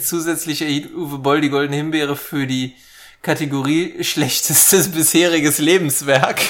[0.00, 2.74] Zusätzlich erhielt Uwe Boll die Goldene Himbeere für die
[3.22, 6.40] Kategorie schlechtestes bisheriges Lebenswerk.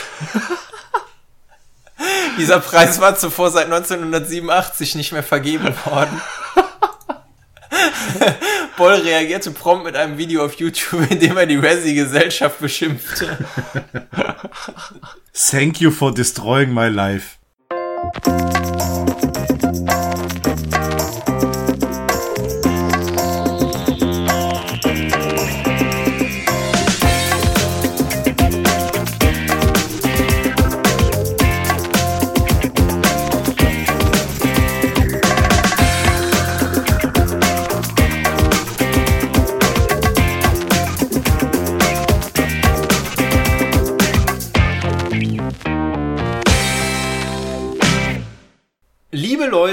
[2.39, 6.21] Dieser Preis war zuvor seit 1987 nicht mehr vergeben worden.
[8.77, 13.37] Boll reagierte prompt mit einem Video auf YouTube, in dem er die Resi-Gesellschaft beschimpfte.
[15.35, 17.37] Thank you for destroying my life.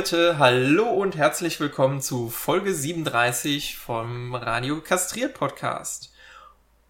[0.09, 6.13] Leute, hallo und herzlich willkommen zu Folge 37 vom Radio Kastriert Podcast.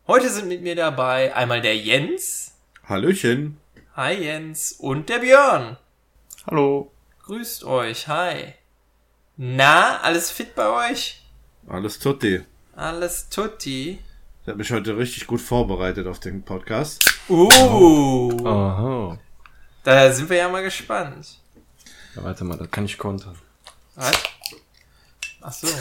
[0.05, 2.53] Heute sind mit mir dabei einmal der Jens.
[2.83, 3.57] Hallöchen.
[3.95, 4.73] Hi Jens.
[4.73, 5.77] Und der Björn.
[6.45, 6.91] Hallo.
[7.23, 8.07] Grüßt euch.
[8.07, 8.53] Hi.
[9.35, 11.25] Na, alles fit bei euch?
[11.67, 12.43] Alles tutti.
[12.75, 13.97] Alles tutti.
[14.43, 17.19] Ich habe mich heute richtig gut vorbereitet auf den Podcast.
[17.27, 19.17] Uh, Aha.
[19.83, 21.39] da sind wir ja mal gespannt.
[22.17, 23.35] Ja, warte mal, das kann ich kontern.
[23.95, 24.11] Was?
[25.41, 25.67] Ach so.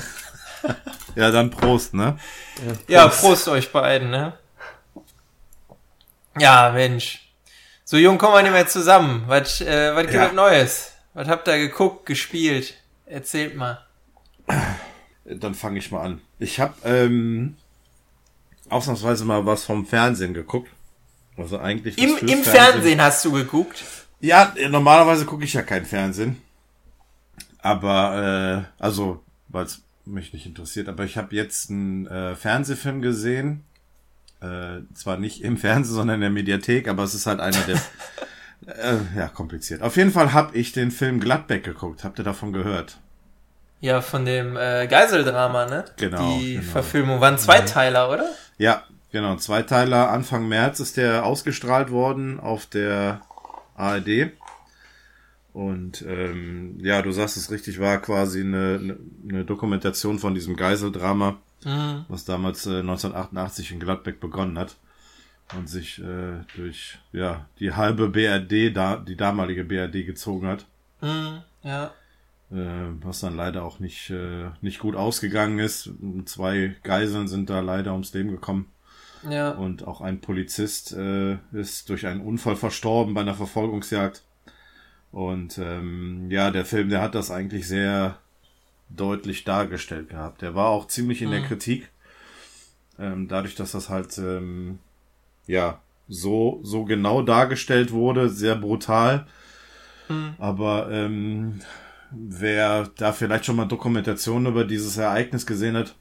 [1.15, 2.19] Ja, dann Prost, ne?
[2.89, 4.34] Ja, Prost euch beiden, ne?
[6.39, 7.33] Ja, Mensch.
[7.84, 9.25] So jung kommen wir nicht mehr zusammen.
[9.27, 10.27] Was, äh, was gibt Ja.
[10.27, 10.93] es Neues?
[11.15, 12.75] Was habt ihr geguckt, gespielt?
[13.06, 13.87] Erzählt mal.
[15.25, 16.21] Dann fange ich mal an.
[16.39, 17.56] Ich habe ähm,
[18.69, 20.71] ausnahmsweise mal was vom Fernsehen geguckt.
[21.39, 23.84] Also eigentlich Im, Im Fernsehen hast du geguckt.
[24.27, 26.43] Ja, normalerweise gucke ich ja kein Fernsehen.
[27.59, 33.03] Aber, äh, also, weil es mich nicht interessiert, aber ich habe jetzt einen äh, Fernsehfilm
[33.03, 33.63] gesehen.
[34.41, 37.77] Äh, zwar nicht im Fernsehen, sondern in der Mediathek, aber es ist halt einer der.
[38.67, 39.81] äh, ja, kompliziert.
[39.81, 42.03] Auf jeden Fall habe ich den Film Gladbeck geguckt.
[42.03, 42.99] Habt ihr davon gehört?
[43.81, 45.84] Ja, von dem äh, Geiseldrama, ne?
[45.99, 46.67] Genau, Die genau.
[46.73, 48.29] Verfilmung waren Zweiteiler, oder?
[48.59, 49.37] Ja, genau.
[49.37, 53.21] Zweiteiler Anfang März ist der ausgestrahlt worden auf der
[53.76, 54.32] ARD.
[55.53, 61.38] Und ähm, ja, du sagst es richtig, war quasi eine, eine, Dokumentation von diesem Geiseldrama,
[61.64, 62.04] Mhm.
[62.09, 64.76] was damals äh, 1988 in Gladbeck begonnen hat
[65.56, 70.66] und sich äh, durch ja die halbe BRD, da, die damalige BRD gezogen hat.
[71.00, 71.41] Mhm.
[71.62, 71.93] Ja.
[72.50, 75.91] Äh, was dann leider auch nicht, äh, nicht gut ausgegangen ist.
[76.26, 78.66] Zwei Geiseln sind da leider ums Leben gekommen.
[79.28, 79.50] Ja.
[79.50, 84.22] Und auch ein Polizist äh, ist durch einen Unfall verstorben bei einer Verfolgungsjagd.
[85.12, 88.19] Und ähm, ja, der Film, der hat das eigentlich sehr
[88.88, 90.42] deutlich dargestellt gehabt.
[90.42, 91.47] Der war auch ziemlich in der Mhm.
[91.47, 91.91] Kritik.
[92.98, 94.78] Ähm, dadurch, dass das halt ähm,
[95.47, 99.26] ja so so genau dargestellt wurde, sehr brutal.
[100.08, 100.34] Mhm.
[100.38, 101.60] Aber ähm,
[102.10, 105.94] wer da vielleicht schon mal Dokumentationen über dieses Ereignis gesehen hat,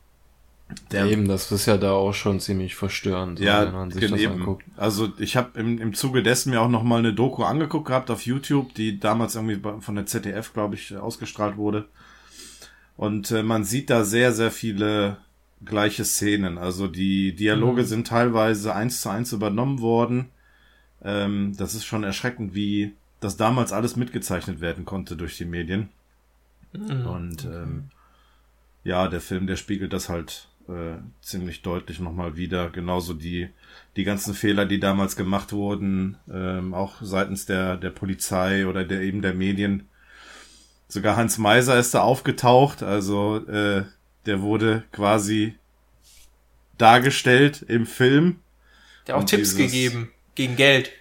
[0.92, 4.20] Ja, eben, das ist ja da auch schon ziemlich verstörend, ja, wenn man sich das
[4.20, 4.34] eben.
[4.34, 4.64] anguckt.
[4.78, 8.10] Also ich habe im, im Zuge dessen mir auch noch mal eine Doku angeguckt gehabt
[8.10, 11.86] auf YouTube, die damals irgendwie von der ZDF, glaube ich, ausgestrahlt wurde.
[12.98, 15.18] Und äh, man sieht da sehr, sehr viele
[15.64, 16.58] gleiche Szenen.
[16.58, 17.86] Also die Dialoge Mhm.
[17.88, 20.30] sind teilweise eins zu eins übernommen worden.
[21.04, 25.90] Ähm, das ist schon erschreckend, wie das damals alles mitgezeichnet werden konnte durch die Medien.
[26.74, 27.06] Mhm.
[27.06, 27.84] Und ähm,
[28.84, 32.70] ja, der Film, der spiegelt das halt äh, ziemlich deutlich nochmal wieder.
[32.70, 33.50] Genauso die,
[33.96, 39.02] die ganzen Fehler, die damals gemacht wurden, ähm, auch seitens der, der Polizei oder der
[39.02, 39.88] eben der Medien.
[40.88, 43.84] Sogar Hans Meiser ist da aufgetaucht, also äh,
[44.26, 45.56] der wurde quasi
[46.78, 48.38] dargestellt im Film.
[49.08, 50.12] Der auch Und Tipps dieses- gegeben.
[50.36, 50.92] Gegen Geld.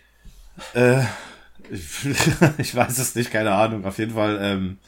[0.74, 1.02] Äh,
[1.70, 1.82] ich,
[2.58, 3.84] ich weiß es nicht, keine Ahnung.
[3.84, 4.78] Auf jeden Fall ähm,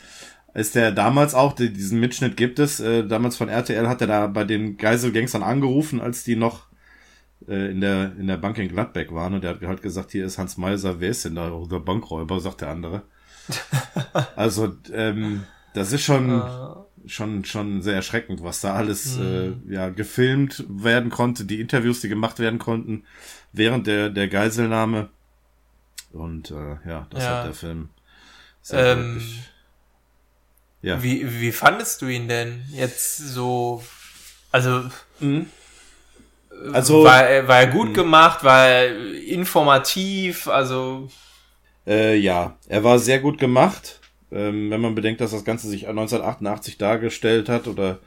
[0.56, 4.06] ist der damals auch, die, diesen Mitschnitt gibt es, äh, damals von RTL hat er
[4.09, 6.66] da bei den Geiselgangstern angerufen, als die noch
[7.48, 10.27] äh, in der in der Bank in Gladbeck waren und der hat halt gesagt, hier
[10.27, 11.53] ist Hans Meiser, wer ist denn da?
[11.53, 13.03] Oh, der Bankräuber, sagt der andere.
[14.34, 19.63] also ähm, das ist schon Äh, schon schon sehr erschreckend, was da alles Mhm.
[19.69, 23.04] äh, ja gefilmt werden konnte, die Interviews, die gemacht werden konnten
[23.53, 25.10] während der der Geiselnahme
[26.13, 27.30] und äh, ja, das Ja.
[27.30, 27.91] hat der Film
[28.63, 29.51] sehr Ähm, deutlich.
[30.86, 31.03] Ja.
[31.03, 33.83] Wie, wie fandest du ihn denn jetzt so?
[34.53, 34.84] Also,
[35.18, 35.47] Mhm.
[36.72, 37.94] Also- war, er- war er gut Mhm.
[37.94, 41.09] gemacht, war er informativ, also,
[41.88, 44.00] Äh, ja, er war sehr gut gemacht.
[44.33, 47.98] Ähm, wenn man bedenkt, dass das Ganze sich 1988 dargestellt hat oder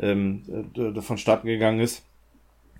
[0.00, 0.42] ähm,
[1.00, 2.02] vonstatten gegangen ist,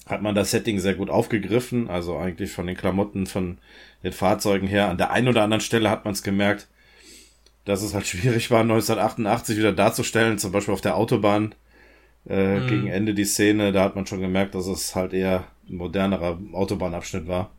[0.06, 1.90] hat man das Setting sehr gut aufgegriffen.
[1.90, 3.58] Also eigentlich von den Klamotten, von
[4.04, 4.88] den Fahrzeugen her.
[4.88, 6.68] An der einen oder anderen Stelle hat man es gemerkt,
[7.68, 11.54] dass es halt schwierig war, 1988 wieder darzustellen, zum Beispiel auf der Autobahn
[12.26, 12.66] äh, mhm.
[12.66, 16.38] gegen Ende die Szene, da hat man schon gemerkt, dass es halt eher ein modernerer
[16.52, 17.50] Autobahnabschnitt war.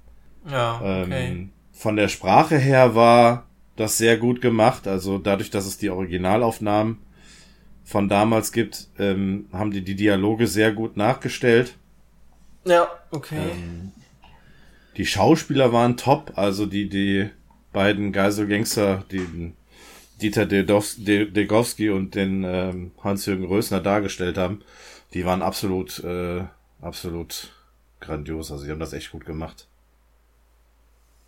[0.49, 1.27] Ja, okay.
[1.27, 3.45] Ähm, von der Sprache her war
[3.75, 6.97] das sehr gut gemacht, also dadurch, dass es die Originalaufnahmen
[7.83, 11.75] von damals gibt, ähm, haben die die Dialoge sehr gut nachgestellt.
[12.65, 13.51] Ja, okay.
[13.51, 13.91] Ähm,
[14.97, 17.29] die Schauspieler waren top, also die, die
[17.71, 19.53] beiden Geiselgangster, die
[20.21, 24.61] Dieter Degowski und den ähm, Hans-Jürgen Rösner dargestellt haben,
[25.13, 26.43] die waren absolut, äh,
[26.81, 27.51] absolut
[27.99, 28.51] grandios.
[28.51, 29.67] Also die haben das echt gut gemacht.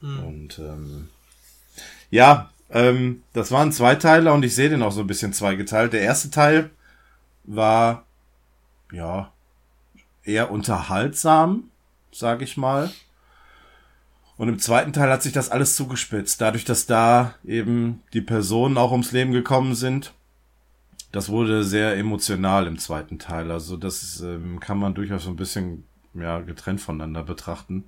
[0.01, 0.19] Mhm.
[0.23, 1.09] Und ähm,
[2.09, 5.93] ja, ähm, das waren zwei Teile und ich sehe den auch so ein bisschen zweigeteilt.
[5.93, 6.69] Der erste Teil
[7.43, 8.05] war
[8.91, 9.31] ja
[10.23, 11.69] eher unterhaltsam,
[12.11, 12.91] sag ich mal.
[14.41, 18.75] Und im zweiten Teil hat sich das alles zugespitzt, dadurch, dass da eben die Personen
[18.75, 20.15] auch ums Leben gekommen sind.
[21.11, 23.51] Das wurde sehr emotional im zweiten Teil.
[23.51, 25.83] Also das ähm, kann man durchaus so ein bisschen
[26.15, 27.83] ja, getrennt voneinander betrachten.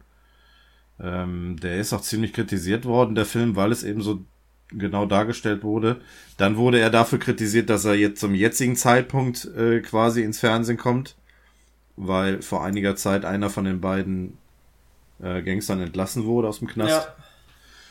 [1.00, 4.24] Ähm, der ist auch ziemlich kritisiert worden, der Film, weil es eben so
[4.70, 6.02] genau dargestellt wurde.
[6.38, 10.78] Dann wurde er dafür kritisiert, dass er jetzt zum jetzigen Zeitpunkt äh, quasi ins Fernsehen
[10.78, 11.16] kommt,
[11.96, 14.38] weil vor einiger Zeit einer von den beiden
[15.22, 17.10] äh, Gangstern entlassen wurde aus dem Knast.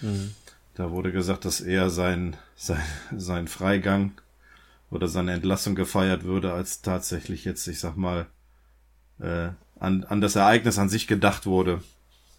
[0.00, 0.08] Ja.
[0.08, 0.34] Mhm.
[0.74, 2.82] Da wurde gesagt, dass eher sein, sein,
[3.16, 4.12] sein Freigang
[4.90, 8.26] oder seine Entlassung gefeiert würde, als tatsächlich jetzt, ich sag mal,
[9.20, 9.48] äh,
[9.78, 11.82] an, an das Ereignis an sich gedacht wurde,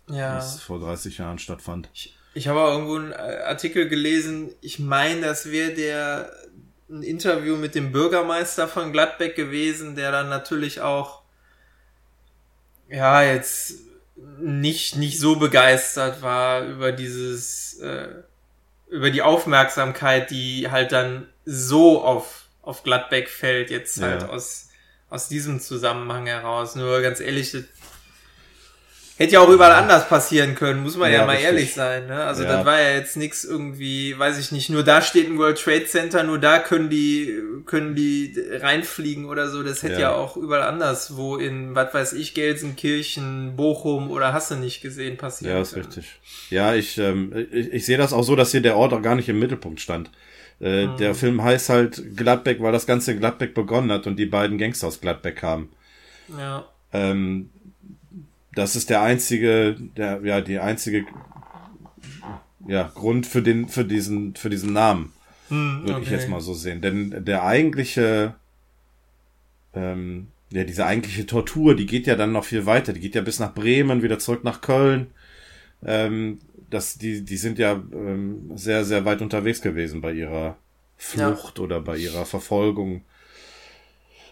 [0.07, 0.35] ja.
[0.35, 1.89] das vor 30 Jahren stattfand.
[1.93, 6.31] Ich, ich habe auch irgendwo einen äh, Artikel gelesen, ich meine, das wäre der
[6.89, 11.23] ein Interview mit dem Bürgermeister von Gladbeck gewesen, der dann natürlich auch
[12.89, 13.79] ja jetzt
[14.15, 18.09] nicht, nicht so begeistert war über dieses, äh,
[18.89, 24.29] über die Aufmerksamkeit, die halt dann so auf, auf Gladbeck fällt, jetzt halt ja.
[24.29, 24.69] aus,
[25.09, 26.75] aus diesem Zusammenhang heraus.
[26.75, 27.63] Nur ganz ehrlich, das
[29.15, 31.45] Hätte ja auch überall anders passieren können, muss man ja, ja mal richtig.
[31.45, 32.07] ehrlich sein.
[32.07, 32.23] Ne?
[32.23, 32.51] Also ja.
[32.51, 35.85] das war ja jetzt nichts irgendwie, weiß ich nicht, nur da steht ein World Trade
[35.85, 37.31] Center, nur da können die,
[37.67, 39.61] können die reinfliegen oder so.
[39.61, 44.33] Das hätte ja, ja auch überall anders, wo in, was weiß ich, Gelsenkirchen, Bochum oder
[44.33, 45.57] hast du nicht gesehen passieren.
[45.57, 45.85] Ja, ist können.
[45.85, 46.19] richtig.
[46.49, 49.15] Ja, ich, ähm, ich, ich sehe das auch so, dass hier der Ort auch gar
[49.15, 50.09] nicht im Mittelpunkt stand.
[50.59, 50.97] Äh, mhm.
[50.97, 54.57] Der Film heißt halt Gladbeck, weil das Ganze in Gladbeck begonnen hat und die beiden
[54.57, 55.69] Gangster aus Gladbeck kamen.
[56.35, 56.65] Ja.
[56.93, 57.49] Ähm,
[58.55, 61.05] das ist der einzige, der, ja, die einzige,
[62.67, 65.11] ja, Grund für den, für diesen, für diesen Namen.
[65.49, 66.03] Hm, würde okay.
[66.03, 66.81] ich jetzt mal so sehen.
[66.81, 68.35] Denn der eigentliche,
[69.73, 72.93] ähm, ja, diese eigentliche Tortur, die geht ja dann noch viel weiter.
[72.93, 75.07] Die geht ja bis nach Bremen, wieder zurück nach Köln.
[75.85, 76.39] Ähm,
[76.69, 80.57] das, die, die sind ja ähm, sehr, sehr weit unterwegs gewesen bei ihrer
[80.97, 81.63] Flucht ja.
[81.63, 83.01] oder bei ihrer Verfolgung.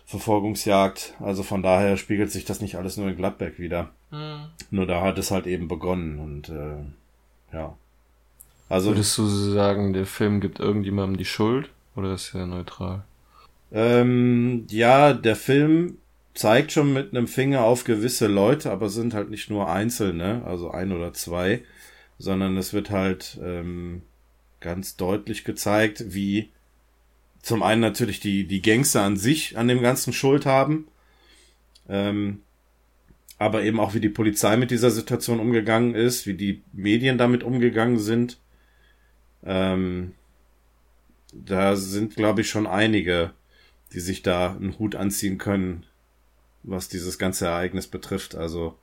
[0.05, 1.15] Verfolgungsjagd.
[1.19, 3.91] Also von daher spiegelt sich das nicht alles nur in Gladbeck wieder.
[4.11, 4.47] Mhm.
[4.69, 6.83] Nur da hat es halt eben begonnen und äh,
[7.53, 7.75] ja.
[8.69, 13.03] Also würdest du sagen, der Film gibt irgendjemandem die Schuld oder ist er neutral?
[13.71, 15.97] Ähm, ja, der Film
[16.33, 20.71] zeigt schon mit einem Finger auf gewisse Leute, aber sind halt nicht nur einzelne, also
[20.71, 21.63] ein oder zwei,
[22.17, 24.03] sondern es wird halt ähm,
[24.59, 26.49] ganz deutlich gezeigt, wie
[27.41, 30.87] zum einen natürlich die, die Gangster an sich an dem Ganzen Schuld haben,
[31.89, 32.41] ähm,
[33.41, 37.41] aber eben auch wie die Polizei mit dieser Situation umgegangen ist, wie die Medien damit
[37.41, 38.39] umgegangen sind.
[39.43, 40.13] Ähm,
[41.33, 43.31] da sind, glaube ich, schon einige,
[43.93, 45.87] die sich da einen Hut anziehen können,
[46.61, 48.35] was dieses ganze Ereignis betrifft.
[48.35, 48.77] Also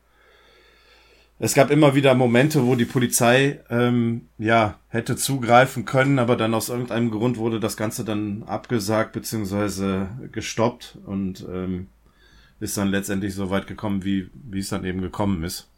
[1.38, 6.53] es gab immer wieder Momente, wo die Polizei ähm, ja hätte zugreifen können, aber dann
[6.53, 11.87] aus irgendeinem Grund wurde das Ganze dann abgesagt beziehungsweise gestoppt und ähm,
[12.61, 15.69] ist dann letztendlich so weit gekommen, wie wie es dann eben gekommen ist.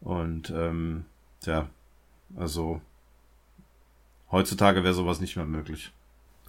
[0.00, 1.04] Und ähm,
[1.44, 1.68] ja,
[2.36, 2.80] also
[4.30, 5.92] heutzutage wäre sowas nicht mehr möglich.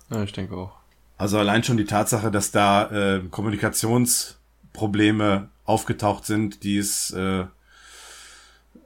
[0.10, 0.74] Ja, ich denke auch.
[1.18, 7.46] Also allein schon die Tatsache, dass da äh, Kommunikationsprobleme aufgetaucht sind, die es äh,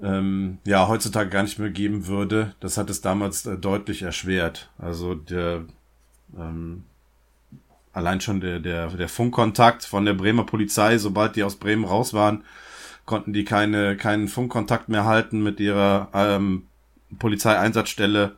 [0.02, 2.56] ähm, ja heutzutage gar nicht mehr geben würde.
[2.60, 4.70] Das hat es damals äh, deutlich erschwert.
[4.78, 5.66] Also der
[6.38, 6.84] ähm,
[8.00, 12.14] allein schon der, der, der Funkkontakt von der Bremer Polizei, sobald die aus Bremen raus
[12.14, 12.44] waren,
[13.06, 16.68] konnten die keine, keinen Funkkontakt mehr halten mit ihrer ähm,
[17.18, 18.36] Polizeieinsatzstelle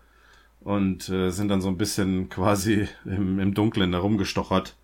[0.62, 4.76] und äh, sind dann so ein bisschen quasi im, im Dunkeln herumgestochert.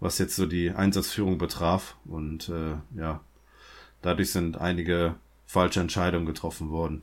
[0.00, 1.96] was jetzt so die Einsatzführung betraf.
[2.04, 3.20] Und äh, ja,
[4.02, 7.02] dadurch sind einige falsche Entscheidungen getroffen worden.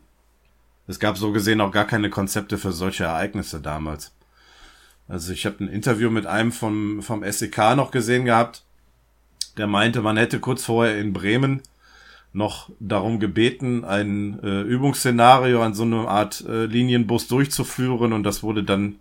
[0.88, 4.13] Es gab so gesehen auch gar keine Konzepte für solche Ereignisse damals.
[5.07, 8.63] Also ich habe ein Interview mit einem vom, vom SEK noch gesehen gehabt,
[9.57, 11.62] der meinte, man hätte kurz vorher in Bremen
[12.33, 18.43] noch darum gebeten, ein äh, Übungsszenario an so einer Art äh, Linienbus durchzuführen und das
[18.43, 19.00] wurde dann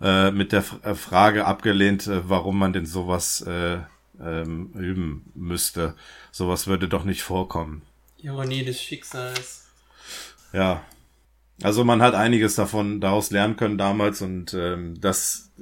[0.00, 3.78] äh, mit der F äh, Frage abgelehnt, äh, warum man denn sowas äh,
[4.20, 5.94] ähm, üben müsste.
[6.30, 7.82] Sowas würde doch nicht vorkommen.
[8.18, 9.66] Ironie des Schicksals.
[10.52, 10.82] Ja.
[11.62, 15.52] Also man hat einiges davon daraus lernen können damals und ähm, das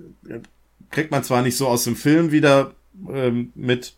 [0.90, 2.74] kriegt man zwar nicht so aus dem Film wieder
[3.08, 3.96] ähm, mit,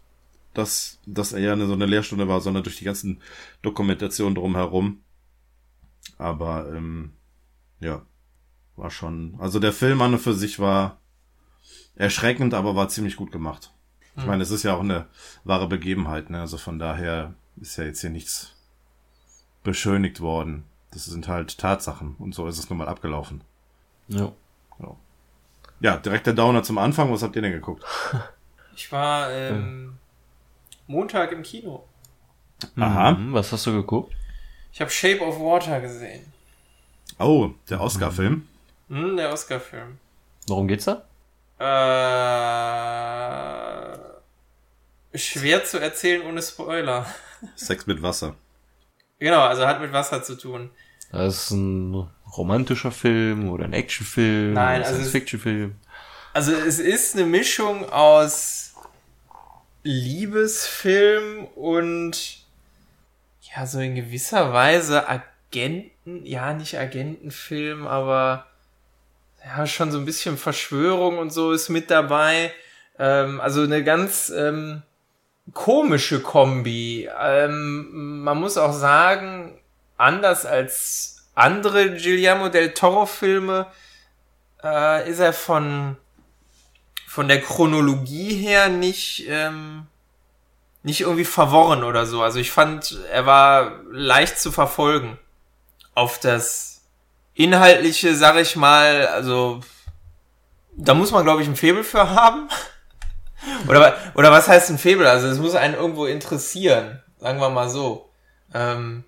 [0.55, 3.21] dass das eher eine, so eine Lehrstunde war, sondern durch die ganzen
[3.63, 5.01] Dokumentationen drumherum.
[6.19, 7.13] Aber ähm,
[7.81, 8.03] ja,
[8.77, 9.37] war schon.
[9.39, 10.99] Also der Film an und für sich war
[11.95, 13.73] erschreckend, aber war ziemlich gut gemacht.
[14.17, 14.29] Ich hm.
[14.29, 15.07] meine, es ist ja auch eine
[15.45, 16.41] wahre Begebenheit, ne?
[16.41, 18.53] Also von daher ist ja jetzt hier nichts
[19.63, 20.65] beschönigt worden.
[20.95, 23.43] Das sind halt Tatsachen und so ist es nun mal abgelaufen.
[24.07, 24.33] Ja.
[24.79, 24.97] Ja,
[25.81, 27.13] ja direkt der Downer zum Anfang.
[27.13, 27.85] Was habt ihr denn geguckt?
[28.77, 29.99] Ich war ähm,
[30.89, 31.85] Montag im Kino.
[32.77, 33.13] Aha.
[33.13, 34.13] Mhm, was hast du geguckt?
[34.73, 36.33] Ich habe Shape of Water gesehen.
[37.21, 38.49] Oh, der Oscar-Film.
[38.89, 40.01] Hm, der Oscar-Film.
[40.49, 41.05] Worum geht's da?
[45.13, 47.07] Äh, schwer zu erzählen ohne Spoiler.
[47.55, 48.35] Sex mit Wasser.
[49.21, 50.71] Genau, also hat mit Wasser zu tun.
[51.15, 55.77] Das ist ein romantischer Film oder ein Actionfilm Nein, also Science-Fiction-Film.
[56.33, 58.75] Also es ist eine Mischung aus
[59.85, 62.39] Liebesfilm und
[63.43, 68.47] ja, so in gewisser Weise Agenten, ja, nicht Agentenfilm, aber
[69.45, 72.51] ja, schon so ein bisschen Verschwörung und so ist mit dabei.
[72.99, 74.83] Ähm, also eine ganz ähm,
[75.53, 77.09] komische Kombi.
[77.21, 79.61] Ähm, man muss auch sagen,
[79.97, 83.67] anders als andere Guillermo del Toro Filme
[84.63, 85.97] äh, ist er von
[87.07, 89.87] von der Chronologie her nicht ähm,
[90.83, 92.23] nicht irgendwie verworren oder so.
[92.23, 95.19] Also ich fand, er war leicht zu verfolgen
[95.95, 96.83] auf das
[97.35, 99.07] inhaltliche, sag ich mal.
[99.07, 99.61] Also
[100.77, 102.49] da muss man glaube ich ein Febel für haben.
[103.69, 105.07] oder, oder was heißt ein Febel?
[105.07, 108.11] Also es muss einen irgendwo interessieren, sagen wir mal so.
[108.53, 109.05] Ähm,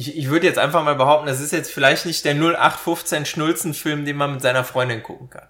[0.00, 4.06] ich, ich würde jetzt einfach mal behaupten, das ist jetzt vielleicht nicht der 0815 Schnulzenfilm,
[4.06, 5.46] den man mit seiner Freundin gucken kann.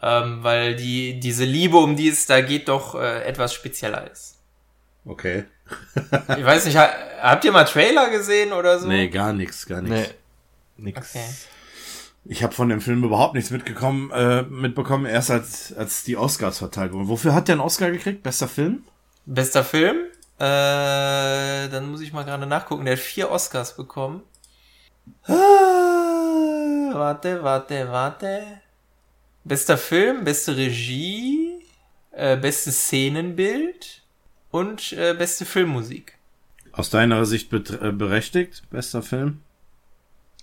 [0.00, 4.38] Ähm, weil die, diese Liebe, um die es da geht, doch äh, etwas spezieller ist.
[5.04, 5.44] Okay.
[6.38, 8.86] ich weiß nicht, habt ihr mal Trailer gesehen oder so?
[8.86, 10.14] Nee, gar nichts, gar nichts.
[10.76, 11.10] Nee, nix.
[11.10, 11.26] Okay.
[12.26, 16.58] Ich habe von dem Film überhaupt nichts mitgekommen, äh, mitbekommen, erst als, als die Oscars
[16.58, 17.08] verteilt wurden.
[17.08, 18.22] Wofür hat der einen Oscar gekriegt?
[18.22, 18.84] Bester Film?
[19.26, 19.96] Bester Film?
[20.40, 22.86] Äh, dann muss ich mal gerade nachgucken.
[22.86, 24.22] Der hat vier Oscars bekommen.
[25.24, 25.34] Ah,
[26.94, 28.42] warte, warte, warte.
[29.44, 31.62] Bester Film, beste Regie,
[32.12, 34.02] äh, bestes Szenenbild
[34.50, 36.16] und äh, beste Filmmusik.
[36.72, 39.42] Aus deiner Sicht äh, berechtigt, bester Film?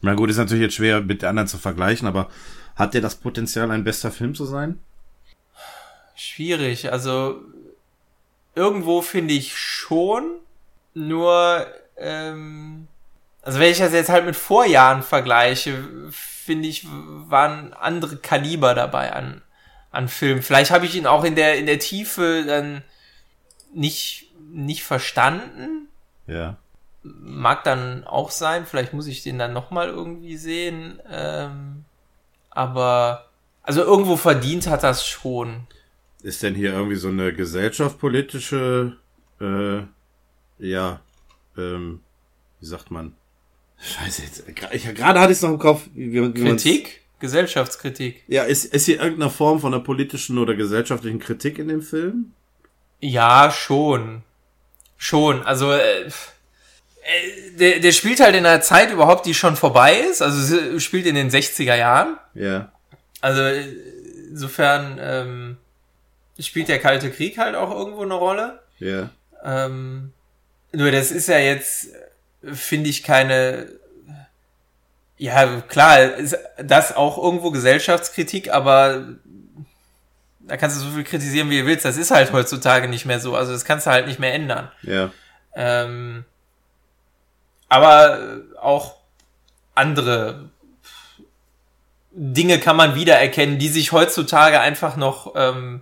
[0.02, 2.30] Na gut, ist natürlich jetzt schwer mit anderen zu vergleichen, aber
[2.76, 4.80] hat der das Potenzial, ein bester Film zu sein?
[6.16, 6.92] Schwierig.
[6.92, 7.42] Also
[8.58, 10.40] irgendwo finde ich schon,
[10.94, 11.66] nur
[11.98, 12.88] ähm,
[13.42, 19.14] also wenn ich das jetzt halt mit Vorjahren vergleiche, finde ich, waren andere Kaliber dabei
[19.14, 19.42] an,
[19.92, 20.42] an Filmen.
[20.42, 22.84] Vielleicht habe ich ihn auch in der, in der Tiefe dann
[23.74, 25.88] nicht, nicht verstanden.
[26.26, 26.58] Ja
[27.04, 31.00] mag dann auch sein, vielleicht muss ich den dann nochmal irgendwie sehen.
[31.10, 31.86] Ähm,
[32.50, 33.26] aber
[33.64, 35.68] also irgendwo verdient hat das schon.
[36.24, 38.98] Ist denn hier irgendwie so eine gesellschaftspolitische,
[39.40, 39.82] äh,
[40.60, 41.00] ja,
[41.58, 42.02] ähm,
[42.60, 43.14] wie sagt man?
[43.80, 45.88] Scheiße, jetzt, ich, gerade hatte ich es noch im Kopf.
[45.94, 47.02] Wie, wie Kritik?
[47.20, 48.24] Gesellschaftskritik.
[48.28, 52.34] Ja, ist, ist hier irgendeine Form von einer politischen oder gesellschaftlichen Kritik in dem Film?
[53.00, 54.24] Ja, schon.
[54.98, 55.44] Schon.
[55.44, 56.08] Also, äh,
[57.08, 60.22] äh, der, der spielt halt in einer Zeit überhaupt, die schon vorbei ist.
[60.22, 62.18] Also spielt in den 60er Jahren.
[62.34, 62.72] Ja.
[63.22, 63.42] Also
[64.30, 65.58] insofern ähm,
[66.40, 68.60] spielt der Kalte Krieg halt auch irgendwo eine Rolle.
[68.80, 69.10] Ja.
[69.44, 70.14] Ähm,
[70.72, 71.90] nur das ist ja jetzt,
[72.44, 73.68] finde ich, keine.
[75.18, 79.16] Ja, klar, ist das auch irgendwo Gesellschaftskritik, aber
[80.40, 81.86] da kannst du so viel kritisieren, wie du willst.
[81.86, 83.36] Das ist halt heutzutage nicht mehr so.
[83.36, 84.72] Also das kannst du halt nicht mehr ändern.
[84.84, 85.12] Ja.
[85.56, 86.24] Ähm,
[87.68, 88.96] aber auch
[89.76, 90.50] andere
[92.12, 95.82] Dinge kann man wiedererkennen, die sich heutzutage einfach noch ähm,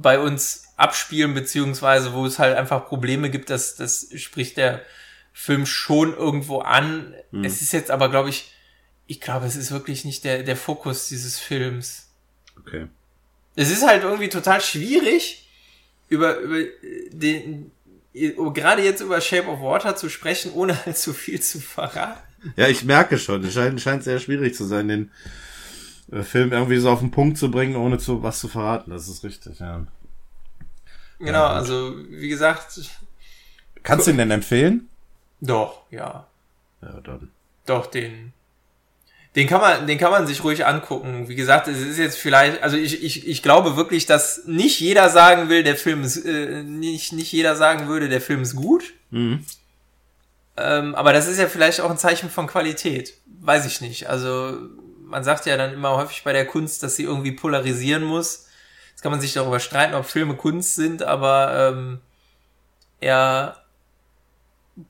[0.00, 4.82] bei uns abspielen, beziehungsweise wo es halt einfach Probleme gibt, das, das spricht der
[5.32, 7.14] Film schon irgendwo an.
[7.30, 7.44] Mhm.
[7.44, 8.52] Es ist jetzt aber, glaube ich,
[9.06, 12.08] ich glaube, es ist wirklich nicht der, der Fokus dieses Films.
[12.58, 12.86] Okay.
[13.54, 15.48] Es ist halt irgendwie total schwierig,
[16.08, 16.58] über, über
[17.12, 17.70] den,
[18.12, 22.20] gerade jetzt über Shape of Water zu sprechen, ohne halt zu viel zu verraten.
[22.56, 25.10] Ja, ich merke schon, es scheint, scheint sehr schwierig zu sein, den
[26.22, 28.90] Film irgendwie so auf den Punkt zu bringen, ohne zu, was zu verraten.
[28.90, 29.86] Das ist richtig, ja.
[31.18, 32.80] Genau, ja, also wie gesagt.
[33.82, 34.88] Kannst du ihn denn empfehlen?
[35.40, 36.26] Doch, ja.
[36.82, 37.30] Ja, dann.
[37.64, 38.32] Doch, den.
[39.34, 41.28] Den kann man, den kann man sich ruhig angucken.
[41.28, 45.10] Wie gesagt, es ist jetzt vielleicht, also ich, ich, ich glaube wirklich, dass nicht jeder
[45.10, 48.94] sagen will, der Film ist, äh, nicht, nicht jeder sagen würde, der Film ist gut.
[49.10, 49.44] Mhm.
[50.56, 53.12] Ähm, aber das ist ja vielleicht auch ein Zeichen von Qualität.
[53.40, 54.08] Weiß ich nicht.
[54.08, 54.56] Also,
[55.06, 58.46] man sagt ja dann immer häufig bei der Kunst, dass sie irgendwie polarisieren muss.
[58.90, 62.00] Jetzt kann man sich darüber streiten, ob Filme Kunst sind, aber ähm,
[63.00, 63.62] er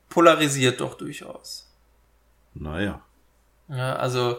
[0.09, 1.71] polarisiert doch durchaus.
[2.55, 3.03] Naja.
[3.69, 4.39] Ja, also,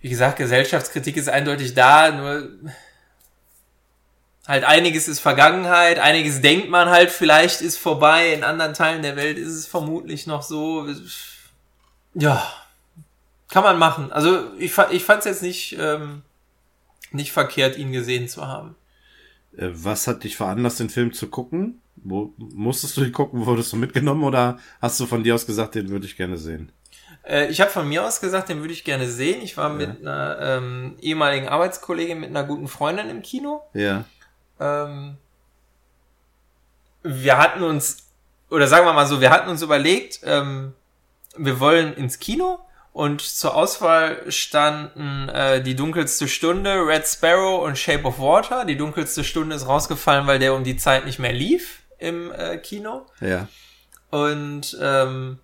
[0.00, 2.48] wie gesagt, Gesellschaftskritik ist eindeutig da, nur
[4.46, 9.16] halt einiges ist Vergangenheit, einiges denkt man halt vielleicht ist vorbei, in anderen Teilen der
[9.16, 10.86] Welt ist es vermutlich noch so.
[12.14, 12.52] Ja,
[13.52, 14.10] kann man machen.
[14.10, 16.22] Also ich, ich fand es jetzt nicht, ähm,
[17.10, 18.74] nicht verkehrt, ihn gesehen zu haben.
[19.54, 21.82] Äh, was hat dich veranlasst, den Film zu gucken?
[21.96, 25.74] Wo, musstest du ihn gucken, wurdest du mitgenommen oder hast du von dir aus gesagt,
[25.74, 26.72] den würde ich gerne sehen?
[27.24, 29.42] Äh, ich habe von mir aus gesagt, den würde ich gerne sehen.
[29.42, 29.74] Ich war ja.
[29.86, 33.62] mit einer ähm, ehemaligen Arbeitskollegin, mit einer guten Freundin im Kino.
[33.74, 34.06] Ja.
[34.60, 35.18] Ähm,
[37.02, 37.98] wir hatten uns,
[38.48, 40.72] oder sagen wir mal so, wir hatten uns überlegt, ähm,
[41.36, 42.58] wir wollen ins Kino
[42.92, 48.66] und zur Auswahl standen äh, die dunkelste Stunde, Red Sparrow und Shape of Water.
[48.66, 52.58] Die dunkelste Stunde ist rausgefallen, weil der um die Zeit nicht mehr lief im äh,
[52.58, 53.06] Kino.
[53.20, 53.48] Ja.
[54.10, 55.38] Und ähm,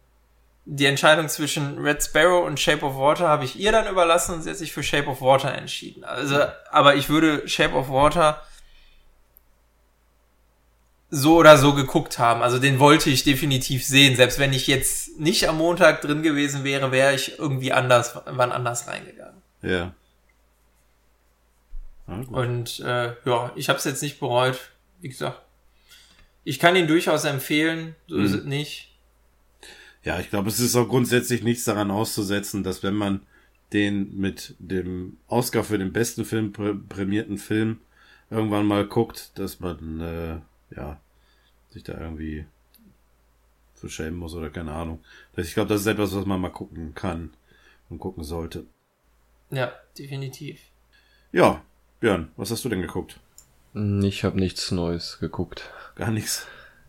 [0.66, 4.42] die Entscheidung zwischen Red Sparrow und Shape of Water habe ich ihr dann überlassen und
[4.42, 6.04] sie hat sich für Shape of Water entschieden.
[6.04, 8.42] Also, aber ich würde Shape of Water
[11.10, 12.42] so oder so geguckt haben.
[12.42, 14.16] Also den wollte ich definitiv sehen.
[14.16, 18.52] Selbst wenn ich jetzt nicht am Montag drin gewesen wäre, wäre ich irgendwie anders, wann
[18.52, 19.40] anders reingegangen.
[19.62, 19.94] Ja.
[22.08, 24.58] ja und äh, ja, ich habe es jetzt nicht bereut.
[25.00, 25.40] Wie gesagt,
[26.44, 27.94] ich kann ihn durchaus empfehlen.
[28.06, 28.24] So mhm.
[28.24, 28.88] ist es nicht.
[30.04, 33.20] Ja, ich glaube, es ist auch grundsätzlich nichts daran auszusetzen, dass wenn man
[33.72, 37.80] den mit dem Oscar für den besten Film prä prämierten Film
[38.30, 40.40] irgendwann mal guckt, dass man äh,
[40.74, 41.00] ja
[41.70, 42.46] sich da irgendwie
[43.74, 45.00] für schämen muss oder keine Ahnung.
[45.36, 47.30] Ich glaube, das ist etwas, was man mal gucken kann
[47.88, 48.66] und gucken sollte.
[49.50, 50.60] Ja, definitiv.
[51.32, 51.62] Ja,
[52.00, 53.20] Björn, was hast du denn geguckt?
[54.02, 55.70] Ich habe nichts Neues geguckt.
[55.94, 56.46] Gar nichts.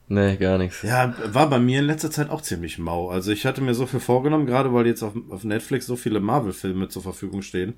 [0.08, 0.82] Nee, gar nichts.
[0.82, 3.10] Ja, war bei mir in letzter Zeit auch ziemlich mau.
[3.10, 6.20] Also ich hatte mir so viel vorgenommen, gerade weil jetzt auf, auf Netflix so viele
[6.20, 7.76] Marvel-Filme zur Verfügung stehen.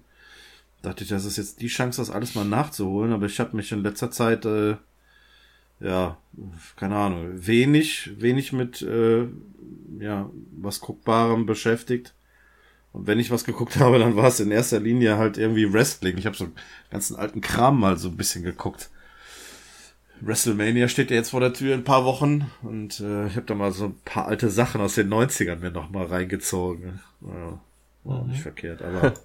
[0.82, 3.12] Dachte ich, das ist jetzt die Chance, das alles mal nachzuholen.
[3.12, 4.78] Aber ich habe mich in letzter Zeit, äh,
[5.82, 6.18] ja,
[6.76, 9.28] keine Ahnung, wenig, wenig mit, äh,
[10.00, 12.14] ja, was Guckbarem beschäftigt.
[12.94, 16.18] Und wenn ich was geguckt habe, dann war es in erster Linie halt irgendwie Wrestling.
[16.18, 16.48] Ich habe so
[16.90, 18.90] ganzen alten Kram mal so ein bisschen geguckt.
[20.22, 23.48] WrestleMania steht ja jetzt vor der Tür in ein paar Wochen und äh, ich habe
[23.48, 27.00] da mal so ein paar alte Sachen aus den 90ern mir noch mal reingezogen.
[27.22, 27.60] Ja,
[28.04, 28.30] war mhm.
[28.30, 29.16] nicht verkehrt, aber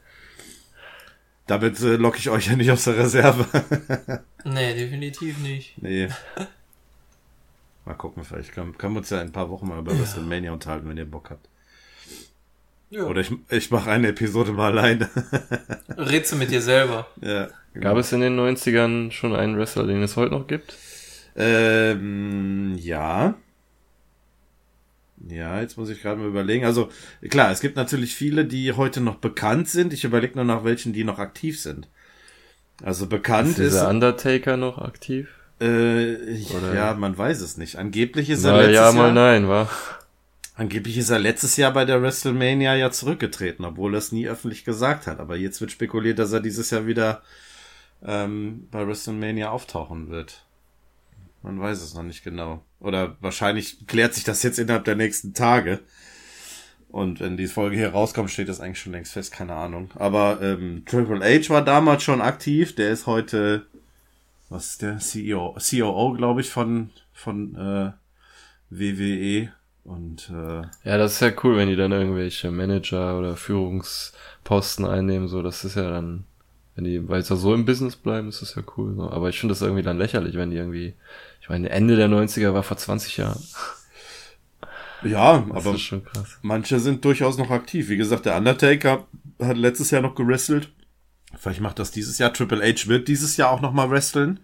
[1.46, 3.46] damit äh, locke ich euch ja nicht aus der Reserve.
[4.44, 5.80] nee, definitiv nicht.
[5.80, 6.09] Nee.
[7.85, 10.00] Mal gucken, vielleicht können, können wir uns ja in ein paar Wochen mal über ja.
[10.00, 11.48] WrestleMania unterhalten, wenn ihr Bock habt.
[12.90, 13.04] Ja.
[13.04, 15.09] Oder ich, ich mache eine Episode mal alleine.
[15.96, 17.06] Redst du mit dir selber?
[17.20, 17.48] Ja.
[17.74, 17.90] Genau.
[17.90, 20.76] Gab es in den 90ern schon einen Wrestler, den es heute noch gibt?
[21.37, 23.35] Ähm, ja.
[25.29, 26.64] Ja, jetzt muss ich gerade mal überlegen.
[26.64, 26.90] Also
[27.31, 29.92] klar, es gibt natürlich viele, die heute noch bekannt sind.
[29.92, 31.88] Ich überlege nur nach welchen, die noch aktiv sind.
[32.83, 33.59] Also bekannt ist.
[33.59, 35.29] Ist der Undertaker noch aktiv?
[35.61, 36.16] Äh,
[36.55, 36.74] Oder?
[36.74, 37.76] ja, man weiß es nicht.
[37.76, 39.70] Angeblich ist er Na, letztes ja, mal Jahr, nein, war.
[40.55, 44.64] Angeblich ist er letztes Jahr bei der WrestleMania ja zurückgetreten, obwohl er es nie öffentlich
[44.64, 45.18] gesagt hat.
[45.18, 47.22] Aber jetzt wird spekuliert, dass er dieses Jahr wieder
[48.05, 50.45] ähm, bei WrestleMania auftauchen wird.
[51.46, 52.64] Man weiß es noch nicht genau.
[52.80, 55.78] Oder wahrscheinlich klärt sich das jetzt innerhalb der nächsten Tage.
[56.88, 59.90] Und wenn die Folge hier rauskommt, steht das eigentlich schon längst fest, keine Ahnung.
[59.94, 62.74] Aber ähm, Triple H war damals schon aktiv.
[62.74, 63.64] Der ist heute,
[64.48, 67.92] was ist der CEO, COO, glaube ich, von von äh,
[68.70, 69.52] WWE.
[69.85, 75.28] Und äh, ja, das ist ja cool, wenn die dann irgendwelche Manager oder Führungsposten einnehmen.
[75.28, 76.24] So, das ist ja dann
[76.74, 78.94] Wenn die weiter so im Business bleiben, ist das ja cool.
[78.96, 79.11] So.
[79.11, 80.94] Aber ich finde das irgendwie dann lächerlich, wenn die irgendwie,
[81.46, 83.40] ich meine, Ende der 90er war vor 20 Jahren.
[85.04, 86.02] Ja, das aber
[86.42, 87.88] manche sind durchaus noch aktiv.
[87.88, 89.06] Wie gesagt, der Undertaker
[89.40, 90.72] hat letztes Jahr noch gewrestelt.
[91.38, 92.32] Vielleicht macht das dieses Jahr.
[92.32, 94.40] Triple H wird dieses Jahr auch noch mal wresteln.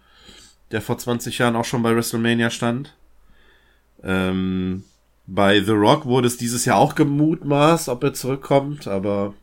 [0.70, 2.94] Der vor 20 Jahren auch schon bei WrestleMania stand.
[4.04, 4.84] Ähm,
[5.26, 9.34] bei The Rock wurde es dieses Jahr auch gemutmaßt, ob er zurückkommt, aber.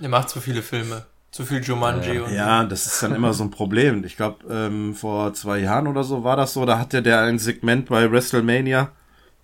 [0.00, 1.06] Er macht zu viele Filme.
[1.32, 2.14] Zu viel Jumanji.
[2.14, 4.04] Ja, und ja das ist dann immer so ein Problem.
[4.04, 6.66] Ich glaube, ähm, vor zwei Jahren oder so war das so.
[6.66, 8.92] Da hatte der ein Segment bei WrestleMania.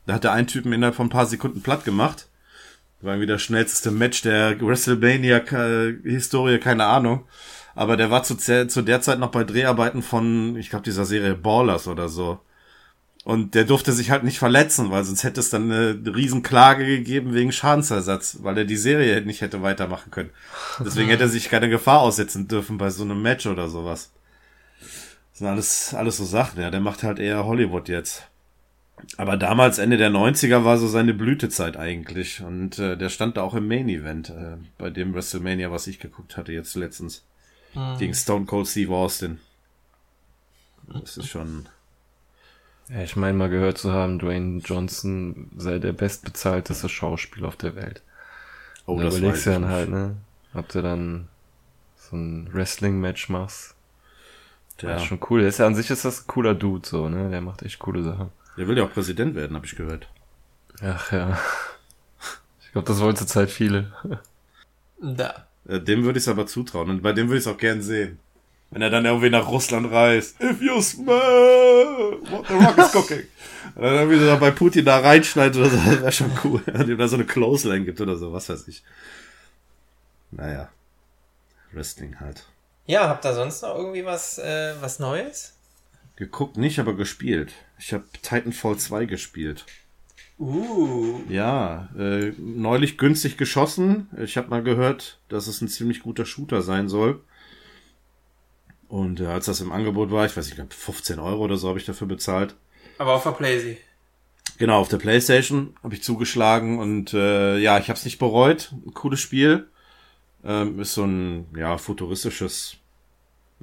[0.04, 2.28] Da hat der einen Typen innerhalb von ein paar Sekunden platt gemacht.
[3.00, 7.24] War irgendwie das schnellste Match der WrestleMania-Historie, keine Ahnung.
[7.74, 11.36] Aber der war zu, zu der Zeit noch bei Dreharbeiten von, ich glaube, dieser Serie
[11.36, 12.40] Ballers oder so.
[13.24, 17.34] Und der durfte sich halt nicht verletzen, weil sonst hätte es dann eine Riesenklage gegeben
[17.34, 20.30] wegen Schadensersatz, weil er die Serie nicht hätte weitermachen können.
[20.80, 24.12] Deswegen hätte er sich keine Gefahr aussetzen dürfen bei so einem Match oder sowas.
[24.80, 26.70] Das sind alles, alles so Sachen, ja.
[26.70, 28.22] Der macht halt eher Hollywood jetzt.
[29.16, 32.40] Aber damals, Ende der 90er, war so seine Blütezeit eigentlich.
[32.42, 36.00] Und äh, der stand da auch im Main Event, äh, bei dem WrestleMania, was ich
[36.00, 37.24] geguckt hatte jetzt letztens.
[37.74, 37.98] Mhm.
[37.98, 39.38] Gegen Stone Cold Steve Austin.
[40.88, 41.68] Das ist schon
[42.88, 47.74] ja, ich meine mal gehört zu haben, Dwayne Johnson sei der bestbezahlteste Schauspieler auf der
[47.74, 48.02] Welt.
[48.86, 50.16] Oh, Und da das überlegst du dann halt, ne?
[50.54, 51.28] Ob du dann
[51.96, 53.74] so ein Wrestling-Match machst.
[54.80, 54.92] Ja.
[54.92, 55.40] Das ist schon cool.
[55.40, 57.30] Der ist ja an sich ist das ein cooler Dude, so, ne?
[57.30, 58.30] Der macht echt coole Sachen.
[58.56, 60.08] Der will ja auch Präsident werden, habe ich gehört.
[60.80, 61.38] Ach ja.
[62.62, 63.92] Ich glaube, das wollen zurzeit viele.
[65.00, 65.46] Da.
[65.66, 67.82] Äh, dem würde ich es aber zutrauen und bei dem würde ich es auch gern
[67.82, 68.18] sehen.
[68.70, 70.40] Wenn er dann irgendwie nach Russland reist.
[70.42, 73.22] If you smell what the rock is cooking.
[73.74, 76.62] Und dann wieder bei Putin da reinschneidet oder so, wäre schon cool.
[76.66, 78.82] Und ihm da so eine Clothesline gibt oder so, was weiß ich.
[80.30, 80.68] Naja.
[81.72, 82.44] Wrestling halt.
[82.86, 85.54] Ja, habt ihr sonst noch irgendwie was, äh, was Neues?
[86.16, 87.52] Geguckt nicht, aber gespielt.
[87.78, 89.64] Ich habe Titanfall 2 gespielt.
[90.38, 91.20] Uh.
[91.28, 94.08] Ja, äh, neulich günstig geschossen.
[94.18, 97.20] Ich habe mal gehört, dass es ein ziemlich guter Shooter sein soll.
[98.88, 101.78] Und äh, als das im Angebot war, ich weiß nicht, 15 Euro oder so habe
[101.78, 102.56] ich dafür bezahlt.
[102.96, 103.78] Aber auf der Playsee.
[104.58, 108.72] Genau, auf der Playstation habe ich zugeschlagen und äh, ja, ich habe es nicht bereut.
[108.72, 109.68] Ein cooles Spiel.
[110.44, 112.76] Ähm, ist so ein ja futuristisches,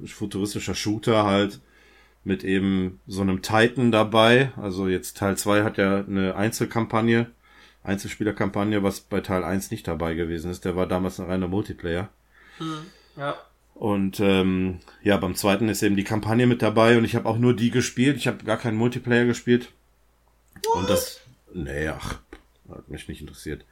[0.04, 1.60] futuristischer Shooter halt
[2.24, 4.52] mit eben so einem Titan dabei.
[4.56, 7.30] Also jetzt Teil 2 hat ja eine Einzelkampagne,
[7.82, 10.64] Einzelspielerkampagne, was bei Teil 1 nicht dabei gewesen ist.
[10.64, 12.08] Der war damals ein reiner Multiplayer.
[12.58, 12.86] Hm,
[13.16, 13.36] ja.
[13.76, 17.36] Und ähm, ja, beim zweiten ist eben die Kampagne mit dabei und ich habe auch
[17.36, 18.16] nur die gespielt.
[18.16, 19.70] Ich habe gar keinen Multiplayer gespielt.
[20.64, 20.76] What?
[20.76, 21.20] Und das,
[21.52, 22.20] nee, ach,
[22.70, 23.66] hat mich nicht interessiert.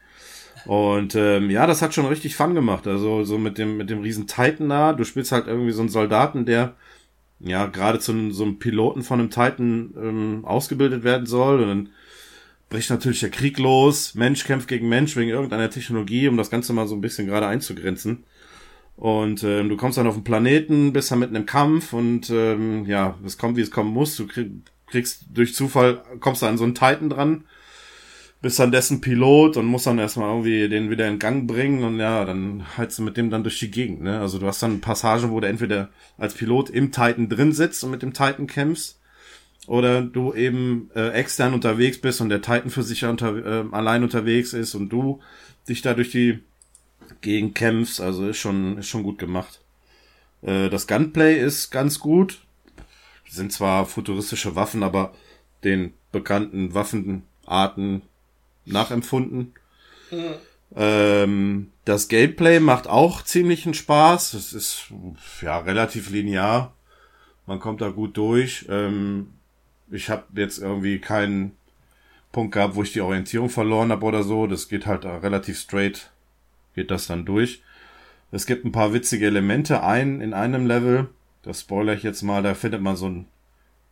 [0.66, 2.86] Und ähm, ja, das hat schon richtig Fun gemacht.
[2.86, 4.92] Also so mit dem mit dem riesen Titan da.
[4.92, 6.76] Du spielst halt irgendwie so einen Soldaten, der
[7.40, 11.62] ja gerade zu so einem Piloten von einem Titan ähm, ausgebildet werden soll.
[11.62, 11.88] Und dann
[12.68, 14.14] bricht natürlich der Krieg los.
[14.14, 17.46] Mensch kämpft gegen Mensch wegen irgendeiner Technologie, um das Ganze mal so ein bisschen gerade
[17.46, 18.24] einzugrenzen.
[18.96, 22.86] Und ähm, du kommst dann auf den Planeten, bist dann mitten im Kampf und ähm,
[22.86, 24.16] ja, es kommt, wie es kommen muss.
[24.16, 24.52] Du krieg,
[24.86, 27.44] kriegst durch Zufall, kommst du an so einen Titan dran,
[28.40, 31.98] bist dann dessen Pilot und musst dann erstmal irgendwie den wieder in Gang bringen und
[31.98, 34.02] ja, dann heizt du mit dem dann durch die Gegend.
[34.02, 34.20] Ne?
[34.20, 37.90] Also du hast dann Passagen, wo du entweder als Pilot im Titan drin sitzt und
[37.90, 39.00] mit dem Titan kämpfst,
[39.66, 44.02] oder du eben äh, extern unterwegs bist und der Titan für sich unter, äh, allein
[44.02, 45.20] unterwegs ist und du
[45.68, 46.40] dich da durch die
[47.20, 48.00] gegen kämpfst.
[48.00, 49.60] Also ist schon, ist schon gut gemacht.
[50.42, 52.44] Äh, das Gunplay ist ganz gut.
[53.28, 55.12] Sind zwar futuristische Waffen, aber
[55.64, 58.02] den bekannten Waffenarten
[58.64, 59.54] nachempfunden.
[60.10, 60.34] Mhm.
[61.84, 64.34] Das Gameplay macht auch ziemlichen Spaß.
[64.34, 64.86] Es ist
[65.40, 66.74] ja relativ linear.
[67.46, 68.66] Man kommt da gut durch.
[68.68, 69.34] Ähm,
[69.90, 71.52] ich habe jetzt irgendwie keinen
[72.32, 74.46] Punkt gehabt, wo ich die Orientierung verloren habe oder so.
[74.46, 76.10] Das geht halt relativ straight
[76.74, 77.62] geht das dann durch.
[78.30, 81.08] Es gibt ein paar witzige Elemente ein in einem Level.
[81.42, 82.42] Das spoiler ich jetzt mal.
[82.42, 83.26] Da findet man so ein,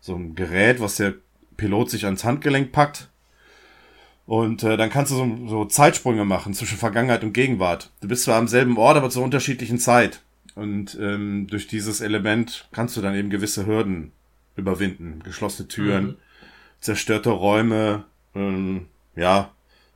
[0.00, 1.14] so ein Gerät, was der
[1.56, 3.08] Pilot sich ans Handgelenk packt.
[4.26, 7.90] Und äh, dann kannst du so, so Zeitsprünge machen zwischen Vergangenheit und Gegenwart.
[8.00, 10.22] Du bist zwar am selben Ort, aber zur unterschiedlichen Zeit.
[10.54, 14.12] Und ähm, durch dieses Element kannst du dann eben gewisse Hürden
[14.56, 15.20] überwinden.
[15.24, 16.16] Geschlossene Türen, mhm.
[16.80, 19.52] zerstörte Räume, ähm, ja,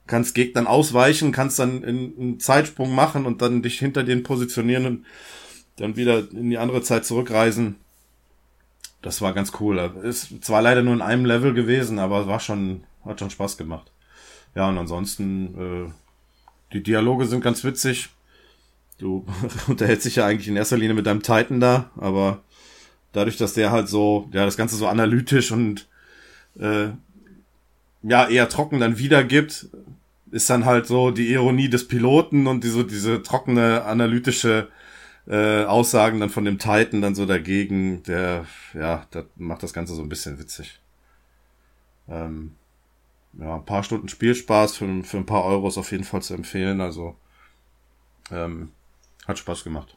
[0.07, 5.07] kannst Gegnern ausweichen, kannst dann einen Zeitsprung machen und dann dich hinter denen positionieren und
[5.77, 7.77] dann wieder in die andere Zeit zurückreisen.
[9.03, 9.79] Das war ganz cool.
[10.03, 13.93] Ist zwar leider nur in einem Level gewesen, aber war schon, hat schon Spaß gemacht.
[14.55, 15.93] Ja, und ansonsten, äh,
[16.73, 18.09] die Dialoge sind ganz witzig.
[18.99, 19.27] du
[19.69, 22.43] unterhältst dich ja eigentlich in erster Linie mit deinem Titan da, aber
[23.13, 25.87] dadurch, dass der halt so, ja, das Ganze so analytisch und
[26.59, 26.89] äh,
[28.03, 29.69] ja, eher trocken dann wiedergibt,
[30.31, 34.69] ist dann halt so die Ironie des Piloten und diese, diese trockene, analytische
[35.27, 39.95] äh, Aussagen dann von dem Titan dann so dagegen, der, ja, das macht das Ganze
[39.95, 40.81] so ein bisschen witzig.
[42.09, 42.55] Ähm,
[43.39, 46.81] ja, ein paar Stunden Spielspaß für, für ein paar Euros auf jeden Fall zu empfehlen,
[46.81, 47.17] also
[48.31, 48.71] ähm,
[49.27, 49.97] hat Spaß gemacht.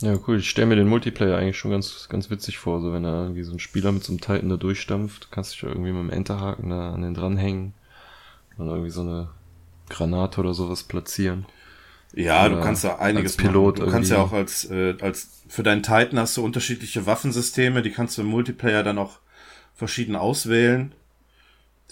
[0.00, 0.38] Ja, cool.
[0.38, 2.80] Ich stelle mir den Multiplayer eigentlich schon ganz, ganz witzig vor.
[2.80, 5.54] So, wenn da irgendwie so ein Spieler mit so einem Titan da durchstampft, kannst du
[5.54, 7.74] dich irgendwie mit dem Enterhaken da an den dranhängen
[8.58, 9.28] und irgendwie so eine
[9.88, 11.46] Granate oder sowas platzieren.
[12.14, 13.86] Ja, oder du kannst ja einiges Pilot machen.
[13.86, 17.90] Du kannst ja auch als, äh, als, für deinen Titan hast du unterschiedliche Waffensysteme, die
[17.90, 19.18] kannst du im Multiplayer dann auch
[19.74, 20.92] verschieden auswählen,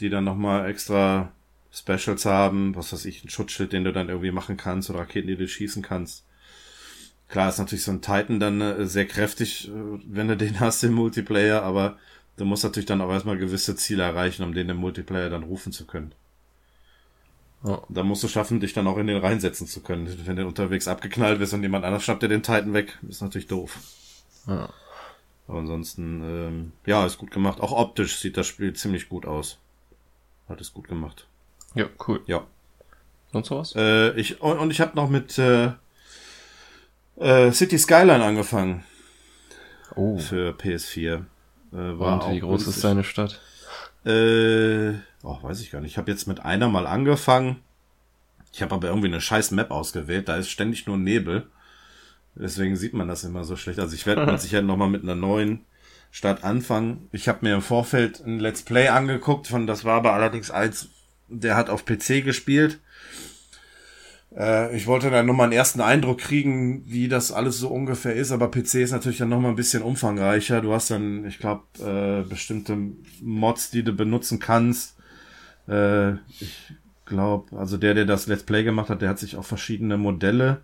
[0.01, 1.33] die dann nochmal extra
[1.71, 5.29] Specials haben, was weiß ich, ein Schutzschild, den du dann irgendwie machen kannst oder Raketen,
[5.29, 6.25] die du schießen kannst.
[7.29, 9.73] Klar ist natürlich so ein Titan dann äh, sehr kräftig, äh,
[10.07, 11.99] wenn du den hast im Multiplayer, aber
[12.37, 15.73] du musst natürlich dann auch erstmal gewisse Ziele erreichen, um den im Multiplayer dann rufen
[15.73, 16.15] zu können.
[17.67, 17.83] Ja.
[17.89, 20.09] Da musst du schaffen, dich dann auch in den reinsetzen zu können.
[20.25, 23.49] Wenn du unterwegs abgeknallt bist und jemand anders schnappt dir den Titan weg, ist natürlich
[23.49, 23.77] doof.
[24.47, 24.69] Ja.
[25.49, 27.61] Aber ansonsten, ähm, ja, ist gut gemacht.
[27.61, 29.59] Auch optisch sieht das Spiel ziemlich gut aus.
[30.49, 31.27] Hat es gut gemacht.
[31.75, 32.23] Ja, cool.
[32.27, 32.47] Ja.
[33.33, 33.75] Sonst was?
[33.75, 35.73] Äh, ich, und, und ich habe noch mit äh,
[37.17, 38.85] äh, City Skyline angefangen.
[39.97, 40.19] Oh.
[40.19, 41.15] Für PS4.
[41.15, 41.23] Äh,
[41.73, 43.41] war und wie groß ist seine Stadt?
[44.05, 44.95] Äh,
[45.27, 45.93] oh, weiß ich gar nicht.
[45.93, 47.57] Ich habe jetzt mit einer mal angefangen.
[48.53, 50.29] Ich habe aber irgendwie eine scheiß Map ausgewählt.
[50.29, 51.49] Da ist ständig nur Nebel.
[52.35, 53.79] Deswegen sieht man das immer so schlecht.
[53.79, 55.65] Also ich werde mit Sicherheit nochmal mit einer neuen
[56.11, 57.09] Stadt anfangen.
[57.13, 59.49] Ich habe mir im Vorfeld ein Let's Play angeguckt.
[59.49, 60.89] Von das war aber allerdings eins,
[61.29, 62.79] der hat auf PC gespielt.
[64.35, 68.15] Äh, ich wollte dann nur mal einen ersten Eindruck kriegen, wie das alles so ungefähr
[68.15, 70.61] ist, aber PC ist natürlich dann noch mal ein bisschen umfangreicher.
[70.61, 72.77] Du hast dann, ich glaube, äh, bestimmte
[73.21, 74.96] Mods, die du benutzen kannst.
[75.69, 76.75] Äh, ich
[77.05, 80.61] glaube, also der, der das Let's Play gemacht hat, der hat sich auch verschiedene Modelle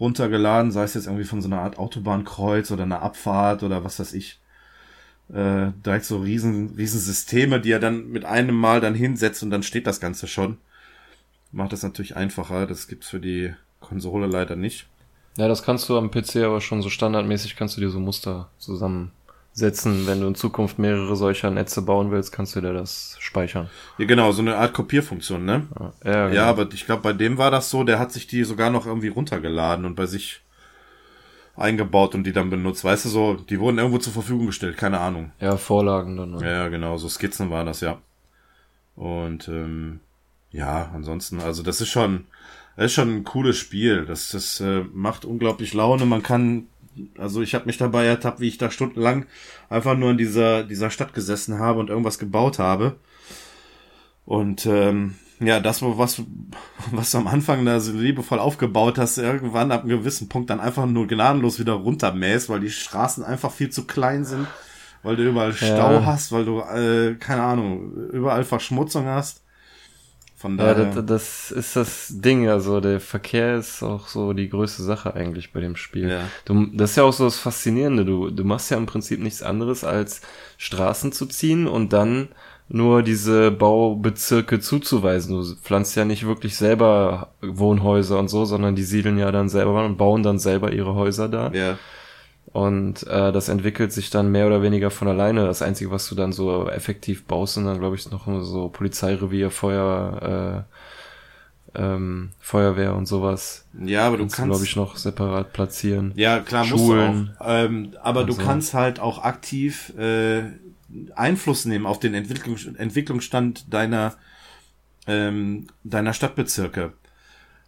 [0.00, 4.00] runtergeladen, sei es jetzt irgendwie von so einer Art Autobahnkreuz oder einer Abfahrt oder was
[4.00, 4.40] weiß ich.
[5.32, 9.50] Äh, direkt so riesen, riesen Systeme, die er dann mit einem Mal dann hinsetzt und
[9.50, 10.58] dann steht das Ganze schon
[11.52, 12.66] macht das natürlich einfacher.
[12.66, 14.86] Das gibt's für die Konsole leider nicht.
[15.36, 18.50] Ja, das kannst du am PC aber schon so standardmäßig kannst du dir so Muster
[19.52, 20.06] zusammensetzen.
[20.06, 23.68] Wenn du in Zukunft mehrere solcher Netze bauen willst, kannst du dir das speichern.
[23.98, 25.66] Ja, genau, so eine Art Kopierfunktion, ne?
[25.78, 26.34] Ja, ja, genau.
[26.34, 28.86] ja aber ich glaube, bei dem war das so, der hat sich die sogar noch
[28.86, 30.40] irgendwie runtergeladen und bei sich
[31.56, 32.84] eingebaut und die dann benutzt.
[32.84, 35.32] Weißt du so, die wurden irgendwo zur Verfügung gestellt, keine Ahnung.
[35.40, 36.30] Ja, Vorlagen dann.
[36.32, 36.50] Ne?
[36.50, 37.98] Ja, genau, so Skizzen waren das, ja.
[38.96, 40.00] Und ähm,
[40.50, 42.26] ja, ansonsten, also das ist schon,
[42.76, 44.06] das ist schon ein cooles Spiel.
[44.06, 46.06] Das, das äh, macht unglaublich Laune.
[46.06, 46.66] Man kann,
[47.18, 49.26] also ich habe mich dabei ertappt, wie ich da stundenlang
[49.68, 52.96] einfach nur in dieser, dieser Stadt gesessen habe und irgendwas gebaut habe.
[54.24, 56.22] Und ähm, ja, das, was,
[56.92, 60.60] was du am Anfang da so liebevoll aufgebaut hast, irgendwann ab einem gewissen Punkt dann
[60.60, 64.46] einfach nur gnadenlos wieder runtermäßt, weil die Straßen einfach viel zu klein sind,
[65.02, 66.06] weil du überall Stau ja.
[66.06, 69.41] hast, weil du, äh, keine Ahnung, überall Verschmutzung hast.
[70.42, 70.76] Von daher.
[70.76, 72.48] Ja, das, das, ist das Ding.
[72.48, 76.10] Also der Verkehr ist auch so die größte Sache eigentlich bei dem Spiel.
[76.10, 76.22] Ja.
[76.44, 78.04] Du, das ist ja auch so das Faszinierende.
[78.04, 80.20] Du, du machst ja im Prinzip nichts anderes als
[80.58, 82.28] Straßen zu ziehen und dann
[82.68, 85.36] nur diese Baubezirke zuzuweisen.
[85.36, 89.84] Du pflanzt ja nicht wirklich selber Wohnhäuser und so, sondern die siedeln ja dann selber
[89.84, 91.52] und bauen dann selber ihre Häuser da.
[91.52, 91.78] Ja.
[92.52, 95.46] Und äh, das entwickelt sich dann mehr oder weniger von alleine.
[95.46, 99.50] Das Einzige, was du dann so effektiv baust, sind dann, glaube ich, noch so Polizeirevier,
[99.50, 100.66] Feuer,
[101.74, 103.66] äh, ähm, Feuerwehr und sowas.
[103.82, 106.12] Ja, aber du kannst, glaube ich, noch separat platzieren.
[106.16, 107.16] Ja, klar, Schulen.
[107.16, 107.64] musst du auch.
[107.64, 108.42] Ähm, aber du so.
[108.42, 110.42] kannst halt auch aktiv äh,
[111.14, 114.14] Einfluss nehmen auf den Entwicklung, Entwicklungsstand deiner
[115.06, 116.92] ähm, deiner Stadtbezirke.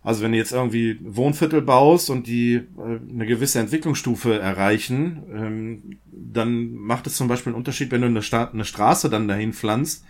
[0.04, 2.62] Also wenn du jetzt irgendwie Wohnviertel baust und die äh,
[3.10, 8.20] eine gewisse Entwicklungsstufe erreichen, ähm, dann macht es zum Beispiel einen Unterschied, wenn du eine,
[8.20, 10.04] Sta eine Straße dann dahin pflanzt,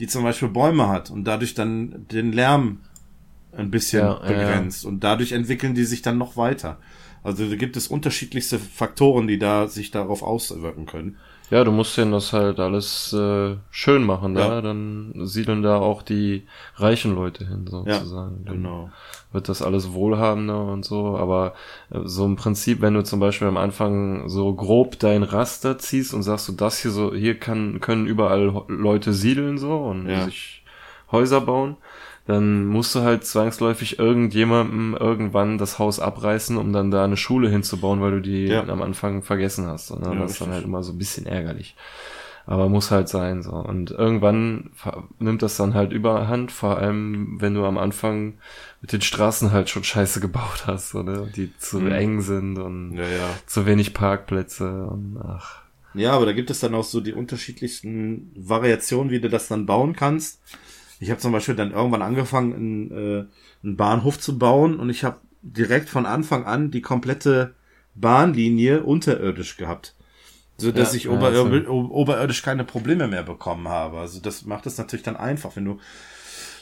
[0.00, 2.80] die zum Beispiel Bäume hat und dadurch dann den Lärm
[3.52, 4.82] ein bisschen ja, begrenzt.
[4.82, 4.88] Ja.
[4.88, 6.78] Und dadurch entwickeln die sich dann noch weiter.
[7.22, 11.18] Also da gibt es unterschiedlichste Faktoren, die da sich darauf auswirken können.
[11.50, 14.48] Ja, du musst denen das halt alles äh, schön machen, da.
[14.48, 14.60] Ja.
[14.62, 18.44] Dann siedeln da auch die reichen Leute hin, sozusagen.
[18.46, 18.90] Ja, genau.
[19.32, 21.16] Wird das alles wohlhabender und so.
[21.16, 21.54] Aber
[21.90, 26.14] äh, so im Prinzip, wenn du zum Beispiel am Anfang so grob dein Raster ziehst
[26.14, 30.24] und sagst du, das hier so, hier kann, können überall Leute siedeln so und ja.
[30.24, 30.64] sich
[31.12, 31.76] Häuser bauen,
[32.26, 37.48] dann musst du halt zwangsläufig irgendjemandem irgendwann das Haus abreißen, um dann da eine Schule
[37.48, 38.66] hinzubauen, weil du die ja.
[38.68, 39.90] am Anfang vergessen hast.
[39.90, 41.74] Und dann ja, das ist dann halt immer so ein bisschen ärgerlich.
[42.46, 43.52] Aber muss halt sein, so.
[43.52, 44.70] Und irgendwann
[45.18, 48.34] nimmt das dann halt überhand, vor allem, wenn du am Anfang
[48.80, 51.26] mit den Straßen halt schon scheiße gebaut hast, oder?
[51.26, 51.92] Die zu mhm.
[51.92, 53.30] eng sind und ja, ja.
[53.46, 55.62] zu wenig Parkplätze und ach.
[55.92, 59.66] Ja, aber da gibt es dann auch so die unterschiedlichsten Variationen, wie du das dann
[59.66, 60.40] bauen kannst.
[61.00, 63.24] Ich habe zum Beispiel dann irgendwann angefangen, einen, äh,
[63.64, 67.54] einen Bahnhof zu bauen und ich habe direkt von Anfang an die komplette
[67.94, 69.94] Bahnlinie unterirdisch gehabt.
[70.58, 71.70] So dass ja, ich ober ja, also.
[71.70, 73.98] oberirdisch keine Probleme mehr bekommen habe.
[73.98, 75.80] Also das macht es natürlich dann einfach, wenn du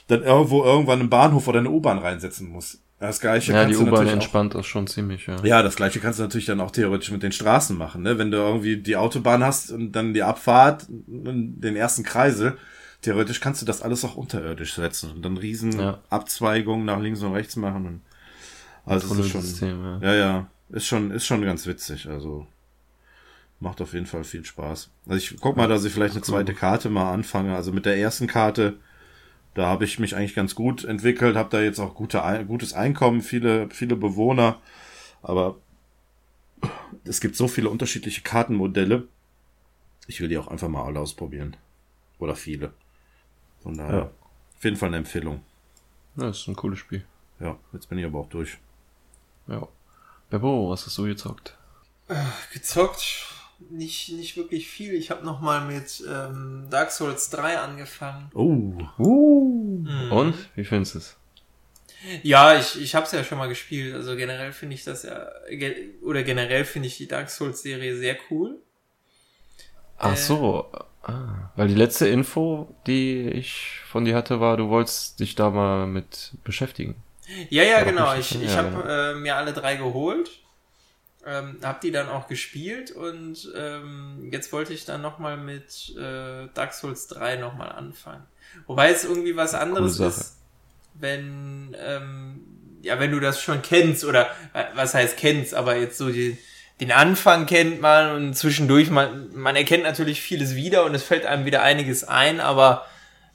[0.09, 2.81] dann irgendwo irgendwann einen Bahnhof oder eine U-Bahn reinsetzen musst.
[2.99, 5.37] Das gleiche ja, kannst die U-Bahn entspannt das schon ziemlich, ja.
[5.45, 8.19] Ja, das gleiche kannst du natürlich dann auch theoretisch mit den Straßen machen, ne?
[8.19, 12.59] Wenn du irgendwie die Autobahn hast und dann die Abfahrt, den ersten Kreisel,
[13.03, 16.01] theoretisch kannst du das alles auch unterirdisch setzen und dann riesen ja.
[16.11, 17.87] Abzweigungen nach links und rechts machen.
[17.87, 18.01] Und
[18.85, 19.99] also ist schon, System, ja.
[20.01, 22.09] ja, ja, ist schon, ist schon ganz witzig.
[22.09, 22.47] Also
[23.61, 24.91] macht auf jeden Fall viel Spaß.
[25.07, 27.55] Also ich guck mal, dass ich vielleicht eine zweite Karte mal anfange.
[27.55, 28.79] Also mit der ersten Karte,
[29.59, 33.23] da habe ich mich eigentlich ganz gut entwickelt, habe da jetzt auch gute, gutes Einkommen,
[33.23, 34.61] viele, viele Bewohner.
[35.21, 35.57] Aber
[37.03, 39.09] es gibt so viele unterschiedliche Kartenmodelle.
[40.07, 41.57] Ich will die auch einfach mal alle ausprobieren.
[42.21, 42.73] Oder viele.
[43.61, 44.11] Von daher, ja.
[44.57, 45.43] auf jeden Fall eine Empfehlung.
[46.15, 47.05] Ja, das ist ein cooles Spiel.
[47.41, 48.59] Ja, jetzt bin ich aber auch durch.
[49.49, 49.67] Ja.
[50.31, 51.59] Bebo, was hast du gezockt?
[52.07, 52.15] Äh,
[52.53, 53.35] gezockt?
[53.71, 54.95] Nicht, nicht wirklich viel.
[54.95, 58.31] Ich habe nochmal mit ähm, Dark Souls 3 angefangen.
[58.35, 58.73] Oh.
[59.03, 59.85] Uh.
[59.85, 60.13] Mhm.
[60.13, 60.35] Und?
[60.55, 61.17] Wie findest du es?
[62.23, 63.95] Ja, ich, ich habe es ja schon mal gespielt.
[63.95, 65.29] Also generell finde ich das ja,
[66.03, 68.59] oder generell finde ich die Dark Souls Serie sehr cool.
[69.99, 74.69] Ach so, äh, Ah, weil die letzte Info, die ich von dir hatte, war, du
[74.69, 76.97] wolltest dich da mal mit beschäftigen.
[77.49, 78.15] Ja, ja, genau.
[78.15, 78.83] Ich, ich ja, habe genau.
[78.83, 80.31] äh, mir alle drei geholt,
[81.27, 86.49] ähm, habe die dann auch gespielt und ähm, jetzt wollte ich dann nochmal mit äh,
[86.55, 88.25] Dark Souls 3 nochmal anfangen.
[88.67, 90.37] Wobei es irgendwie was anderes ist,
[90.95, 92.41] wenn, ähm,
[92.83, 96.39] ja, wenn du das schon kennst oder äh, was heißt kennst, aber jetzt so die
[96.81, 101.27] den Anfang kennt man und zwischendurch, man, man erkennt natürlich vieles wieder und es fällt
[101.27, 102.87] einem wieder einiges ein, aber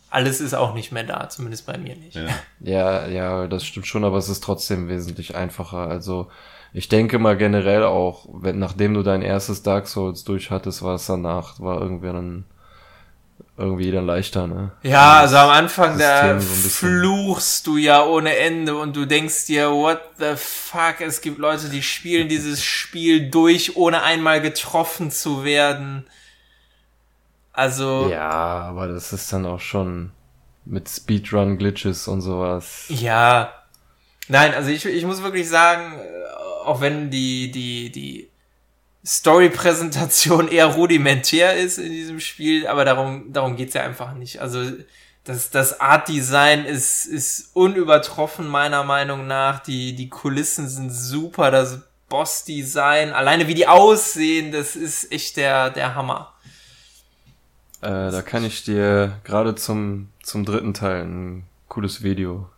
[0.10, 2.15] alles ist auch nicht mehr da, zumindest bei mir nicht.
[2.15, 5.89] Ja, ja, ja das stimmt schon, aber es ist trotzdem wesentlich einfacher.
[5.89, 6.30] Also
[6.73, 10.95] ich denke mal generell auch, wenn nachdem du dein erstes Dark Souls durch hattest, war
[10.95, 12.45] es danach, war irgendwie dann
[13.55, 14.71] irgendwie dann leichter, ne?
[14.81, 19.69] Ja, also am Anfang da so fluchst du ja ohne Ende und du denkst dir,
[19.69, 25.43] what the fuck, es gibt Leute, die spielen dieses Spiel durch, ohne einmal getroffen zu
[25.43, 26.07] werden.
[27.51, 28.09] Also.
[28.09, 30.12] Ja, aber das ist dann auch schon
[30.65, 32.86] mit Speedrun-Glitches und sowas.
[32.89, 33.53] Ja.
[34.27, 36.23] Nein, also ich, ich muss wirklich sagen, äh,
[36.65, 38.30] auch wenn die, die, die
[39.06, 44.41] Story-Präsentation eher rudimentär ist in diesem Spiel, aber darum, darum geht's ja einfach nicht.
[44.41, 44.71] Also
[45.26, 49.60] das, das Art-Design ist, ist unübertroffen meiner Meinung nach.
[49.60, 55.69] Die, die Kulissen sind super, das Boss-Design, alleine wie die aussehen, das ist echt der,
[55.69, 56.34] der Hammer.
[57.82, 62.49] Äh, da kann ich dir gerade zum, zum dritten Teil ein cooles Video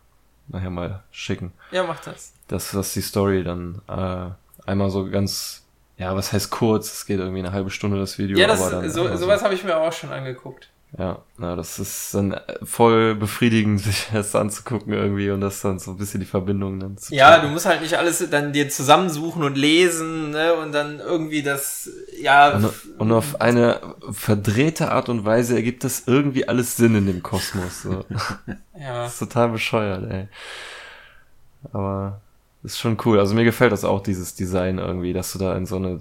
[0.48, 1.52] nachher mal schicken.
[1.70, 2.32] Ja, mach das.
[2.48, 5.62] Das, das die Story dann äh, einmal so ganz
[5.98, 6.92] ja, was heißt kurz?
[6.92, 8.38] Es geht irgendwie eine halbe Stunde das Video.
[8.38, 10.68] Ja, das, dann, so, sowas habe ich mir auch schon angeguckt.
[10.98, 15.90] Ja, na, das ist dann voll befriedigend, sich das anzugucken irgendwie und das dann so
[15.90, 19.42] ein bisschen die Verbindung dann zu Ja, du musst halt nicht alles dann dir zusammensuchen
[19.42, 22.52] und lesen, ne, und dann irgendwie das, ja.
[22.52, 23.80] Und, und auf eine
[24.10, 28.04] verdrehte Art und Weise ergibt das irgendwie alles Sinn in dem Kosmos, so.
[28.78, 29.04] ja.
[29.04, 30.28] Das ist total bescheuert, ey.
[31.72, 32.20] Aber,
[32.66, 33.18] ist schon cool.
[33.18, 36.00] Also mir gefällt das auch, dieses Design irgendwie, dass du da in so eine,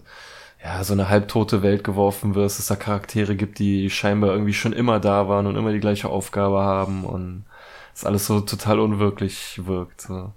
[0.63, 4.73] ja, so eine halbtote Welt geworfen wirst, dass da Charaktere gibt, die scheinbar irgendwie schon
[4.73, 7.45] immer da waren und immer die gleiche Aufgabe haben und
[7.93, 10.01] es alles so total unwirklich wirkt.
[10.01, 10.33] So.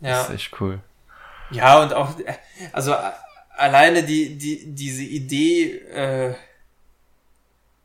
[0.00, 0.10] Ja.
[0.10, 0.80] Das ist echt cool.
[1.50, 2.14] Ja, und auch,
[2.72, 2.94] also
[3.56, 6.34] alleine die, die, diese Idee, äh,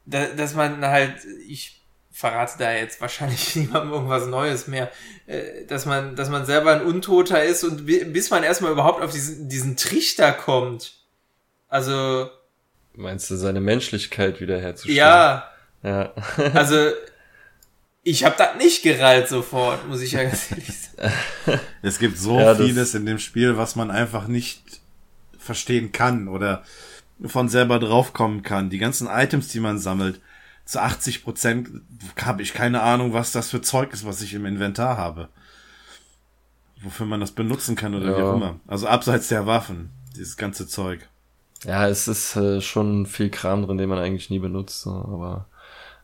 [0.05, 1.15] dass man halt,
[1.47, 1.76] ich
[2.18, 4.91] verrate da jetzt wahrscheinlich niemandem irgendwas Neues mehr,
[5.28, 9.11] äh, dass man, dass man selber ein Untoter ist und bis man erstmal überhaupt auf
[9.11, 10.95] diesen, diesen Trichter kommt.
[11.68, 12.28] Also.
[12.95, 14.97] Meinst du, seine Menschlichkeit wiederherzustellen?
[14.97, 15.51] Ja.
[15.84, 16.13] Ja.
[16.55, 16.89] also,
[18.01, 21.59] ich habe das nicht gereilt sofort, muss ich ja ganz ehrlich sagen.
[21.84, 24.63] Es gibt so ja, vieles in dem Spiel, was man einfach nicht
[25.38, 26.63] verstehen kann oder
[27.24, 28.72] von selber draufkommen kann.
[28.72, 30.20] Die ganzen Items, die man sammelt
[30.68, 31.70] zu 80 Prozent
[32.22, 35.30] habe ich keine Ahnung, was das für Zeug ist, was ich im Inventar habe.
[36.84, 38.18] Wofür man das benutzen kann oder ja.
[38.18, 38.59] wie auch immer.
[38.68, 41.07] Also abseits der Waffen, dieses ganze Zeug.
[41.63, 45.45] Ja, es ist äh, schon viel Kram drin, den man eigentlich nie benutzt, so, aber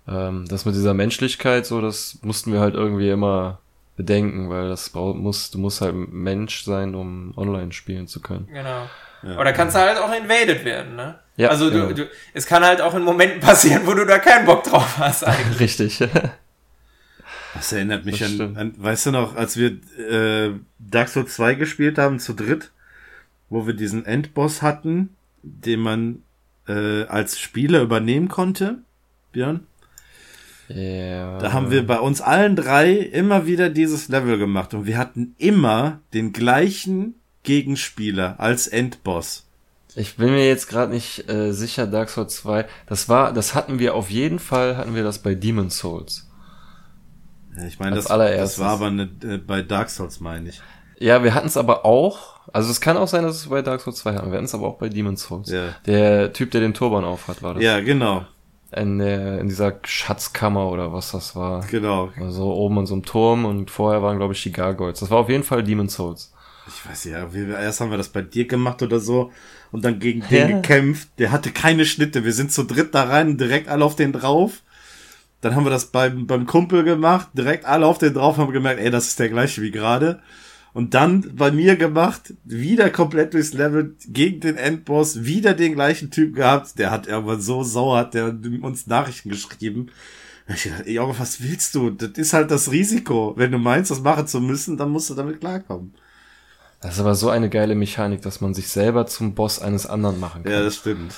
[0.07, 3.59] ähm, das mit dieser Menschlichkeit, so, das mussten wir halt irgendwie immer
[3.97, 8.47] bedenken, weil das braucht, muss, du musst halt Mensch sein, um online spielen zu können.
[8.47, 8.89] Genau.
[9.23, 9.39] Ja.
[9.39, 11.19] Oder kannst du halt auch invaded werden, ne?
[11.35, 11.93] Ja, also du, genau.
[11.93, 15.23] du, es kann halt auch in Momenten passieren, wo du da keinen Bock drauf hast
[15.27, 15.59] eigentlich.
[15.59, 15.99] Richtig.
[17.55, 21.99] Das erinnert mich an, an, weißt du noch, als wir äh, Dark Souls 2 gespielt
[21.99, 22.71] haben, zu dritt,
[23.49, 26.23] wo wir diesen Endboss hatten, den man
[26.67, 28.79] äh, als Spieler übernehmen konnte,
[29.33, 29.67] Björn?
[30.67, 31.37] Ja.
[31.37, 35.35] Da haben wir bei uns allen drei immer wieder dieses Level gemacht und wir hatten
[35.37, 39.45] immer den gleichen Gegenspieler als Endboss.
[39.95, 42.65] Ich bin mir jetzt gerade nicht äh, sicher, Dark Souls 2.
[42.87, 46.29] Das war, das hatten wir auf jeden Fall, hatten wir das bei Demon Souls.
[47.55, 50.61] Ja, ich meine, das, das war aber eine, äh, bei Dark Souls, meine ich.
[50.97, 52.33] Ja, wir hatten es aber auch.
[52.51, 54.31] Also es kann auch sein, dass es bei Dark Souls 2 hatten.
[54.31, 55.49] Wir hatten es aber auch bei Demon Souls.
[55.49, 55.75] Ja.
[55.85, 57.63] Der Typ, der den Turban aufhat, war das.
[57.63, 58.25] Ja, genau.
[58.75, 61.63] In, der, in dieser Schatzkammer oder was das war.
[61.67, 62.09] Genau.
[62.19, 64.99] Also oben in so einem Turm und vorher waren, glaube ich, die Gargoyles.
[64.99, 66.33] Das war auf jeden Fall Demon Souls.
[66.67, 67.27] Ich weiß ja,
[67.59, 69.31] erst haben wir das bei dir gemacht oder so
[69.73, 70.55] und dann gegen den ja.
[70.55, 71.09] gekämpft.
[71.17, 72.23] Der hatte keine Schnitte.
[72.23, 74.61] Wir sind zu dritt da rein, direkt alle auf den drauf.
[75.41, 78.79] Dann haben wir das beim, beim Kumpel gemacht, direkt alle auf den drauf, haben gemerkt,
[78.79, 80.21] ey, das ist der gleiche wie gerade.
[80.73, 86.11] Und dann bei mir gemacht, wieder komplett durchs Level gegen den Endboss, wieder den gleichen
[86.11, 86.77] Typ gehabt.
[86.77, 88.27] Der hat irgendwann so sauer, hat der
[88.61, 89.87] uns Nachrichten geschrieben.
[90.47, 91.89] Ich dachte, ey, was willst du?
[91.89, 93.33] Das ist halt das Risiko.
[93.37, 95.95] Wenn du meinst, das machen zu müssen, dann musst du damit klarkommen.
[96.83, 100.19] Das ist aber so eine geile Mechanik, dass man sich selber zum Boss eines anderen
[100.19, 100.51] machen kann.
[100.51, 101.15] Ja, das stimmt.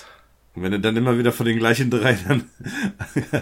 [0.56, 2.46] Und wenn du dann immer wieder von den gleichen drei dann.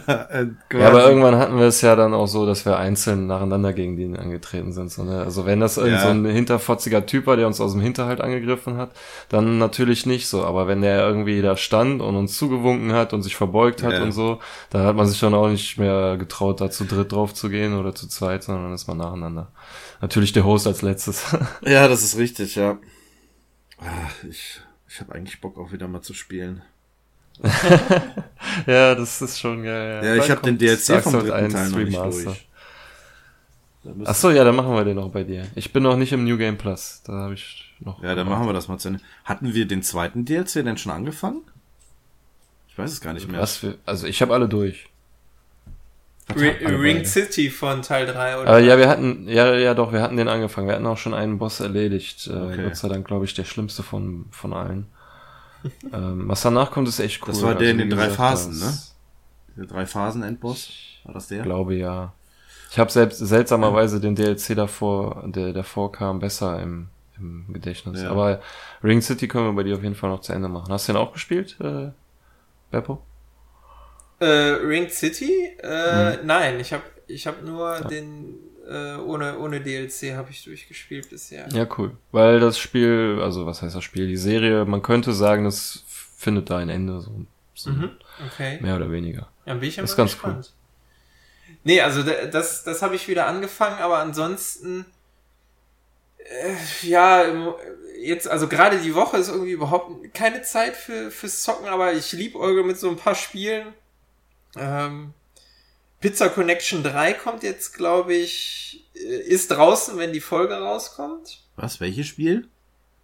[0.08, 3.74] Äh, ja, aber irgendwann hatten wir es ja dann auch so, dass wir einzeln nacheinander
[3.74, 4.92] gegen den angetreten sind.
[4.92, 5.20] So, ne?
[5.20, 6.02] Also wenn das irgend ja.
[6.02, 8.92] so ein hinterfotziger Typ war, der uns aus dem Hinterhalt angegriffen hat,
[9.30, 10.44] dann natürlich nicht so.
[10.46, 14.04] Aber wenn der irgendwie da stand und uns zugewunken hat und sich verbeugt hat ja.
[14.04, 17.34] und so, dann hat man sich dann auch nicht mehr getraut, da zu dritt drauf
[17.34, 19.52] zu gehen oder zu zweit, sondern ist man nacheinander.
[20.04, 21.24] Natürlich der Host als letztes.
[21.62, 22.78] ja, das ist richtig, ja.
[23.78, 26.62] Ah, ich, ich habe eigentlich Bock auch wieder mal zu spielen.
[28.68, 30.04] ja, das ist schon geil.
[30.04, 32.48] Ja, ja ich habe den DLC vom dritten Teil noch nicht durch.
[34.04, 35.48] Ach so, ja, dann machen wir den noch bei dir.
[35.56, 37.02] Ich bin noch nicht im New Game Plus.
[37.06, 38.04] Da habe ich noch.
[38.04, 39.00] Ja, dann machen wir das mal zu Ende.
[39.24, 41.44] Hatten wir den zweiten DLC denn schon angefangen?
[42.68, 43.40] Ich weiß es gar nicht mehr.
[43.40, 44.90] Was für, also ich habe alle durch.
[46.30, 48.58] Ring City von Teil 3 oder?
[48.58, 50.68] Äh, ja, wir hatten, ja, ja doch, wir hatten den angefangen.
[50.68, 52.28] Wir hatten auch schon einen Boss erledigt.
[52.28, 52.64] Äh, okay.
[52.64, 54.88] Gott sei Dank, glaube ich, der schlimmste von, von allen.
[55.94, 57.34] ähm, was danach kommt, ist echt cool.
[57.34, 58.74] Das war der also, in den drei Phasen, ne?
[59.58, 60.72] Der drei Phasen Endboss?
[61.04, 61.40] War das der?
[61.40, 62.14] Ich glaube ja.
[62.72, 68.02] Ich habe selbst seltsamerweise den DLC davor, der davor kam, besser im, im Gedächtnis.
[68.02, 68.10] Ja.
[68.10, 68.42] Aber
[68.84, 70.74] Ring City können wir bei dir auf jeden Fall noch zu Ende machen.
[70.74, 71.92] Hast du den auch gespielt, äh,
[72.72, 73.04] Beppo?
[74.24, 75.52] Äh, Ring City?
[75.60, 76.26] Äh, hm.
[76.26, 77.88] Nein, ich habe ich hab nur ja.
[77.88, 78.36] den
[78.68, 81.48] äh, ohne, ohne DLC habe ich durchgespielt bisher.
[81.52, 81.98] Ja, cool.
[82.12, 84.08] Weil das Spiel, also was heißt das Spiel?
[84.08, 85.84] Die Serie, man könnte sagen, das
[86.18, 87.92] findet da ein Ende, so, so mhm,
[88.26, 88.60] okay.
[88.62, 89.28] mehr oder weniger.
[89.46, 90.54] Ja, bin ich das ist ganz gespannt.
[90.54, 91.56] cool.
[91.66, 94.86] Nee, also das, das habe ich wieder angefangen, aber ansonsten,
[96.18, 97.26] äh, ja,
[98.00, 102.12] jetzt, also gerade die Woche ist irgendwie überhaupt keine Zeit für, fürs Zocken, aber ich
[102.12, 103.74] liebe Eure mit so ein paar Spielen.
[104.58, 105.14] Ähm,
[106.00, 111.40] Pizza Connection 3 kommt jetzt, glaube ich, äh, ist draußen, wenn die Folge rauskommt.
[111.56, 111.80] Was?
[111.80, 112.50] Welches Spiel?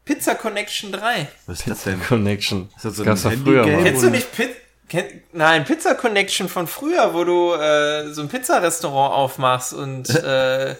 [0.04, 1.28] Pizza Connection 3.
[1.46, 2.02] Was ist das denn?
[2.02, 2.70] Connection.
[2.76, 3.84] Ist das so das ein früher mal.
[3.84, 4.50] Kennst du nicht Pit
[4.90, 10.76] Ken Nein, Pizza Connection von früher, wo du äh, so ein Pizzarestaurant aufmachst und äh,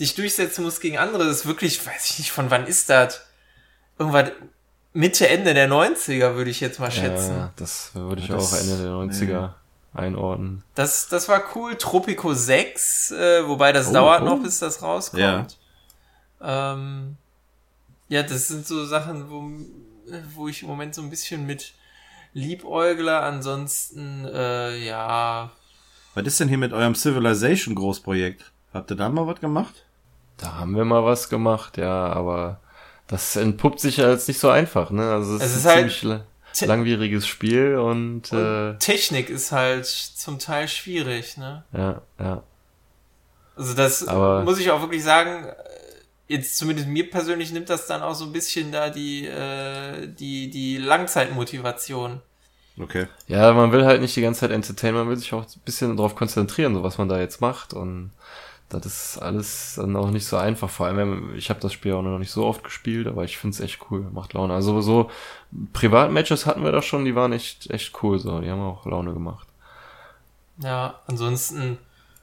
[0.00, 1.26] dich durchsetzen musst gegen andere.
[1.26, 3.20] Das ist wirklich, weiß ich nicht, von wann ist das?
[3.98, 4.30] Irgendwann
[4.94, 7.36] Mitte, Ende der 90er, würde ich jetzt mal schätzen.
[7.36, 9.48] Ja, das würde ich das, auch Ende der 90er.
[9.48, 9.54] Nee
[9.94, 10.62] einordnen.
[10.74, 11.76] Das, das war cool.
[11.76, 14.26] Tropico 6, äh, wobei das oh, dauert oh.
[14.26, 15.22] noch, bis das rauskommt.
[16.40, 16.74] Ja.
[16.74, 17.16] Ähm,
[18.08, 19.50] ja, das sind so Sachen, wo,
[20.34, 21.74] wo ich im Moment so ein bisschen mit
[22.34, 25.50] Liebäugler, ansonsten, äh, ja.
[26.14, 28.52] Was ist denn hier mit eurem Civilization Großprojekt?
[28.72, 29.84] Habt ihr da mal was gemacht?
[30.38, 32.60] Da haben wir mal was gemacht, ja, aber
[33.06, 35.12] das entpuppt sich als nicht so einfach, ne?
[35.12, 36.22] Also es, es ist, ist halt
[36.52, 41.64] Te langwieriges Spiel und, und äh, Technik ist halt zum Teil schwierig, ne?
[41.72, 42.42] Ja, ja.
[43.56, 45.46] Also das Aber muss ich auch wirklich sagen,
[46.28, 50.50] jetzt zumindest mir persönlich nimmt das dann auch so ein bisschen da die, äh, die,
[50.50, 52.20] die Langzeitmotivation.
[52.78, 53.06] Okay.
[53.26, 55.96] Ja, man will halt nicht die ganze Zeit entertainen, man will sich auch ein bisschen
[55.96, 58.12] darauf konzentrieren, so was man da jetzt macht und
[58.80, 60.70] das ist alles dann auch nicht so einfach.
[60.70, 63.54] Vor allem, ich habe das Spiel auch noch nicht so oft gespielt, aber ich finde
[63.54, 64.54] es echt cool, macht Laune.
[64.54, 65.10] Also so
[65.72, 69.12] Privatmatches hatten wir da schon, die waren echt echt cool, so, die haben auch Laune
[69.12, 69.48] gemacht.
[70.58, 71.78] Ja, ansonsten,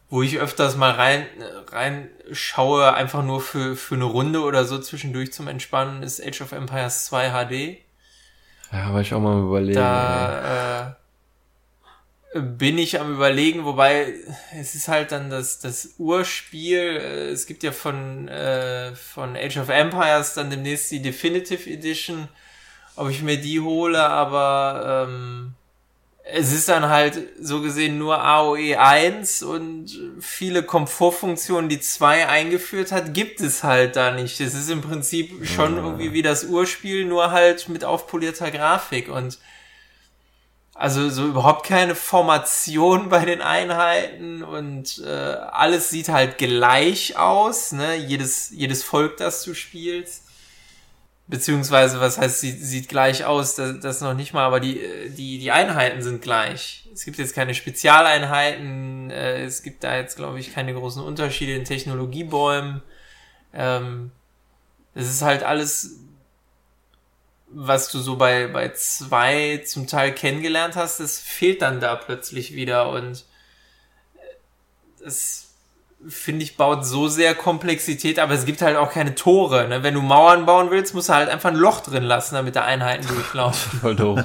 [0.09, 1.25] wo ich öfters mal rein
[1.71, 6.51] reinschaue, einfach nur für für eine Runde oder so zwischendurch zum Entspannen, ist Age of
[6.51, 7.77] Empires 2 HD.
[8.71, 9.79] Ja, war ich auch mal überlegen.
[9.79, 10.93] Da äh,
[12.34, 14.13] bin ich am überlegen, wobei
[14.55, 16.80] es ist halt dann das, das Urspiel.
[16.80, 22.27] Äh, es gibt ja von, äh, von Age of Empires dann demnächst die Definitive Edition,
[22.95, 25.53] ob ich mir die hole, aber ähm,
[26.32, 29.88] es ist dann halt so gesehen nur AOE 1 und
[30.19, 34.39] viele Komfortfunktionen, die 2 eingeführt hat, gibt es halt da nicht.
[34.39, 39.39] Es ist im Prinzip schon irgendwie wie das Urspiel, nur halt mit aufpolierter Grafik und
[40.80, 47.73] also so überhaupt keine Formation bei den Einheiten und äh, alles sieht halt gleich aus,
[47.73, 47.97] ne?
[47.97, 50.23] Jedes, jedes Volk, das du spielst.
[51.27, 55.39] Beziehungsweise, was heißt, sieht, sieht gleich aus, das, das noch nicht mal, aber die, die,
[55.39, 56.88] die Einheiten sind gleich.
[56.93, 61.55] Es gibt jetzt keine Spezialeinheiten, äh, es gibt da jetzt, glaube ich, keine großen Unterschiede
[61.55, 62.82] in Technologiebäumen.
[63.53, 64.11] Ähm,
[64.95, 65.99] es ist halt alles,
[67.51, 72.53] was du so bei, bei zwei zum Teil kennengelernt hast, das fehlt dann da plötzlich
[72.53, 73.25] wieder und
[75.03, 75.49] das
[76.07, 79.67] finde ich, baut so sehr Komplexität, aber es gibt halt auch keine Tore.
[79.67, 79.83] Ne?
[79.83, 82.63] Wenn du Mauern bauen willst, musst du halt einfach ein Loch drin lassen, damit da
[82.63, 83.79] Einheiten durchlaufen.
[83.81, 84.23] Voll doof.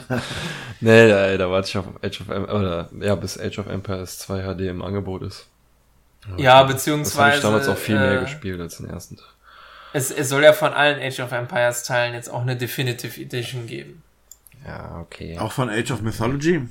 [0.81, 4.19] nee, da, da warte ich auf Age of Empires, oder ja, bis Age of Empires
[4.21, 5.47] 2 HD im Angebot ist.
[6.37, 7.17] Ja, beziehungsweise.
[7.17, 9.34] Das habe ich damals auch viel mehr äh, gespielt als den ersten Tag.
[9.95, 13.69] Es, es soll ja von allen Age of Empires Teilen jetzt auch eine Definitive Edition
[13.69, 14.03] geben.
[14.67, 15.39] Ja, okay.
[15.39, 16.63] Auch von Age of Mythology?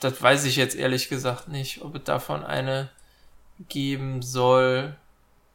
[0.00, 2.88] Das weiß ich jetzt ehrlich gesagt nicht, ob es davon eine
[3.68, 4.96] geben soll.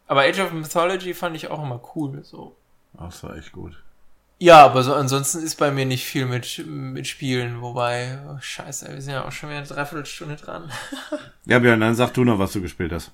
[0.05, 2.55] Aber Age of Mythology fand ich auch immer cool, so.
[2.95, 3.82] Ach, das war echt gut.
[4.38, 8.93] Ja, aber so ansonsten ist bei mir nicht viel mit, mit Spielen, wobei, oh, scheiße,
[8.93, 10.72] wir sind ja auch schon wieder eine Dreiviertelstunde dran.
[11.45, 13.12] ja, Björn, dann sag du noch, was du gespielt hast.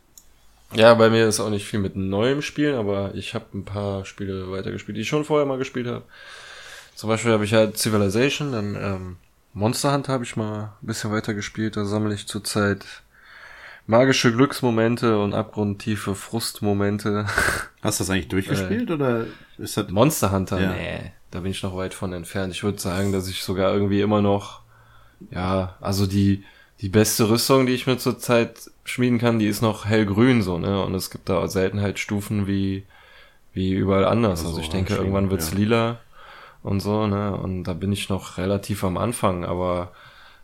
[0.73, 4.05] Ja, bei mir ist auch nicht viel mit neuem Spielen, aber ich habe ein paar
[4.05, 6.03] Spiele weitergespielt, die ich schon vorher mal gespielt habe.
[6.95, 9.17] Zum Beispiel habe ich ja Civilization, dann ähm,
[9.53, 12.85] Monster Hunter habe ich mal ein bisschen weitergespielt, da sammle ich zurzeit
[13.85, 17.25] magische Glücksmomente und abgrundtiefe Frustmomente.
[17.81, 19.25] Hast du das eigentlich durchgespielt äh, oder
[19.57, 20.59] ist das Monster Hunter?
[20.59, 20.73] Ja.
[20.73, 22.53] Nee, da bin ich noch weit von entfernt.
[22.53, 24.61] Ich würde sagen, dass ich sogar irgendwie immer noch
[25.31, 26.43] ja, also die
[26.81, 30.83] die beste Rüstung, die ich mir zurzeit schmieden kann, die ist noch hellgrün so, ne?
[30.83, 32.83] Und es gibt da Seltenheitsstufen wie
[33.53, 34.41] wie überall anders.
[34.41, 35.57] Also, also ich denke, irgendwann wird's ja.
[35.57, 35.99] lila
[36.61, 37.35] und so, ne?
[37.35, 39.91] Und da bin ich noch relativ am Anfang, aber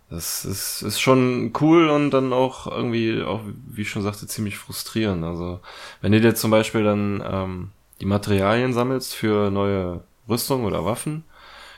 [0.10, 4.58] das ist, ist schon cool und dann auch irgendwie, auch wie ich schon sagte, ziemlich
[4.58, 5.24] frustrierend.
[5.24, 5.60] Also
[6.02, 11.24] wenn du dir zum Beispiel dann ähm, die Materialien sammelst für neue Rüstung oder Waffen,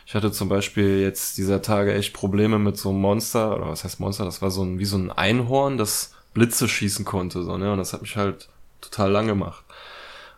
[0.06, 3.84] ich hatte zum Beispiel jetzt dieser Tage echt Probleme mit so einem Monster, oder was
[3.84, 7.58] heißt Monster, das war so ein, wie so ein Einhorn, das Blitze schießen konnte, so,
[7.58, 8.50] ne, und das hat mich halt
[8.82, 9.64] total lang gemacht.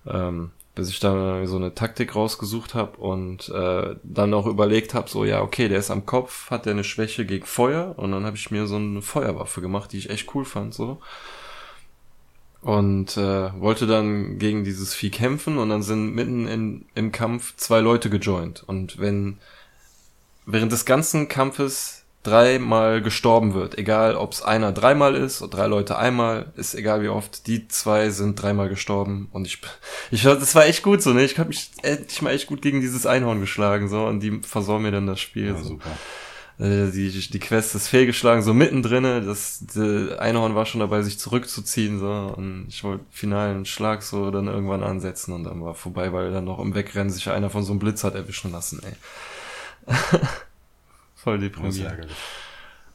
[0.05, 5.09] Ähm, bis ich da so eine Taktik rausgesucht habe und äh, dann auch überlegt habe,
[5.09, 8.25] so ja, okay, der ist am Kopf, hat der eine Schwäche gegen Feuer und dann
[8.25, 10.99] habe ich mir so eine Feuerwaffe gemacht, die ich echt cool fand, so.
[12.61, 17.55] Und äh, wollte dann gegen dieses Vieh kämpfen und dann sind mitten in, im Kampf
[17.55, 18.63] zwei Leute gejoint.
[18.67, 19.39] Und wenn
[20.47, 23.77] während des ganzen Kampfes dreimal gestorben wird.
[23.77, 27.47] Egal, ob es einer dreimal ist oder drei Leute einmal, ist egal wie oft.
[27.47, 29.61] Die zwei sind dreimal gestorben und ich,
[30.09, 31.23] ich das war echt gut so, ne?
[31.23, 34.83] Ich habe mich endlich mal echt gut gegen dieses Einhorn geschlagen so und die versorgen
[34.83, 35.47] mir dann das Spiel.
[35.47, 35.63] Ja, so.
[35.63, 35.91] super.
[36.59, 39.63] Äh, die, die Quest ist fehlgeschlagen, so mittendrin, das
[40.17, 44.81] Einhorn war schon dabei, sich zurückzuziehen, so, und ich wollte finalen Schlag so dann irgendwann
[44.81, 47.79] ansetzen und dann war vorbei, weil dann noch im Wegrennen sich einer von so einem
[47.79, 48.93] Blitz hat erwischen lassen, ey.
[51.15, 52.07] Voll deprimierend.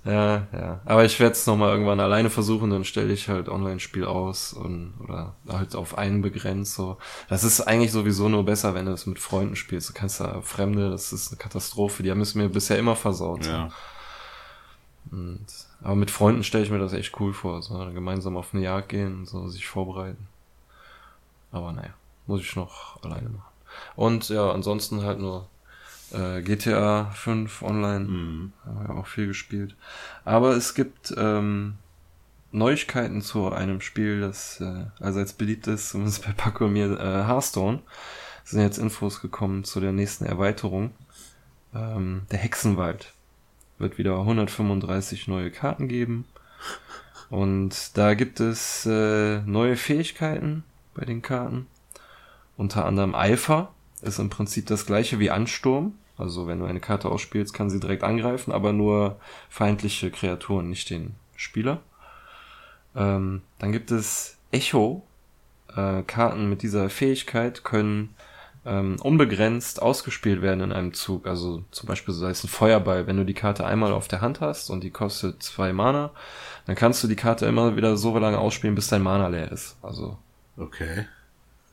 [0.05, 0.81] Ja, ja.
[0.85, 4.95] Aber ich werde es nochmal irgendwann alleine versuchen, dann stelle ich halt Online-Spiel aus und
[5.01, 6.75] oder halt auf einen begrenzt.
[6.75, 6.99] So.
[7.29, 9.91] Das ist eigentlich sowieso nur besser, wenn du es mit Freunden spielst.
[9.91, 12.03] Du kannst da Fremde, das ist eine Katastrophe.
[12.03, 13.47] Die haben es mir bisher immer versaut.
[13.47, 13.69] Ja.
[15.13, 15.47] Und,
[15.81, 17.63] aber mit Freunden stelle ich mir das echt cool vor.
[17.63, 20.27] So gemeinsam auf eine Jagd gehen und so sich vorbereiten.
[21.53, 21.95] Aber naja,
[22.27, 23.53] muss ich noch alleine machen.
[23.95, 25.49] Und ja, ansonsten halt nur
[26.13, 28.05] äh, GTA 5 online.
[28.05, 28.53] Mhm.
[28.65, 29.77] Haben wir auch viel gespielt.
[30.25, 31.75] Aber es gibt ähm,
[32.53, 37.25] Neuigkeiten zu einem Spiel, das äh, allseits beliebt ist, zumindest bei Paco und mir, äh,
[37.27, 37.81] Hearthstone.
[38.45, 40.91] Es sind jetzt Infos gekommen zu der nächsten Erweiterung.
[41.75, 43.15] Ähm, der Hexenwald
[43.79, 46.27] wird wieder 135 neue Karten geben.
[47.31, 51.67] Und da gibt es äh, neue Fähigkeiten bei den Karten.
[52.57, 55.95] Unter anderem Eifer ist im Prinzip das gleiche wie Ansturm.
[56.17, 60.91] Also wenn du eine Karte ausspielst, kann sie direkt angreifen, aber nur feindliche Kreaturen, nicht
[60.91, 61.81] den Spieler.
[62.95, 65.03] Ähm, dann gibt es Echo.
[65.75, 68.15] Äh, Karten mit dieser Fähigkeit können
[68.65, 71.27] ähm, unbegrenzt ausgespielt werden in einem Zug.
[71.27, 73.07] Also zum Beispiel sei es ein Feuerball.
[73.07, 76.11] Wenn du die Karte einmal auf der Hand hast und die kostet zwei Mana,
[76.67, 79.77] dann kannst du die Karte immer wieder so lange ausspielen, bis dein Mana leer ist.
[79.83, 80.19] Also
[80.57, 81.07] okay.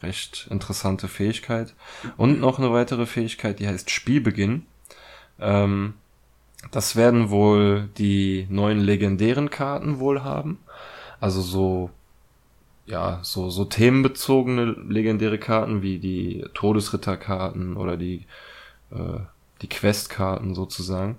[0.02, 1.74] Recht interessante Fähigkeit.
[2.18, 4.66] Und noch eine weitere Fähigkeit, die heißt Spielbeginn.
[5.40, 5.94] Ähm,
[6.72, 10.60] das werden wohl die neuen legendären Karten wohl haben.
[11.20, 11.90] Also so
[12.90, 18.26] ja, so, so themenbezogene legendäre Karten wie die Todesritterkarten oder die,
[18.92, 19.20] äh,
[19.62, 21.18] die Questkarten sozusagen.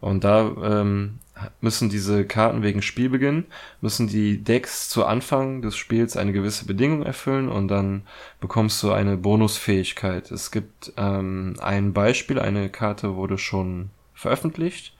[0.00, 1.18] Und da ähm,
[1.60, 3.44] müssen diese Karten wegen Spielbeginn,
[3.80, 8.02] müssen die Decks zu Anfang des Spiels eine gewisse Bedingung erfüllen und dann
[8.40, 10.30] bekommst du eine Bonusfähigkeit.
[10.30, 14.94] Es gibt ähm, ein Beispiel, eine Karte wurde schon veröffentlicht.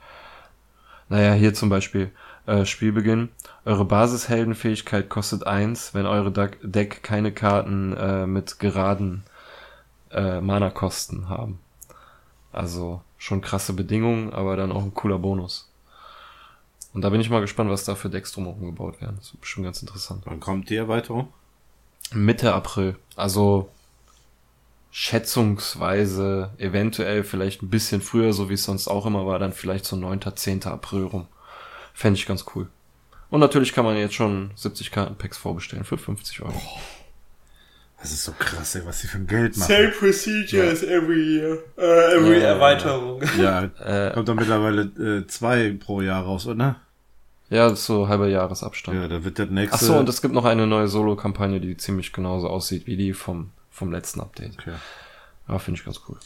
[1.08, 2.10] Naja, hier zum Beispiel
[2.46, 3.30] äh, Spielbeginn.
[3.64, 6.32] Eure Basisheldenfähigkeit kostet eins, wenn eure
[6.62, 9.24] Deck keine Karten äh, mit geraden
[10.10, 11.60] äh, Mana-Kosten haben.
[12.52, 15.70] Also schon krasse Bedingungen, aber dann auch ein cooler Bonus.
[16.96, 19.16] Und da bin ich mal gespannt, was da für Decks drumherum gebaut werden.
[19.18, 20.22] Das ist bestimmt ganz interessant.
[20.24, 21.28] Wann kommt die Erweiterung?
[22.14, 22.96] Mitte April.
[23.16, 23.68] Also
[24.90, 29.84] schätzungsweise eventuell vielleicht ein bisschen früher, so wie es sonst auch immer war, dann vielleicht
[29.84, 30.64] so 9., 10.
[30.64, 31.28] April rum.
[31.92, 32.66] Fände ich ganz cool.
[33.28, 36.54] Und natürlich kann man jetzt schon 70 Kartenpacks vorbestellen für 50 Euro.
[36.56, 36.80] Oh,
[38.00, 39.68] das ist so krass, ey, was sie für ein Geld machen.
[39.68, 40.88] Same procedures ja.
[40.88, 41.58] every year.
[41.76, 43.20] Uh, every ja, Erweiterung.
[43.38, 46.80] Ja, äh, kommt dann mittlerweile äh, zwei pro Jahr raus, oder?
[47.48, 48.98] Ja, das ist so halber Jahresabstand.
[48.98, 49.76] Ja, da wird der nächste.
[49.76, 53.12] Ach so, und es gibt noch eine neue Solo-Kampagne, die ziemlich genauso aussieht wie die
[53.12, 54.58] vom, vom letzten Update.
[54.58, 54.74] Okay.
[55.48, 56.18] Ja, finde ich ganz cool.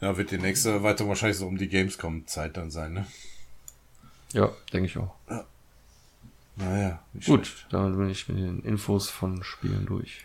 [0.00, 3.06] Ja, wird die nächste Erweiterung wahrscheinlich so um die Gamescom-Zeit dann sein, ne?
[4.32, 5.14] Ja, denke ich auch.
[5.30, 5.44] Ja.
[6.56, 7.72] Naja, nicht Gut, schlecht.
[7.72, 10.24] dann bin ich mit den Infos von Spielen durch.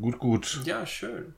[0.00, 0.60] Gut, gut.
[0.64, 1.34] Ja, schön.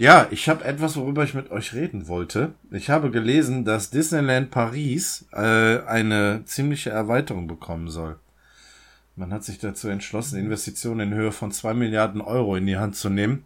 [0.00, 2.54] Ja, ich habe etwas, worüber ich mit euch reden wollte.
[2.70, 8.16] Ich habe gelesen, dass Disneyland Paris äh, eine ziemliche Erweiterung bekommen soll.
[9.16, 12.94] Man hat sich dazu entschlossen, Investitionen in Höhe von zwei Milliarden Euro in die Hand
[12.94, 13.44] zu nehmen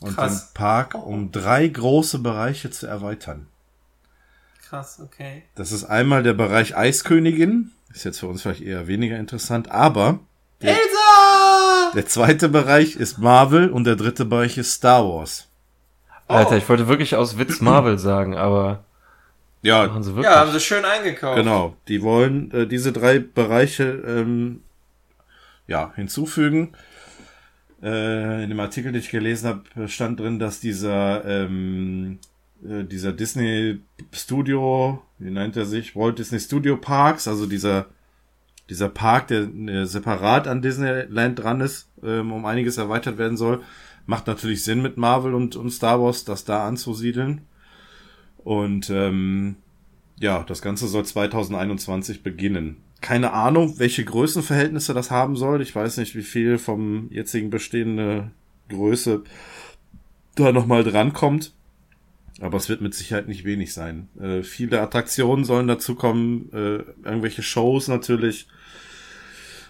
[0.00, 0.48] und Krass.
[0.48, 3.46] den Park um drei große Bereiche zu erweitern.
[4.68, 5.44] Krass, okay.
[5.54, 7.70] Das ist einmal der Bereich Eiskönigin.
[7.94, 10.18] Ist jetzt für uns vielleicht eher weniger interessant, aber.
[10.60, 11.92] Der, Elsa!
[11.94, 15.46] Der zweite Bereich ist Marvel und der dritte Bereich ist Star Wars.
[16.28, 16.34] Oh.
[16.34, 18.84] Alter, ich wollte wirklich aus Witz Marvel sagen, aber.
[19.62, 20.32] Ja, haben sie wirklich?
[20.32, 21.36] ja, haben sie schön eingekauft.
[21.36, 24.62] Genau, die wollen äh, diese drei Bereiche ähm,
[25.66, 26.72] ja hinzufügen.
[27.82, 32.18] Äh, in dem Artikel, den ich gelesen habe, stand drin, dass dieser ähm,
[32.64, 33.80] äh, dieser Disney
[34.12, 35.94] Studio, wie nennt er sich?
[35.96, 37.86] Walt Disney Studio Parks, also dieser,
[38.70, 43.62] dieser Park, der äh, separat an Disneyland dran ist, ähm, um einiges erweitert werden soll.
[44.06, 47.42] Macht natürlich Sinn mit Marvel und, und Star Wars, das da anzusiedeln.
[48.38, 49.56] Und ähm,
[50.18, 52.76] ja, das Ganze soll 2021 beginnen.
[53.00, 55.60] Keine Ahnung, welche Größenverhältnisse das haben soll.
[55.60, 58.30] Ich weiß nicht, wie viel vom jetzigen bestehende
[58.68, 59.24] Größe
[60.36, 61.52] da nochmal drankommt.
[62.40, 64.08] Aber es wird mit Sicherheit nicht wenig sein.
[64.20, 68.46] Äh, viele Attraktionen sollen dazu kommen, äh, irgendwelche Shows natürlich.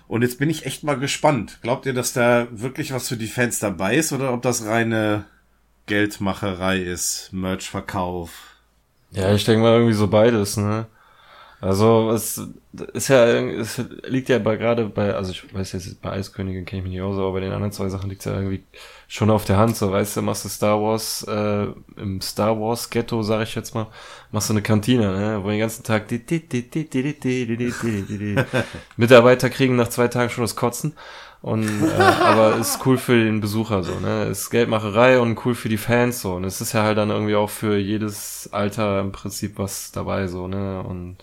[0.09, 1.59] Und jetzt bin ich echt mal gespannt.
[1.63, 5.25] Glaubt ihr, dass da wirklich was für die Fans dabei ist oder ob das reine
[5.87, 8.31] Geldmacherei ist, Merchverkauf?
[9.11, 10.87] Ja, ich denke mal irgendwie so beides, ne?
[11.61, 12.41] Also es
[12.93, 16.81] ist ja, es liegt ja bei gerade bei, also ich weiß jetzt bei Eiskönigin kenne
[16.81, 18.63] ich mich nicht aus, aber bei den anderen zwei Sachen liegt es ja irgendwie
[19.09, 19.75] schon auf der Hand.
[19.75, 23.75] So, weißt du, machst du Star Wars äh, im Star Wars Ghetto, sag ich jetzt
[23.75, 23.87] mal,
[24.33, 27.21] machst du eine Kantine, ne, wo den ganzen Tag die, die, die, die, die, die,
[27.21, 28.45] die, die, die, die.
[28.99, 30.93] Mitarbeiter kriegen nach zwei Tagen schon das Kotzen.
[31.43, 34.25] Und äh, aber ist cool für den Besucher so, ne?
[34.25, 36.35] Ist Geldmacherei und cool für die Fans so.
[36.35, 40.27] Und es ist ja halt dann irgendwie auch für jedes Alter im Prinzip was dabei
[40.27, 40.83] so, ne?
[40.83, 41.19] Und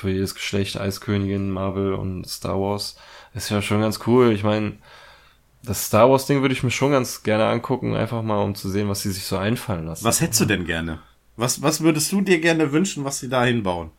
[0.00, 2.96] für jedes Geschlecht, Eiskönigin, Marvel und Star Wars.
[3.34, 4.32] Ist ja schon ganz cool.
[4.32, 4.78] Ich meine,
[5.62, 8.70] das Star Wars Ding würde ich mir schon ganz gerne angucken, einfach mal um zu
[8.70, 10.04] sehen, was sie sich so einfallen lassen.
[10.04, 11.00] Was hättest du denn gerne?
[11.36, 13.90] Was, was würdest du dir gerne wünschen, was sie da hinbauen?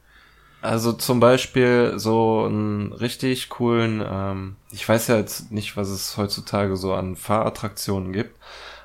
[0.62, 6.18] Also zum Beispiel so einen richtig coolen, ähm, ich weiß ja jetzt nicht, was es
[6.18, 8.36] heutzutage so an Fahrattraktionen gibt,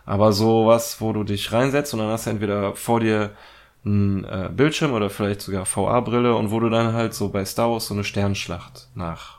[0.06, 3.32] aber sowas, wo du dich reinsetzt und dann hast du entweder vor dir
[3.86, 7.70] einen äh, Bildschirm oder vielleicht sogar VR-Brille und wo du dann halt so bei Star
[7.70, 9.38] Wars so eine Sternschlacht nach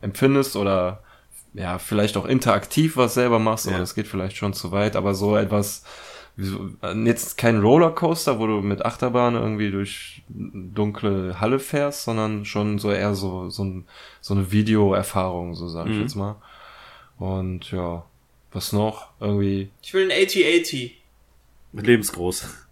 [0.00, 1.02] empfindest oder
[1.54, 3.72] ja, vielleicht auch interaktiv was selber machst, ja.
[3.72, 5.82] aber das geht vielleicht schon zu weit, aber so etwas,
[7.04, 12.92] jetzt kein Rollercoaster, wo du mit Achterbahn irgendwie durch dunkle Halle fährst, sondern schon so
[12.92, 13.86] eher so, so, ein,
[14.20, 16.02] so eine Videoerfahrung, so sag ich mhm.
[16.02, 16.36] jetzt mal.
[17.18, 18.04] Und ja,
[18.52, 19.08] was noch?
[19.18, 19.70] Irgendwie.
[19.82, 21.02] Ich will ein 8080.
[21.72, 22.67] Lebensgroß.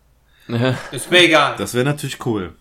[0.91, 1.57] Ist mir egal.
[1.57, 2.55] Das wäre natürlich cool.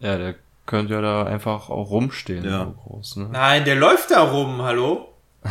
[0.00, 0.34] Ja, der
[0.66, 2.44] könnte ja da einfach auch rumstehen.
[2.44, 2.64] Ja.
[2.64, 3.28] So groß, ne?
[3.32, 5.12] Nein, der läuft da rum, hallo?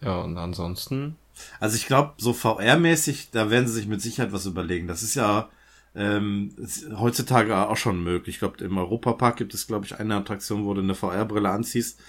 [0.00, 1.16] ja, und ansonsten.
[1.58, 4.86] Also ich glaube, so VR-mäßig, da werden sie sich mit Sicherheit was überlegen.
[4.86, 5.48] Das ist ja
[5.94, 8.36] ähm, ist heutzutage auch schon möglich.
[8.36, 12.00] Ich glaube, im Europapark gibt es, glaube ich, eine Attraktion, wo du eine VR-Brille anziehst.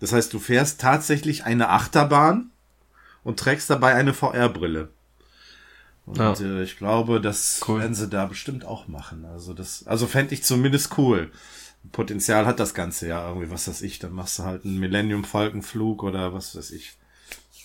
[0.00, 2.50] Das heißt, du fährst tatsächlich eine Achterbahn
[3.22, 4.88] und trägst dabei eine VR-Brille.
[6.06, 6.32] Und ja.
[6.32, 7.80] äh, ich glaube, das cool.
[7.80, 9.24] werden sie da bestimmt auch machen.
[9.24, 11.30] Also das, also fände ich zumindest cool.
[11.92, 15.24] Potenzial hat das Ganze ja irgendwie, was weiß ich, dann machst du halt einen Millennium
[15.24, 16.92] Falcon Flug oder was weiß ich.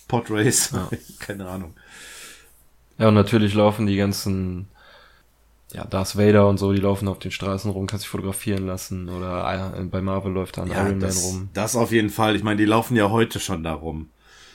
[0.08, 0.88] Podrace, ja.
[1.18, 1.74] keine Ahnung.
[2.98, 4.68] Ja, und natürlich laufen die ganzen,
[5.72, 9.08] ja, Darth Vader und so, die laufen auf den Straßen rum, kannst dich fotografieren lassen
[9.08, 11.48] oder bei Marvel läuft da ein ja, Iron das, Man rum.
[11.52, 12.36] Das auf jeden Fall.
[12.36, 14.08] Ich meine, die laufen ja heute schon da rum.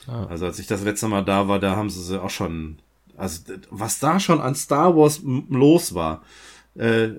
[0.08, 0.26] Ah.
[0.26, 2.80] Also als ich das letzte Mal da war, da haben sie sie auch schon,
[3.22, 6.24] also was da schon an Star Wars los war,
[6.76, 7.09] äh,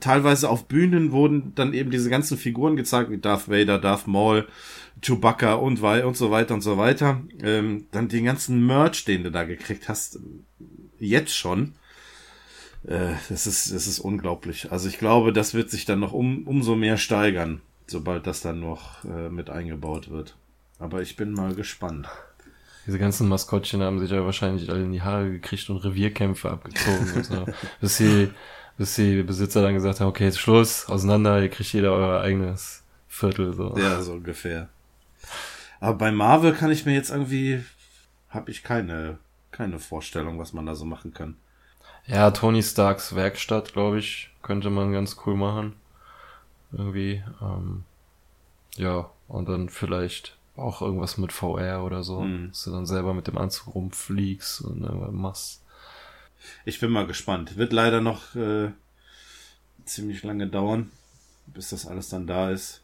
[0.00, 4.48] teilweise auf Bühnen wurden dann eben diese ganzen Figuren gezeigt, wie Darth Vader, Darth Maul,
[5.00, 7.22] Chewbacca und, und so weiter und so weiter.
[7.40, 10.18] Ähm, dann den ganzen Merch, den du da gekriegt hast,
[10.98, 11.74] jetzt schon.
[12.84, 14.72] Äh, das ist, das ist unglaublich.
[14.72, 18.58] Also ich glaube, das wird sich dann noch um, umso mehr steigern, sobald das dann
[18.58, 20.36] noch äh, mit eingebaut wird.
[20.80, 22.08] Aber ich bin mal gespannt.
[22.86, 27.12] Diese ganzen Maskottchen haben sich ja wahrscheinlich alle in die Haare gekriegt und Revierkämpfe abgezogen.
[27.14, 27.46] und so,
[27.80, 28.30] bis sie
[28.78, 32.82] bis die Besitzer dann gesagt haben, okay, jetzt Schluss, auseinander, ihr kriegt jeder euer eigenes
[33.08, 33.54] Viertel.
[33.54, 33.76] So.
[33.78, 34.68] Ja, so ungefähr.
[35.80, 37.64] Aber bei Marvel kann ich mir jetzt irgendwie,
[38.28, 39.18] habe ich keine,
[39.50, 41.36] keine Vorstellung, was man da so machen kann.
[42.06, 45.74] Ja, Tony Starks Werkstatt, glaube ich, könnte man ganz cool machen.
[46.72, 47.22] Irgendwie.
[47.40, 47.84] Ähm,
[48.76, 52.48] ja, und dann vielleicht auch irgendwas mit VR oder so, mhm.
[52.48, 55.62] dass du dann selber mit dem Anzug rumfliegst und irgendwas machst.
[56.64, 57.56] Ich bin mal gespannt.
[57.56, 58.70] Wird leider noch äh,
[59.84, 60.90] ziemlich lange dauern,
[61.46, 62.82] bis das alles dann da ist.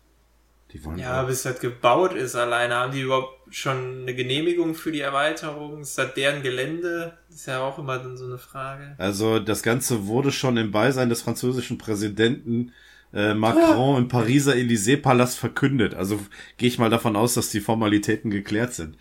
[0.73, 1.27] Die wollen ja, auch.
[1.27, 2.77] bis das gebaut ist alleine.
[2.77, 5.83] Haben die überhaupt schon eine Genehmigung für die Erweiterung?
[5.83, 7.19] Ist das deren Gelände?
[7.29, 8.95] ist ja auch immer dann so eine Frage.
[8.99, 12.73] Also das Ganze wurde schon im Beisein des französischen Präsidenten
[13.13, 15.95] äh, Macron im Pariser Élysée-Palast verkündet.
[15.95, 16.19] Also
[16.57, 18.97] gehe ich mal davon aus, dass die Formalitäten geklärt sind.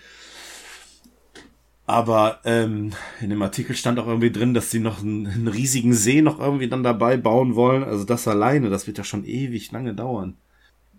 [1.85, 5.93] Aber ähm, in dem Artikel stand auch irgendwie drin, dass sie noch einen, einen, riesigen
[5.93, 7.83] See noch irgendwie dann dabei bauen wollen.
[7.83, 10.37] Also das alleine, das wird ja schon ewig lange dauern.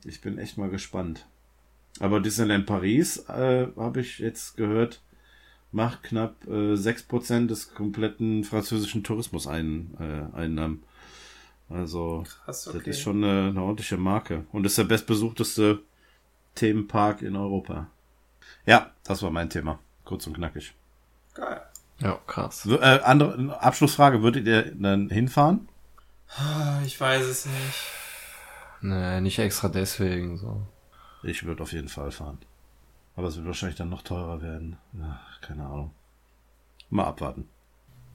[0.04, 1.26] Ich bin echt mal gespannt.
[2.00, 5.02] Aber Disneyland Paris, äh, habe ich jetzt gehört,
[5.70, 10.82] macht knapp äh, 6% des kompletten französischen Tourismus-Einnahmen.
[10.82, 10.91] Äh,
[11.68, 12.78] also Krass, okay.
[12.78, 14.44] das ist schon eine, eine ordentliche Marke.
[14.52, 15.80] Und ist der bestbesuchteste
[16.54, 17.88] Themenpark in Europa.
[18.66, 19.78] Ja, das war mein Thema.
[20.04, 20.74] Kurz und knackig.
[21.34, 21.62] Geil.
[21.98, 22.66] Ja, krass.
[22.66, 25.68] Äh, andere Abschlussfrage, würdet ihr dann hinfahren?
[26.84, 27.82] Ich weiß es nicht.
[28.80, 30.66] Nee, nicht extra deswegen so.
[31.22, 32.38] Ich würde auf jeden Fall fahren.
[33.14, 34.78] Aber es wird wahrscheinlich dann noch teurer werden.
[35.00, 35.94] Ach, keine Ahnung.
[36.90, 37.48] Mal abwarten.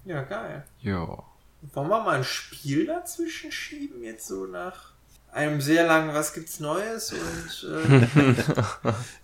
[0.04, 0.66] Ja, geil.
[0.82, 1.24] Ja.
[1.62, 4.94] Wollen wir mal ein Spiel dazwischen schieben, jetzt so nach
[5.32, 8.36] einem sehr langen Was gibt's Neues und äh,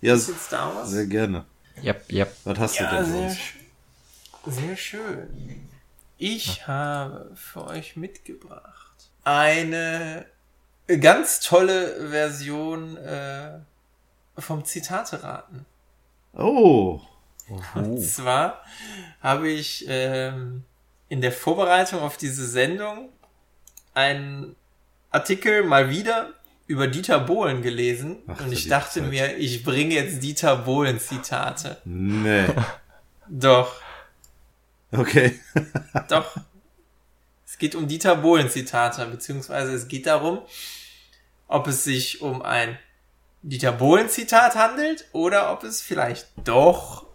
[0.00, 1.44] ja, Sehr gerne.
[1.82, 2.36] Yep, yep.
[2.44, 4.56] Was hast ja, du denn für uns?
[4.56, 5.68] Sehr schön.
[6.18, 6.66] Ich ja.
[6.66, 10.26] habe für euch mitgebracht eine
[11.00, 13.58] ganz tolle Version äh,
[14.38, 15.66] vom Zitate raten.
[16.34, 17.00] Oh.
[17.74, 18.62] Und zwar
[19.20, 20.64] habe ich ähm,
[21.08, 23.10] in der Vorbereitung auf diese Sendung
[23.92, 24.56] einen
[25.10, 26.30] Artikel mal wieder
[26.66, 29.10] über Dieter Bohlen gelesen Ach, und ich dachte Zeit.
[29.10, 31.80] mir, ich bringe jetzt Dieter Bohlen Zitate.
[31.84, 32.46] Nee.
[33.28, 33.80] Doch.
[34.90, 35.38] Okay.
[36.08, 36.36] Doch.
[37.46, 40.40] Es geht um Dieter Bohlen Zitate, beziehungsweise es geht darum,
[41.46, 42.78] ob es sich um ein
[43.42, 47.06] Dieter Bohlen Zitat handelt oder ob es vielleicht doch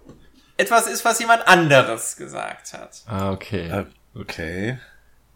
[0.60, 3.01] etwas ist, was jemand anderes gesagt hat.
[3.07, 3.72] Ah, okay.
[3.72, 4.78] Uh, okay.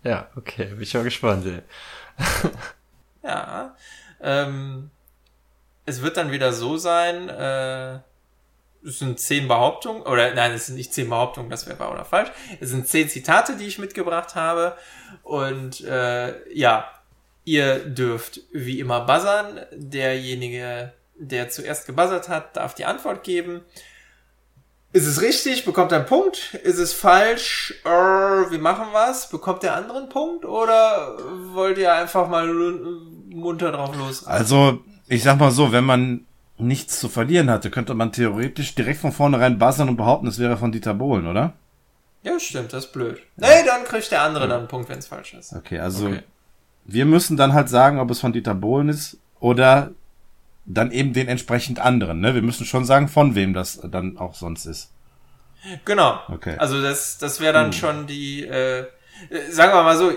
[0.04, 0.66] Ja, okay.
[0.66, 1.62] Bin ich mal gespannt, ey.
[3.24, 3.76] ja.
[4.22, 4.92] Ähm,
[5.86, 8.00] es wird dann wieder so sein, äh,
[8.86, 12.04] es sind zehn Behauptungen, oder nein, es sind nicht zehn Behauptungen, das wäre wahr oder
[12.04, 12.32] falsch.
[12.60, 14.76] Es sind zehn Zitate, die ich mitgebracht habe.
[15.24, 16.90] Und äh, ja,
[17.46, 19.62] ihr dürft wie immer buzzern.
[19.72, 23.62] Derjenige, der zuerst gebuzzert hat, darf die Antwort geben.
[24.94, 25.66] Ist es richtig?
[25.66, 26.54] Bekommt er einen Punkt?
[26.64, 27.74] Ist es falsch?
[27.84, 29.28] Äh, wir machen was?
[29.28, 30.46] Bekommt der andere einen Punkt?
[30.46, 31.18] Oder
[31.52, 32.48] wollt ihr einfach mal
[33.28, 34.28] munter drauf los?
[34.28, 36.26] Also, ich sag mal so, wenn man
[36.60, 40.58] nichts zu verlieren hatte, könnte man theoretisch direkt von vornherein buzzern und behaupten, es wäre
[40.58, 41.54] von Dieter Bohlen, oder?
[42.22, 43.20] Ja, stimmt, das ist blöd.
[43.36, 45.54] Nee, dann kriegt der andere dann einen Punkt, wenn es falsch ist.
[45.54, 46.22] Okay, also okay.
[46.86, 49.90] wir müssen dann halt sagen, ob es von Dieter Bohlen ist oder
[50.66, 52.20] dann eben den entsprechend anderen.
[52.20, 52.36] Ne?
[52.36, 54.92] Wir müssen schon sagen, von wem das dann auch sonst ist.
[55.86, 56.20] Genau.
[56.30, 56.56] Okay.
[56.58, 57.74] Also das, das wäre dann hm.
[57.74, 58.86] schon die, äh,
[59.50, 60.12] sagen wir mal so,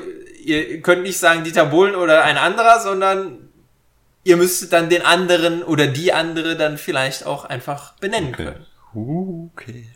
[0.45, 3.39] ihr könnt nicht sagen Dieter Bohlen oder ein anderer, sondern
[4.25, 8.45] ihr müsstet dann den anderen oder die andere dann vielleicht auch einfach benennen okay.
[8.45, 8.67] können.
[9.53, 9.89] Okay.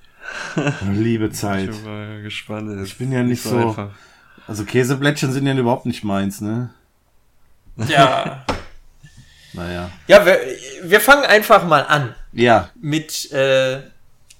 [0.93, 1.71] Liebe Zeit.
[1.71, 2.87] Ich bin mal gespannt.
[2.87, 3.57] Ich bin ja nicht so.
[3.57, 3.91] Einfach.
[4.47, 6.71] Also Käseblättchen sind ja überhaupt nicht meins, ne?
[7.77, 8.45] Ja.
[9.53, 9.91] naja.
[10.07, 10.39] Ja, wir,
[10.83, 12.15] wir fangen einfach mal an.
[12.33, 12.71] Ja.
[12.75, 13.83] Mit äh,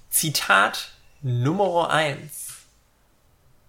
[0.09, 0.89] Zitat
[1.21, 2.47] Nummer eins.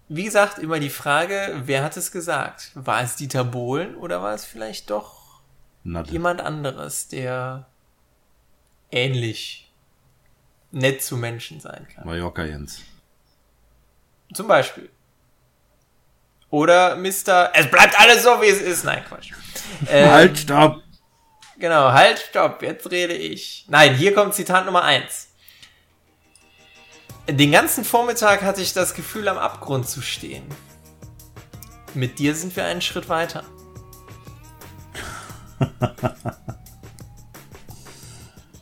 [0.09, 2.71] Wie gesagt, immer die Frage, wer hat es gesagt?
[2.75, 5.41] War es Dieter Bohlen oder war es vielleicht doch
[5.83, 6.13] Nadel.
[6.13, 7.65] jemand anderes, der
[8.91, 9.71] ähnlich
[10.71, 12.05] nett zu Menschen sein kann.
[12.05, 12.81] Mallorca Jens.
[14.33, 14.89] Zum Beispiel.
[16.49, 17.49] Oder Mr.
[17.53, 18.83] Es bleibt alles so, wie es ist.
[18.83, 19.31] Nein, Quatsch.
[19.87, 20.83] Ähm, halt, stopp.
[21.63, 22.61] Genau, halt, stopp.
[22.61, 23.63] Jetzt rede ich.
[23.69, 25.29] Nein, hier kommt Zitat Nummer eins.
[27.25, 30.43] Den ganzen Vormittag hatte ich das Gefühl, am Abgrund zu stehen.
[31.93, 33.45] Mit dir sind wir einen Schritt weiter.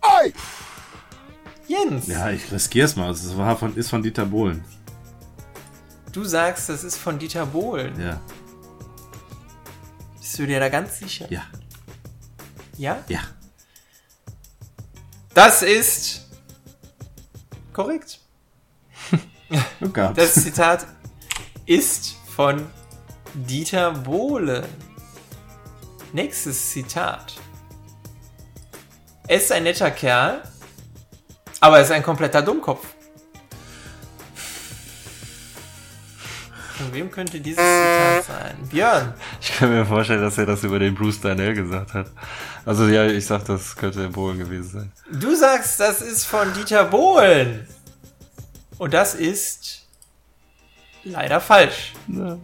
[0.04, 0.32] Ei!
[1.68, 2.06] Jens!
[2.06, 3.10] Ja, ich riskier's mal.
[3.10, 4.64] Es war von, ist von Dieter Bohlen.
[6.12, 8.00] Du sagst, das ist von Dieter Bohlen.
[8.00, 8.22] Ja.
[10.20, 11.26] Bist du dir da ganz sicher?
[11.32, 11.42] Ja.
[12.82, 13.04] Ja?
[13.10, 13.20] Ja.
[15.36, 16.28] Das ist
[17.74, 18.20] korrekt.
[20.16, 20.88] Das Zitat
[21.68, 22.66] ist von
[23.36, 24.66] Dieter Bohlen.
[26.12, 27.36] Nächstes Zitat.
[29.28, 30.42] Er ist ein netter Kerl,
[31.60, 32.88] aber er ist ein kompletter Dummkopf.
[36.82, 38.58] Von wem könnte dieses Zitat sein?
[38.70, 39.14] Björn.
[39.40, 42.08] Ich kann mir vorstellen, dass er das über den Bruce Darnell gesagt hat.
[42.66, 44.92] Also ja, ich sag, das könnte Bohlen gewesen sein.
[45.12, 47.68] Du sagst, das ist von Dieter Bohlen.
[48.78, 49.88] Und das ist
[51.04, 51.94] leider falsch.
[52.08, 52.38] Ja.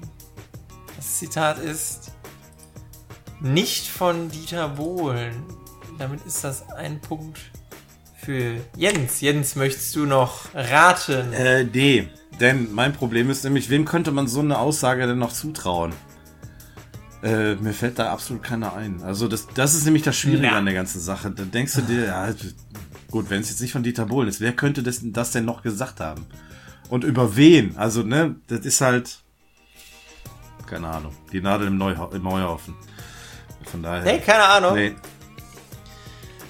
[0.95, 2.11] Das Zitat ist
[3.39, 5.43] nicht von Dieter Bohlen.
[5.97, 7.39] Damit ist das ein Punkt
[8.23, 9.21] für Jens.
[9.21, 11.33] Jens, möchtest du noch raten?
[11.33, 12.09] Äh, D.
[12.39, 15.93] Denn mein Problem ist nämlich, wem könnte man so eine Aussage denn noch zutrauen?
[17.23, 19.01] Äh, mir fällt da absolut keiner ein.
[19.01, 20.57] Also das, das ist nämlich das Schwierige ja.
[20.57, 21.31] an der ganzen Sache.
[21.31, 22.29] Da denkst du dir, ja,
[23.09, 25.63] gut, wenn es jetzt nicht von Dieter Bohlen ist, wer könnte das, das denn noch
[25.63, 26.27] gesagt haben?
[26.89, 27.75] Und über wen?
[27.75, 29.19] Also, ne, das ist halt,
[30.67, 32.75] keine Ahnung, die Nadel im, Neu im Neuhaufen.
[33.63, 34.03] Von daher.
[34.03, 34.75] Nee, keine Ahnung.
[34.75, 34.95] Nee.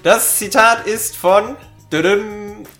[0.02, 1.56] Das Zitat ist von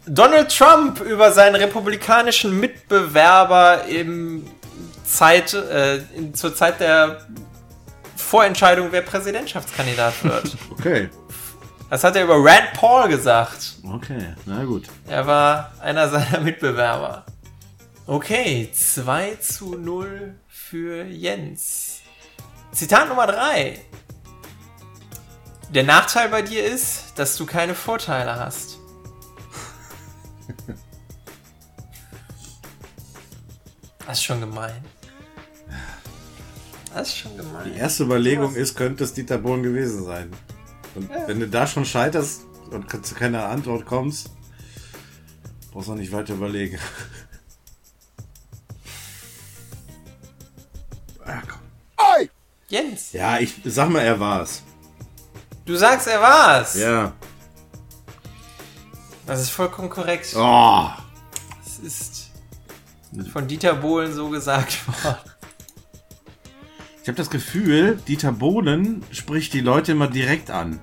[0.09, 4.47] Donald Trump über seinen republikanischen Mitbewerber im
[5.05, 6.01] Zeit, äh,
[6.33, 7.27] zur Zeit der
[8.17, 10.57] Vorentscheidung, wer Präsidentschaftskandidat wird.
[10.71, 11.11] Okay.
[11.91, 13.77] Das hat er über Rand Paul gesagt.
[13.83, 14.87] Okay, na gut.
[15.09, 17.25] Er war einer seiner Mitbewerber.
[18.07, 22.01] Okay, 2 zu 0 für Jens.
[22.73, 23.81] Zitat Nummer 3.
[25.71, 28.78] Der Nachteil bei dir ist, dass du keine Vorteile hast.
[34.09, 34.83] Das ist schon gemein.
[36.95, 37.71] Das ist schon gemein.
[37.71, 40.33] Die erste Überlegung ist, könnte es Dieter Bohlen gewesen sein.
[40.95, 41.29] Und ja.
[41.29, 44.31] wenn du da schon scheiterst und zu keiner Antwort kommst,
[45.71, 46.79] brauchst du nicht weiter überlegen.
[51.27, 51.61] Ach, komm.
[51.99, 52.31] Ei!
[52.69, 53.13] Jens!
[53.13, 54.63] Ja, ich sag mal, er war's.
[55.67, 56.77] Du sagst, er war's.
[56.77, 57.13] Ja.
[59.27, 60.35] Das ist vollkommen korrekt.
[60.35, 60.89] Oh.
[61.63, 62.18] Das ist
[63.33, 65.19] von Dieter Bohlen so gesagt worden.
[67.03, 70.79] Ich habe das Gefühl, Dieter Bohlen spricht die Leute immer direkt an.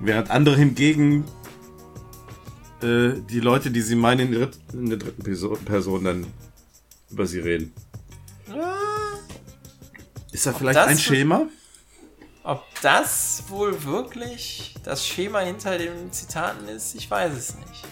[0.00, 1.24] Während andere hingegen
[2.82, 4.32] äh, die Leute, die sie meinen,
[4.72, 6.26] in der dritten Person dann
[7.10, 7.72] über sie reden.
[8.48, 8.76] Ja.
[10.32, 11.46] Ist da vielleicht ein Schema?
[12.42, 17.84] Ob das wohl wirklich das Schema hinter den Zitaten ist, ich weiß es nicht.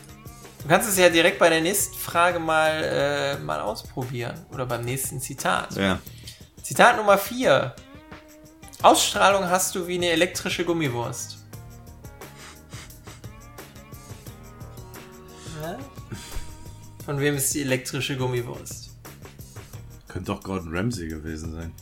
[0.62, 4.44] Du kannst es ja direkt bei der nächsten Frage mal, äh, mal ausprobieren.
[4.52, 5.74] Oder beim nächsten Zitat.
[5.76, 5.98] Ja.
[6.62, 7.74] Zitat Nummer 4.
[8.82, 11.38] Ausstrahlung hast du wie eine elektrische Gummiwurst.
[15.62, 15.78] Ja?
[17.04, 18.90] Von wem ist die elektrische Gummiwurst?
[20.08, 21.72] Könnte doch Gordon Ramsay gewesen sein.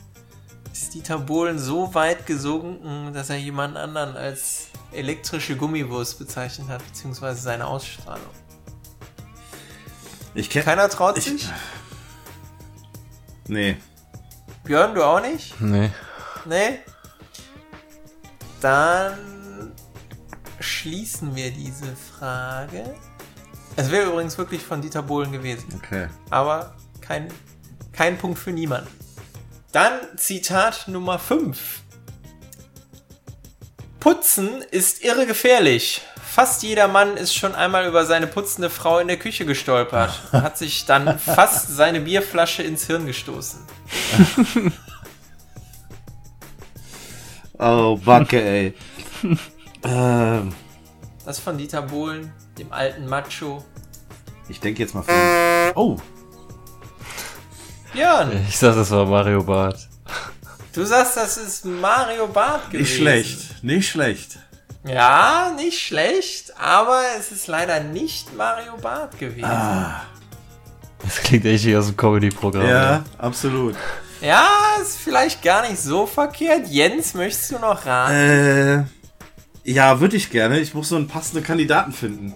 [0.71, 6.85] Ist Dieter Bohlen so weit gesunken, dass er jemand anderen als elektrische Gummiwurst bezeichnet hat,
[6.85, 8.29] beziehungsweise seine Ausstrahlung?
[10.37, 11.49] Ich kenn, Keiner traut ich, sich?
[13.47, 13.75] Nee.
[14.63, 15.59] Björn, du auch nicht?
[15.59, 15.89] Nee.
[16.45, 16.79] Nee?
[18.61, 19.71] Dann
[20.59, 22.95] schließen wir diese Frage.
[23.77, 25.73] Es wäre übrigens wirklich von Dieter Bohlen gewesen.
[25.75, 26.07] Okay.
[26.29, 27.29] Aber kein,
[27.91, 28.91] kein Punkt für niemanden.
[29.71, 31.81] Dann Zitat Nummer 5.
[33.99, 36.03] Putzen ist irre gefährlich.
[36.33, 40.41] Fast jeder Mann ist schon einmal über seine putzende Frau in der Küche gestolpert und
[40.43, 43.59] hat sich dann fast seine Bierflasche ins Hirn gestoßen.
[47.59, 48.73] Oh, Backe, ey.
[49.83, 50.53] ähm,
[51.25, 53.65] Das von Dieter Bohlen, dem alten Macho.
[54.47, 55.75] ich denke jetzt mal fünf.
[55.75, 55.97] Oh,
[57.93, 59.87] Björn, Ich sag, das war Mario Barth.
[60.73, 62.83] du sagst, das ist Mario Barth gewesen.
[62.83, 63.63] nicht schlecht.
[63.63, 64.37] Nicht schlecht.
[64.87, 69.43] Ja, nicht schlecht, aber es ist leider nicht Mario Barth gewesen.
[69.45, 70.01] Ah,
[71.03, 72.67] Das klingt echt wie aus dem Comedy-Programm.
[72.67, 73.75] ja, absolut.
[74.21, 74.47] Ja,
[74.81, 76.67] ist vielleicht gar nicht so verkehrt.
[76.69, 78.13] Jens, möchtest du noch raten?
[78.15, 78.83] Äh,
[79.63, 80.59] ja, würde ich gerne.
[80.59, 82.33] Ich muss so einen passenden Kandidaten finden.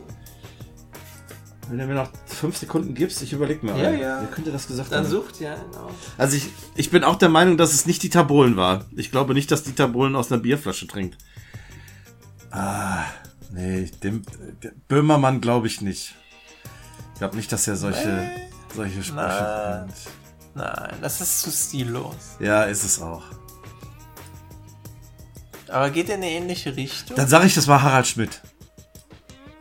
[1.70, 3.76] Wenn du mir noch fünf Sekunden gibst, ich überleg mir.
[3.78, 4.00] Ja, einen.
[4.02, 4.20] ja.
[4.22, 5.10] Wer könnte das gesagt Dann haben?
[5.10, 5.90] sucht ja, genau.
[6.18, 8.86] Also ich, ich bin auch der Meinung, dass es nicht Dieter Bohlen war.
[8.96, 11.18] Ich glaube nicht, dass Dieter Bohlen aus einer Bierflasche trinkt.
[12.52, 13.06] Ah,
[13.52, 14.24] nee, dem,
[14.62, 16.16] der Böhmermann glaube ich nicht.
[17.14, 18.30] Ich glaube nicht, dass er solche, Nee.
[18.76, 19.86] solche Sprüche Nein.
[19.86, 19.98] bringt.
[20.54, 22.16] Nein, das ist zu stillos.
[22.40, 23.24] Ja, ist es auch.
[25.70, 27.16] Aber geht in eine ähnliche Richtung?
[27.16, 28.42] Dann sage ich, das war Harald Schmidt.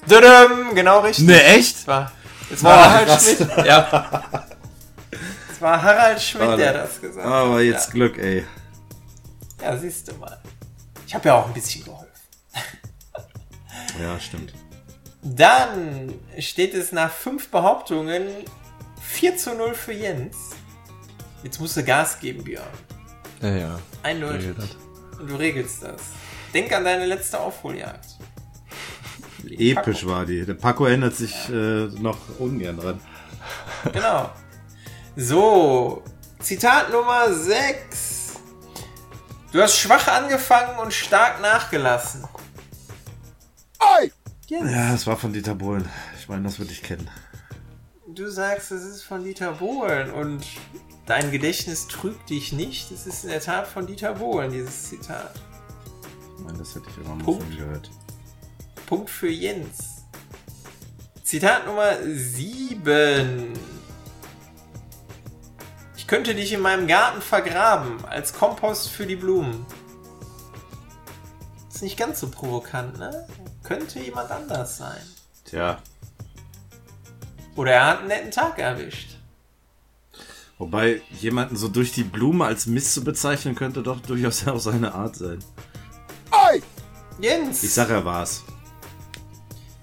[0.08, 1.26] Tudum, genau richtig.
[1.26, 1.76] Ne, echt?
[1.76, 2.10] Es war,
[2.52, 3.24] es Boah, war Harald krass.
[3.36, 3.66] Schmidt.
[3.66, 4.22] Ja.
[5.52, 7.60] Es war Harald Schmidt, Ah, der das gesagt Aber hat.
[7.62, 8.44] jetzt Glück, ey.
[9.60, 10.40] Ja, ja siehst du mal.
[11.06, 12.09] Ich habe ja auch ein bisschen geholfen.
[13.98, 14.52] Ja, stimmt.
[15.22, 18.28] Dann steht es nach fünf Behauptungen
[19.02, 20.36] 4 zu 0 für Jens.
[21.42, 22.66] Jetzt musst du Gas geben, Björn.
[23.42, 23.80] Ja, ja.
[24.02, 24.54] Eindeutig.
[25.18, 26.00] Und du regelst das.
[26.52, 28.18] Denk an deine letzte Aufholjagd.
[29.48, 30.44] Episch war die.
[30.44, 33.00] Der Paco erinnert sich äh, noch ungern dran.
[33.92, 34.30] Genau.
[35.16, 36.04] So,
[36.38, 38.34] Zitat Nummer 6.
[39.52, 42.24] Du hast schwach angefangen und stark nachgelassen.
[44.46, 45.88] Jens, Ja, das war von Dieter Bohlen.
[46.18, 47.08] Ich meine, das würde ich kennen.
[48.08, 50.44] du sagst, es ist von Dieter Bohlen und
[51.06, 52.90] dein Gedächtnis trügt dich nicht.
[52.90, 55.34] Es ist in der Tat von Dieter Bohlen, dieses Zitat.
[56.36, 57.44] Ich meine, das hätte ich immer mal Punkt.
[57.44, 57.90] von gehört.
[58.86, 60.04] Punkt für Jens.
[61.22, 63.52] Zitat Nummer 7.
[65.96, 69.64] Ich könnte dich in meinem Garten vergraben, als Kompost für die Blumen.
[71.72, 73.28] Ist nicht ganz so provokant, ne?
[73.70, 75.00] Könnte jemand anders sein.
[75.44, 75.78] Tja,
[77.54, 79.10] Oder er hat einen netten Tag erwischt.
[80.58, 84.92] wobei jemanden so durch die Blume als Mist zu bezeichnen, könnte doch durchaus auch seine
[84.92, 85.38] Art sein.
[87.20, 88.42] Jens, Ich sag, er war's.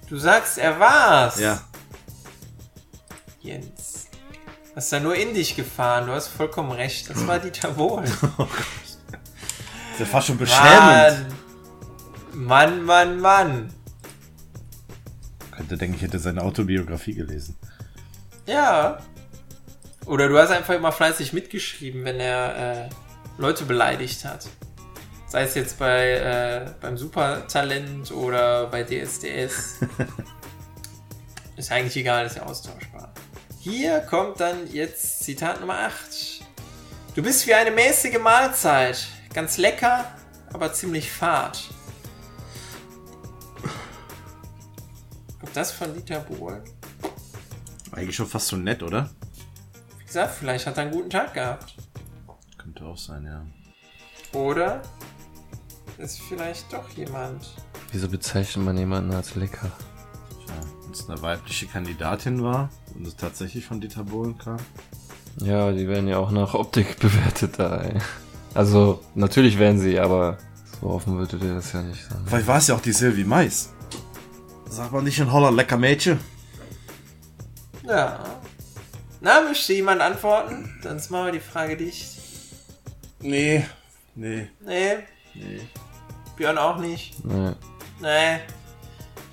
[0.08, 1.38] du sagst, er war's.
[1.40, 1.62] Ja.
[3.40, 4.08] Jens.
[4.76, 7.08] Hast da nur in dich gefahren, du hast vollkommen recht.
[7.08, 8.10] Das war Dieter Bohlen.
[9.98, 11.26] Das ist ja fast schon beschämend.
[12.32, 13.74] Mann, Mann, Mann, Mann.
[15.68, 17.54] Könnte denken, ich hätte seine Autobiografie gelesen.
[18.46, 19.00] Ja.
[20.06, 22.88] Oder du hast einfach immer fleißig mitgeschrieben, wenn er äh,
[23.36, 24.48] Leute beleidigt hat.
[25.26, 29.80] Sei es jetzt bei äh, beim Supertalent oder bei DSDS.
[31.58, 33.12] ist eigentlich egal, ist ja austauschbar.
[33.60, 36.46] Hier kommt dann jetzt Zitat Nummer 8.
[37.14, 39.06] Du bist wie eine mäßige Mahlzeit.
[39.34, 40.06] Ganz lecker,
[40.50, 41.68] aber ziemlich fad.
[45.58, 46.62] Das von Dieter Bohlen?
[47.90, 49.10] Eigentlich schon fast so nett, oder?
[49.98, 51.74] Wie gesagt, vielleicht hat er einen guten Tag gehabt.
[52.56, 54.38] Könnte auch sein, ja.
[54.38, 54.82] Oder
[55.98, 57.54] ist vielleicht doch jemand.
[57.90, 59.70] Wieso bezeichnet man jemanden als lecker?
[60.46, 60.54] Tja,
[60.84, 64.58] wenn es eine weibliche Kandidatin war und es tatsächlich von Dieter Bohlen kam.
[65.40, 67.98] Ja, die werden ja auch nach Optik bewertet da, ey.
[68.54, 70.38] Also, natürlich werden sie, aber
[70.80, 72.24] So offen würde der das ja nicht sagen.
[72.26, 73.70] Vielleicht war es ja auch die Sylvie Mais.
[74.78, 76.20] Sag mal nicht in Holland lecker Mädchen.
[77.82, 78.20] Ja.
[79.20, 80.78] Na, möchte jemand antworten?
[80.84, 82.16] Sonst machen wir die Frage dicht.
[83.18, 83.66] Nee.
[84.14, 84.48] Nee.
[84.60, 84.98] Nee.
[85.34, 85.60] Nee.
[86.36, 87.24] Björn auch nicht.
[87.24, 87.54] Nee.
[88.00, 88.38] Nee.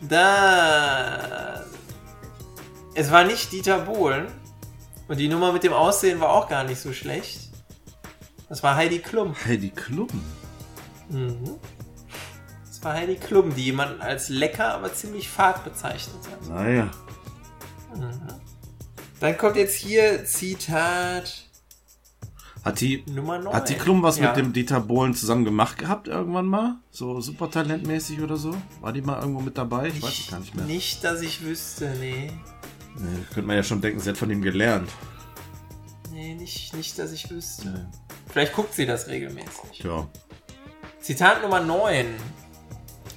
[0.10, 1.64] Dann.
[2.96, 4.26] Es war nicht Dieter Bohlen.
[5.08, 7.52] Und die Nummer mit dem Aussehen war auch gar nicht so schlecht.
[8.50, 9.36] Das war Heidi Klum.
[9.46, 10.08] Heidi Klum.
[11.08, 11.60] Mhm.
[12.86, 16.48] War Heidi Klum, die jemanden als lecker, aber ziemlich fad bezeichnet hat.
[16.48, 16.92] Naja.
[19.20, 21.50] Dann kommt jetzt hier Zitat
[22.64, 23.56] Hat die, Nummer 9.
[23.56, 24.28] hat die Klum was Ja.
[24.28, 26.76] mit dem Dieter Bohlen zusammen gemacht gehabt irgendwann mal?
[26.92, 28.56] So supertalentmäßig oder so?
[28.82, 29.88] War die mal irgendwo mit dabei?
[29.88, 30.66] Ich weiß es gar nicht mehr.
[30.66, 32.32] Nicht, dass ich wüsste, nee.
[33.00, 34.92] Nee, könnte man ja schon denken, sie hat von ihm gelernt.
[36.12, 37.68] Nee, nicht, nicht, dass ich wüsste.
[37.68, 38.00] Nee.
[38.32, 39.80] Vielleicht guckt sie das regelmäßig.
[39.82, 40.08] Tja.
[41.02, 42.06] Zitat Nummer 9.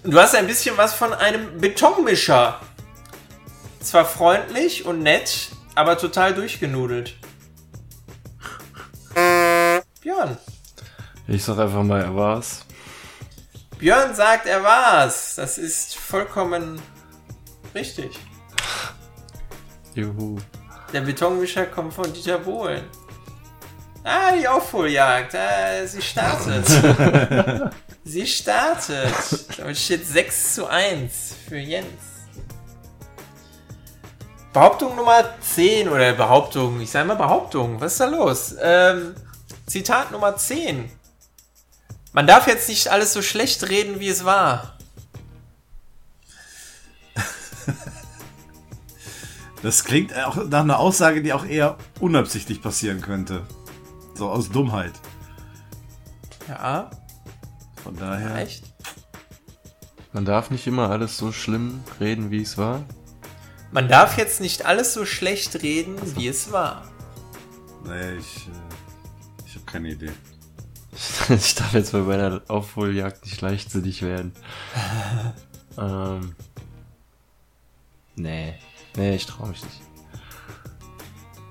[0.05, 2.61] Du hast ein bisschen was von einem Betonmischer.
[3.81, 7.15] Zwar freundlich und nett, aber total durchgenudelt.
[10.01, 10.39] Björn.
[11.27, 12.65] Ich sag einfach mal, er war's.
[13.79, 15.35] Björn sagt, er war's.
[15.37, 16.81] Das ist vollkommen
[17.75, 18.19] richtig.
[19.95, 20.39] Juhu.
[20.93, 22.85] Der Betonmischer kommt von Dieter Bohlen.
[24.05, 25.35] Ah, die Aufholjagd.
[25.35, 26.67] Ah, sie startet.
[28.09, 29.15] sie startet.
[29.59, 31.87] Damit steht 6 zu 1 für Jens.
[34.53, 37.81] Behauptung Nummer 10 oder Behauptung, ich sage mal Behauptung.
[37.81, 38.55] Was ist da los?
[38.61, 39.15] Ähm,
[39.67, 40.91] Zitat Nummer 10.
[42.13, 44.77] Man darf jetzt nicht alles so schlecht reden, wie es war.
[49.61, 53.45] Das klingt auch nach einer Aussage, die auch eher unabsichtlich passieren könnte.
[54.15, 54.93] So aus Dummheit.
[56.47, 56.91] Ja,
[57.89, 58.37] Von daher.
[58.37, 58.65] echt?
[60.13, 62.85] Man darf nicht immer alles so schlimm reden, wie es war.
[63.73, 66.85] Man darf jetzt nicht alles so schlecht reden, wie es war.
[67.87, 70.13] Nee, ich, äh, ich habe keine Idee.
[71.31, 74.33] Ich darf jetzt bei meiner Aufholjagd nicht leichtsinnig werden.
[75.79, 76.35] ähm.
[78.17, 78.53] Nee.
[78.97, 79.81] Nee, ich trau mich nicht.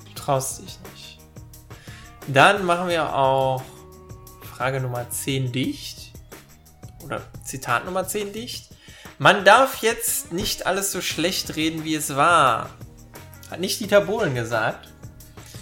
[0.05, 1.19] Du traust dich nicht.
[2.27, 3.63] Dann machen wir auch
[4.57, 5.96] Frage Nummer 10 dicht.
[7.07, 8.69] Oder Zitat Nummer 10 dicht.
[9.17, 12.69] Man darf jetzt nicht alles so schlecht reden, wie es war.
[13.49, 14.89] Hat nicht Dieter Bohlen gesagt,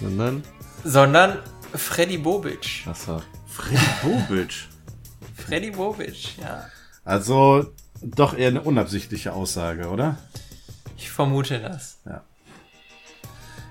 [0.01, 0.43] Sondern.
[0.83, 1.39] sondern
[1.73, 2.83] Freddy Bobic.
[2.87, 3.21] Achso.
[3.47, 4.53] Freddy Bobic.
[5.37, 6.65] Freddy Bobic, ja.
[7.05, 7.71] Also
[8.01, 10.17] doch eher eine unabsichtliche Aussage, oder?
[10.97, 11.99] Ich vermute das.
[12.05, 12.23] Ja.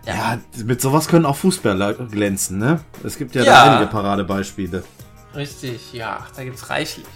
[0.06, 0.14] Ja.
[0.14, 2.80] Ja, mit sowas können auch Fußballer glänzen, ne?
[3.02, 3.64] Es gibt ja, Ja.
[3.64, 4.84] da einige Paradebeispiele.
[5.34, 7.06] Richtig, ja, da gibt's reichlich.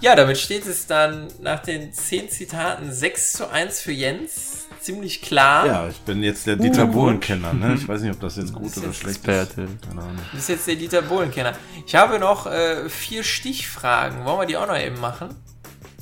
[0.00, 0.14] Ja.
[0.14, 4.66] damit steht es dann nach den 10 Zitaten 6 zu 1 für Jens.
[4.80, 5.66] Ziemlich klar.
[5.66, 7.74] Ja, ich bin jetzt der Dieter Uh, Bohlen-Kenner, ne?
[7.74, 9.28] Ich weiß nicht, ob das jetzt gut ist oder jetzt schlecht ist.
[9.28, 9.68] Experte.
[9.88, 10.18] Keine Ahnung.
[10.30, 11.54] Du bist jetzt der Dieter Bohlen-Kenner.
[11.86, 14.24] Ich habe noch äh, vier Stichfragen.
[14.24, 15.28] Wollen wir die auch noch eben machen?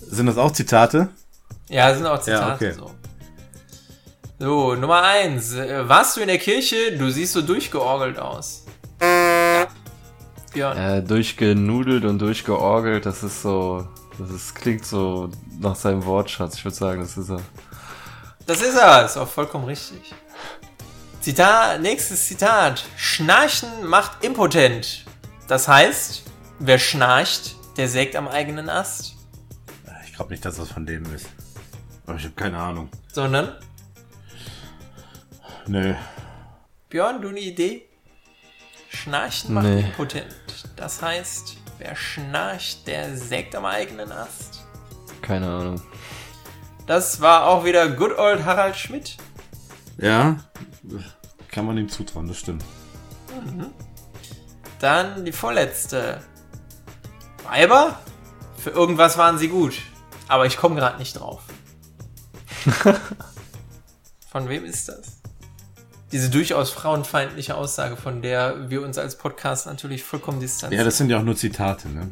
[0.01, 1.09] Sind das auch Zitate?
[1.69, 2.73] Ja, sind auch Zitate Ja, okay.
[2.73, 2.91] so.
[4.39, 5.55] So, Nummer 1.
[5.55, 6.97] Äh, warst du in der Kirche?
[6.99, 8.62] Du siehst so durchgeorgelt aus.
[10.53, 10.77] Björn.
[10.77, 13.87] Äh, durchgenudelt und durchgeorgelt, das ist so.
[14.19, 16.57] Das ist, klingt so nach seinem Wortschatz.
[16.57, 17.41] Ich würde sagen, das ist er.
[18.47, 19.07] Das ist er.
[19.07, 20.15] Ist auch vollkommen richtig.
[21.21, 22.85] Zitat, nächstes Zitat.
[22.97, 25.07] Schnarchen macht impotent.
[25.49, 26.25] Das heißt,
[26.59, 29.15] wer schnarcht, der sägt am eigenen Ast.
[30.05, 31.27] Ich glaube nicht, dass das von dem ist.
[32.07, 32.91] Aber ich habe keine Ahnung.
[33.13, 33.57] Sondern,
[35.67, 35.95] Nö.
[36.89, 37.89] Björn, du eine Idee?
[38.93, 39.81] Schnarchen macht Nee.
[39.81, 40.35] impotent.
[40.77, 44.65] Das heißt, wer schnarcht, der sägt am eigenen Ast.
[45.23, 45.83] Keine Ahnung.
[46.87, 49.17] Das war auch wieder good old Harald Schmidt.
[49.99, 50.37] Ja,
[51.49, 52.65] kann man ihm zutrauen, das stimmt.
[54.81, 56.23] Dann die vorletzte.
[57.45, 57.99] Weiber?
[58.57, 59.75] Für irgendwas waren sie gut.
[60.29, 61.43] Aber ich komme gerade nicht drauf.
[64.31, 65.22] Von wem ist das?
[66.13, 70.79] Diese durchaus frauenfeindliche Aussage, von der wir uns als Podcast natürlich vollkommen distanzieren.
[70.79, 72.09] Ja, das sind ja auch nur Zitate, ne?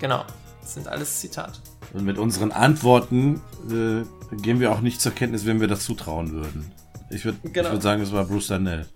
[0.00, 0.24] genau.
[0.62, 1.60] Das sind alles Zitate.
[1.92, 3.40] Und mit unseren Antworten
[3.70, 6.72] äh, gehen wir auch nicht zur Kenntnis, wenn wir das zutrauen würden.
[7.10, 7.68] Ich würde Genau.
[7.68, 8.86] ich würd sagen, es war Bruce Darnell.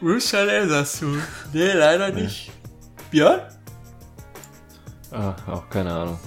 [0.00, 1.16] Bruce Chanel sagst du?
[1.52, 2.52] Nee, leider nicht.
[3.10, 3.40] Björn?
[5.10, 6.18] Ah, auch keine Ahnung.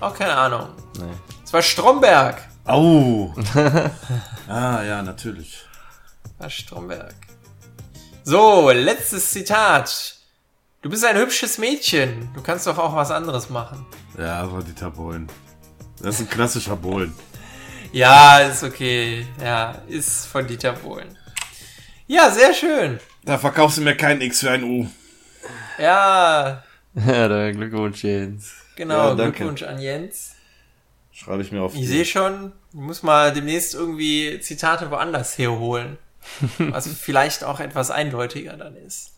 [0.00, 0.68] Auch keine Ahnung.
[0.98, 1.04] Nee.
[1.44, 2.42] Es war Stromberg.
[2.64, 3.32] Au!
[4.48, 5.64] ah, ja, natürlich.
[6.38, 7.14] War Stromberg.
[8.24, 10.16] So, letztes Zitat.
[10.82, 12.28] Du bist ein hübsches Mädchen.
[12.34, 13.86] Du kannst doch auch was anderes machen.
[14.18, 15.28] Ja, das war Dieter Bohlen.
[16.00, 17.14] Das ist ein klassischer Bohlen.
[17.92, 19.26] ja, ist okay.
[19.42, 21.16] Ja, ist von Dieter Bohlen.
[22.06, 23.00] Ja, sehr schön.
[23.24, 24.86] Da verkaufst du mir kein X für ein U.
[25.78, 26.62] Ja.
[27.06, 28.52] Ja, da Glückwunsch, Jens.
[28.74, 30.30] Genau, ja, Glückwunsch an Jens.
[31.12, 31.74] Schreibe ich mir auf.
[31.74, 35.98] Ich sehe schon, ich muss mal demnächst irgendwie Zitate woanders herholen.
[36.58, 39.12] was vielleicht auch etwas eindeutiger dann ist.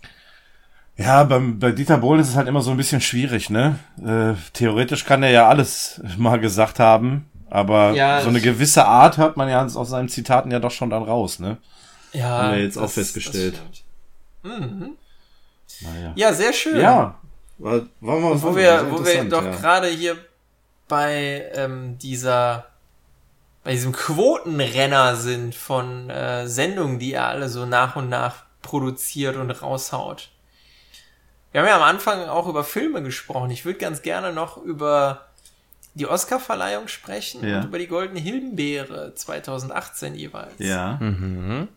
[0.96, 3.78] Ja, beim, bei Dieter Bohlen ist es halt immer so ein bisschen schwierig, ne?
[4.04, 9.16] Äh, theoretisch kann er ja alles mal gesagt haben, aber ja, so eine gewisse Art
[9.16, 11.58] hört man ja aus seinen Zitaten ja doch schon dann raus, ne?
[12.12, 12.42] Ja.
[12.42, 13.60] Haben wir jetzt das, auch festgestellt.
[14.42, 14.96] Mhm.
[15.80, 16.12] Naja.
[16.16, 16.80] Ja, sehr schön.
[16.80, 17.14] Ja.
[17.58, 19.50] War, war mal, wo wir, wo wir doch ja.
[19.50, 20.16] gerade hier
[20.88, 22.66] bei ähm, dieser
[23.68, 29.36] bei diesem Quotenrenner sind von äh, Sendungen, die er alle so nach und nach produziert
[29.36, 30.30] und raushaut.
[31.52, 33.50] Wir haben ja am Anfang auch über Filme gesprochen.
[33.50, 35.26] Ich würde ganz gerne noch über
[35.92, 37.58] die Oscar-Verleihung sprechen ja.
[37.58, 40.54] und über die Goldene Himbeere 2018 jeweils.
[40.56, 40.96] Ja.
[40.98, 41.68] Mhm.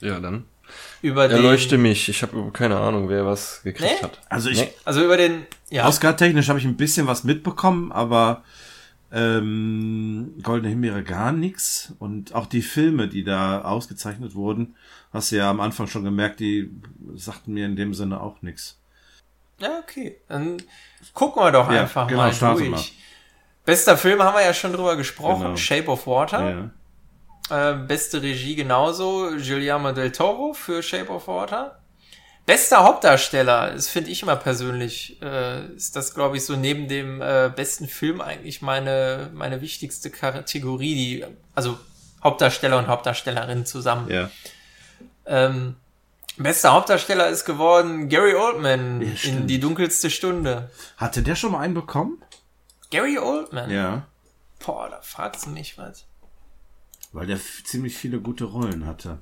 [0.00, 0.44] Ja, dann.
[1.00, 2.10] Über Erleuchte mich.
[2.10, 4.04] Ich habe keine Ahnung, wer was gekriegt nee?
[4.04, 4.20] hat.
[4.28, 4.60] Also ich.
[4.60, 4.72] Nee.
[4.84, 5.46] Also über den.
[5.70, 5.88] Ja.
[5.88, 8.42] Oscar-technisch habe ich ein bisschen was mitbekommen, aber
[9.12, 11.94] ähm, Goldene Himbeere gar nichts.
[11.98, 14.76] Und auch die Filme, die da ausgezeichnet wurden,
[15.12, 16.70] hast du ja am Anfang schon gemerkt, die
[17.14, 18.80] sagten mir in dem Sinne auch nichts.
[19.58, 20.20] Ja, okay.
[20.28, 20.62] Dann
[21.14, 22.70] gucken wir doch ja, einfach genau, mal durch.
[22.70, 22.82] Mal.
[23.64, 25.56] Bester Film haben wir ja schon drüber gesprochen, genau.
[25.56, 26.70] Shape of Water.
[27.50, 27.72] Ja.
[27.72, 31.80] Äh, beste Regie genauso, Guillermo del Toro für Shape of Water.
[32.46, 37.20] Bester Hauptdarsteller, das finde ich immer persönlich, äh, ist das, glaube ich, so neben dem
[37.20, 41.24] äh, besten Film eigentlich meine, meine wichtigste Kategorie, die,
[41.56, 41.76] also
[42.22, 44.08] Hauptdarsteller und Hauptdarstellerin zusammen.
[44.08, 44.30] Ja.
[45.26, 45.74] Ähm,
[46.36, 50.70] Bester Hauptdarsteller ist geworden Gary Oldman ja, in Die dunkelste Stunde.
[50.96, 52.22] Hatte der schon mal einen bekommen?
[52.90, 53.70] Gary Oldman?
[53.70, 54.06] Ja.
[54.64, 56.04] Boah, da fragst du mich was.
[57.12, 59.18] Weil der ziemlich viele gute Rollen hatte.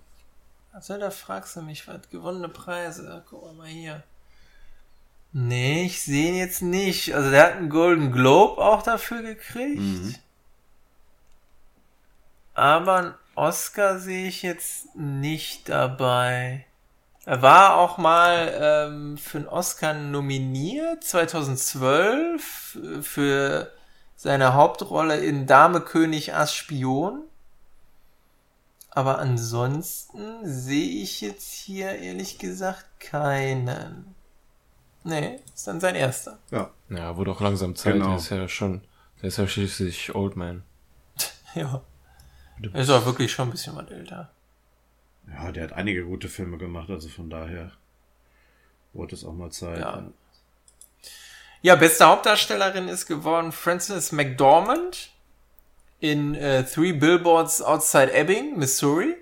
[0.74, 2.00] Also da fragst du mich was.
[2.10, 3.24] Gewonnene Preise.
[3.30, 4.02] Guck mal hier.
[5.32, 7.14] Nee, ich sehe ihn jetzt nicht.
[7.14, 9.78] Also der hat einen Golden Globe auch dafür gekriegt.
[9.78, 10.16] Mhm.
[12.54, 16.66] Aber einen Oscar sehe ich jetzt nicht dabei.
[17.24, 23.72] Er war auch mal ähm, für einen Oscar nominiert, 2012, für
[24.16, 27.22] seine Hauptrolle in Dame König Ass Spion.
[28.94, 34.14] Aber ansonsten sehe ich jetzt hier ehrlich gesagt keinen.
[35.02, 36.38] Nee, ist dann sein erster.
[36.50, 36.70] Ja.
[36.88, 37.94] Ja, wurde auch langsam Zeit.
[37.94, 38.08] Genau.
[38.08, 38.82] Der ist ja schon,
[39.20, 40.62] der ist ja schließlich Old Man.
[41.54, 41.82] ja.
[42.72, 44.30] Er ist auch wirklich schon ein bisschen was älter.
[45.28, 47.72] Ja, der hat einige gute Filme gemacht, also von daher
[48.92, 49.80] wurde es auch mal Zeit.
[49.80, 50.04] Ja.
[51.62, 55.13] ja, beste Hauptdarstellerin ist geworden Frances McDormand
[56.00, 59.16] in äh, Three Billboards Outside Ebbing, Missouri.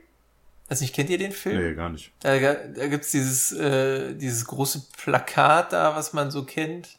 [0.69, 1.63] Also nicht, kennt ihr den Film?
[1.63, 2.13] Nee, gar nicht.
[2.21, 6.99] Da, da gibt's dieses, äh, dieses große Plakat da, was man so kennt.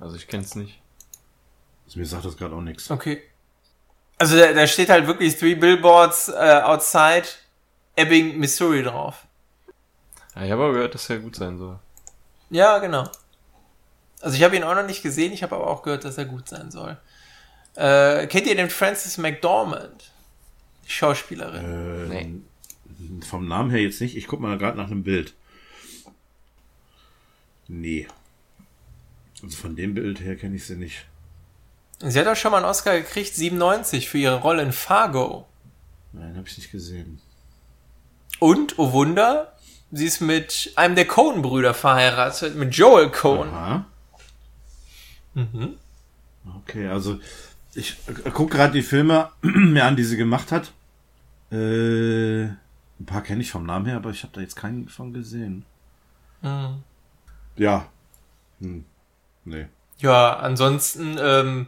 [0.00, 0.80] Also ich kenn's nicht.
[1.84, 2.90] Also mir sagt das gerade auch nichts.
[2.90, 3.22] Okay.
[4.18, 7.24] Also da, da steht halt wirklich Three Billboards äh, Outside
[7.96, 9.26] Ebbing, Missouri drauf.
[10.34, 11.78] Ja, ich habe aber gehört, dass er gut sein soll.
[12.48, 13.04] Ja, genau.
[14.20, 16.24] Also ich habe ihn auch noch nicht gesehen, ich habe aber auch gehört, dass er
[16.24, 16.96] gut sein soll.
[17.74, 20.10] Äh, kennt ihr den Francis McDormand?
[20.86, 21.64] Die Schauspielerin?
[21.64, 23.24] Äh, nee.
[23.24, 24.16] Vom Namen her jetzt nicht.
[24.16, 25.34] Ich guck mal gerade nach einem Bild.
[27.68, 28.06] Nee.
[29.42, 31.06] Also von dem Bild her kenne ich sie nicht.
[32.00, 35.46] Sie hat auch schon mal einen Oscar gekriegt, 97, für ihre Rolle in Fargo.
[36.12, 37.20] Nein, habe ich nicht gesehen.
[38.40, 39.52] Und, oh Wunder,
[39.92, 43.48] sie ist mit einem der Cohen-Brüder verheiratet, mit Joel Cohen.
[43.50, 43.86] Aha.
[45.34, 45.76] Mhm.
[46.58, 47.20] Okay, also
[47.74, 47.96] ich
[48.32, 50.72] gucke gerade die Filme mir an, die sie gemacht hat.
[51.50, 55.12] Äh, ein paar kenne ich vom Namen her, aber ich habe da jetzt keinen von
[55.12, 55.64] gesehen.
[56.42, 56.82] Mhm.
[57.56, 57.88] Ja.
[58.60, 58.84] Hm.
[59.44, 59.66] Nee.
[59.98, 61.66] Ja, ansonsten ähm,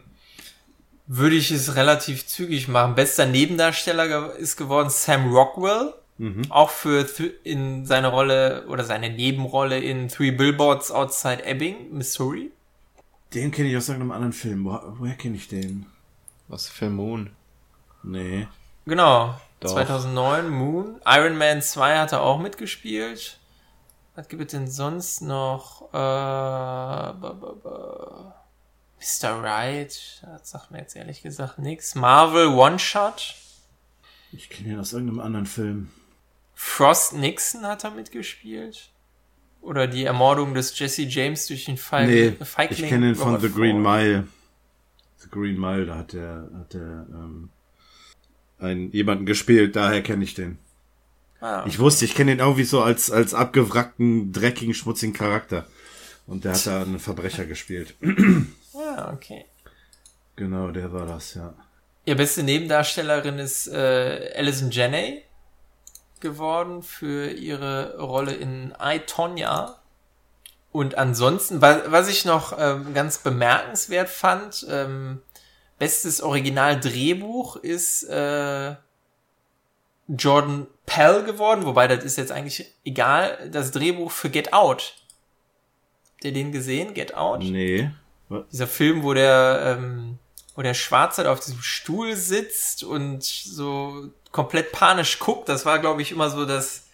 [1.07, 2.95] würde ich es relativ zügig machen.
[2.95, 5.93] Bester Nebendarsteller ist geworden Sam Rockwell.
[6.17, 6.43] Mhm.
[6.49, 7.05] Auch für
[7.43, 12.51] in seine Rolle oder seine Nebenrolle in Three Billboards Outside Ebbing, Missouri.
[13.33, 14.63] Den kenne ich aus irgendeinem anderen Film.
[14.63, 15.85] Wo, woher kenne ich den?
[16.47, 17.31] Was für Moon?
[18.03, 18.47] Nee.
[18.85, 19.35] Genau.
[19.59, 19.71] Doch.
[19.73, 21.01] 2009 Moon.
[21.05, 23.39] Iron Man 2 hat er auch mitgespielt.
[24.15, 25.89] Was gibt es denn sonst noch?
[25.93, 25.97] Äh,
[28.99, 29.43] Mr.
[29.43, 30.21] Right.
[30.23, 31.95] Das sagt mir jetzt ehrlich gesagt nichts.
[31.95, 33.35] Marvel One Shot.
[34.31, 35.91] Ich kenne ihn aus irgendeinem anderen Film.
[36.53, 38.89] Frost Nixon hat er mitgespielt.
[39.61, 42.83] Oder die Ermordung des Jesse James durch den Feig Nee, Feigling.
[42.83, 43.95] ich kenne ihn von Robert The Green Ford.
[43.97, 44.27] Mile.
[45.25, 47.49] The Green Mile, da hat der, hat der, ähm,
[48.59, 50.59] einen, jemanden gespielt, daher kenne ich den.
[51.41, 55.65] Ah, Ich wusste, ich kenne ihn irgendwie so als, als abgewrackten, dreckigen, schmutzigen Charakter.
[56.27, 57.95] Und der hat da einen Verbrecher gespielt.
[58.73, 59.45] ja, okay.
[60.35, 61.53] Genau, der war das, ja.
[62.05, 65.23] Ihr beste Nebendarstellerin ist äh, Alison Janney
[66.19, 69.75] geworden für ihre Rolle in I, Tonya.
[70.75, 75.21] Und ansonsten, was, was ich noch ähm, ganz bemerkenswert fand, ähm,
[75.79, 78.75] bestes Original-Drehbuch ist äh,
[80.09, 84.95] Jordan Pell geworden, wobei das ist jetzt eigentlich egal, das Drehbuch für Get Out.
[86.11, 87.39] Habt ihr den gesehen, Get Out?
[87.39, 87.89] Nee.
[88.51, 90.19] dieser Film, wo der, ähm,
[90.55, 96.01] wo der Schwarze auf diesem Stuhl sitzt und so komplett panisch guckt, das war, glaube
[96.01, 96.84] ich, immer so das,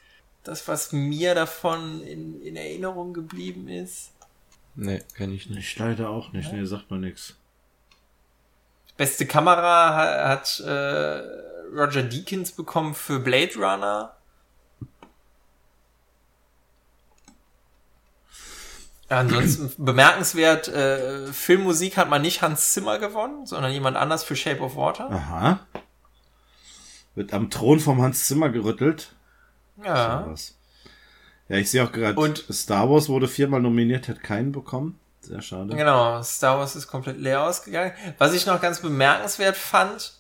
[0.44, 4.12] das, was mir davon in, in Erinnerung geblieben ist.
[4.76, 5.60] Nee, kenne ich nicht.
[5.60, 7.36] Ich leider auch nicht, nee, sagt man nix.
[8.98, 11.22] Beste Kamera ha- hat äh,
[11.76, 14.16] Roger Deakins bekommen für Blade Runner.
[19.10, 24.36] Ja, ansonsten bemerkenswert, äh, Filmmusik hat man nicht Hans Zimmer gewonnen, sondern jemand anders für
[24.36, 25.10] Shape of Water.
[25.12, 25.60] Aha.
[27.16, 29.14] Wird am Thron vom Hans Zimmer gerüttelt.
[29.84, 30.26] Ja.
[30.28, 30.56] Was.
[31.50, 34.98] Ja, ich sehe auch gerade, Und- Star Wars wurde viermal nominiert, hat keinen bekommen.
[35.22, 35.76] Sehr schade.
[35.76, 37.92] Genau, Star Wars ist komplett leer ausgegangen.
[38.18, 40.14] Was ich noch ganz bemerkenswert fand,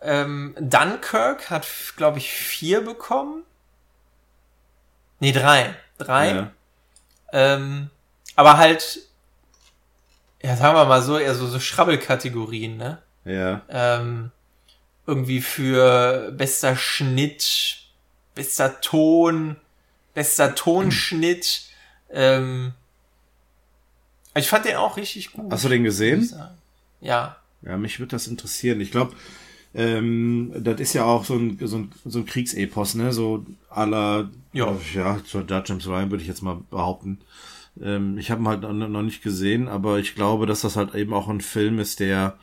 [0.00, 1.66] ähm, Dunkirk hat,
[1.96, 3.42] glaube ich, vier bekommen.
[5.20, 5.74] Nee, drei.
[5.98, 6.30] Drei.
[6.30, 6.50] Ja.
[7.32, 7.90] Ähm,
[8.36, 9.00] aber halt,
[10.40, 13.02] ja, sagen wir mal so, eher so, so Schrabbelkategorien, ne?
[13.24, 13.62] ja.
[13.68, 14.30] Ähm,
[15.06, 17.78] irgendwie für bester Schnitt,
[18.38, 19.56] bester Ton,
[20.14, 21.62] bester Tonschnitt.
[22.08, 22.72] Ähm,
[24.36, 25.50] ich fand den auch richtig gut.
[25.50, 26.32] Hast du den gesehen?
[27.00, 27.36] Ja.
[27.62, 28.80] Ja, mich würde das interessieren.
[28.80, 29.16] Ich glaube,
[29.74, 33.12] ähm, das ist ja auch so ein, so ein, so ein Kriegsepos, ne?
[33.12, 34.76] So aller, Ja.
[34.94, 37.18] ja, so Judge James Ryan würde ich jetzt mal behaupten.
[37.82, 41.12] Ähm, ich habe ihn halt noch nicht gesehen, aber ich glaube, dass das halt eben
[41.12, 42.38] auch ein Film ist, der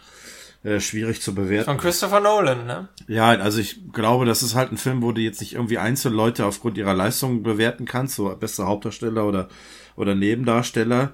[0.66, 2.88] äh, schwierig zu bewerten Von Christopher Nolan, ne?
[3.08, 6.44] Ja, also ich glaube, das ist halt ein Film, wo du jetzt nicht irgendwie Einzelleute
[6.44, 9.48] aufgrund ihrer Leistung bewerten kannst, so bester Hauptdarsteller oder,
[9.96, 11.12] oder Nebendarsteller.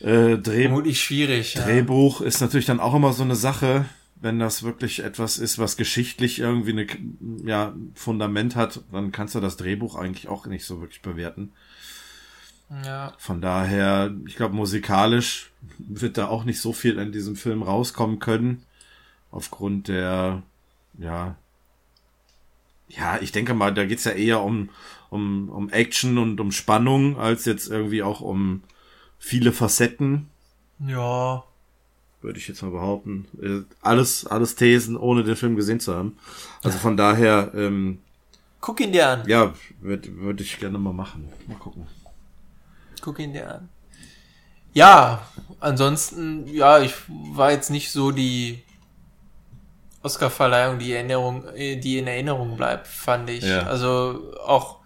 [0.00, 1.54] Äh, Dreh, Vermutlich schwierig.
[1.54, 1.62] Ja.
[1.62, 3.86] Drehbuch ist natürlich dann auch immer so eine Sache,
[4.16, 6.86] wenn das wirklich etwas ist, was geschichtlich irgendwie eine,
[7.44, 11.52] ja, Fundament hat, dann kannst du das Drehbuch eigentlich auch nicht so wirklich bewerten.
[12.84, 13.12] Ja.
[13.18, 18.18] Von daher, ich glaube, musikalisch wird da auch nicht so viel in diesem Film rauskommen
[18.18, 18.62] können.
[19.30, 20.42] Aufgrund der,
[20.98, 21.36] ja,
[22.88, 24.70] ja, ich denke mal, da geht's ja eher um,
[25.10, 28.62] um, um Action und um Spannung, als jetzt irgendwie auch um
[29.18, 30.28] viele Facetten,
[30.78, 31.42] Ja.
[32.22, 33.26] würde ich jetzt mal behaupten.
[33.42, 36.16] Äh, Alles, alles Thesen, ohne den Film gesehen zu haben.
[36.62, 37.98] Also von daher, ähm,
[38.60, 39.28] Guck ihn dir an.
[39.28, 41.28] ja, würde würd ich gerne mal machen.
[41.46, 41.86] Mal gucken.
[43.00, 43.68] Guck ihn dir an.
[44.76, 45.22] Ja,
[45.58, 48.62] ansonsten, ja, ich war jetzt nicht so die
[50.02, 53.42] Oscar-Verleihung, die Erinnerung, äh, die in Erinnerung bleibt, fand ich.
[53.42, 53.62] Ja.
[53.62, 54.80] Also auch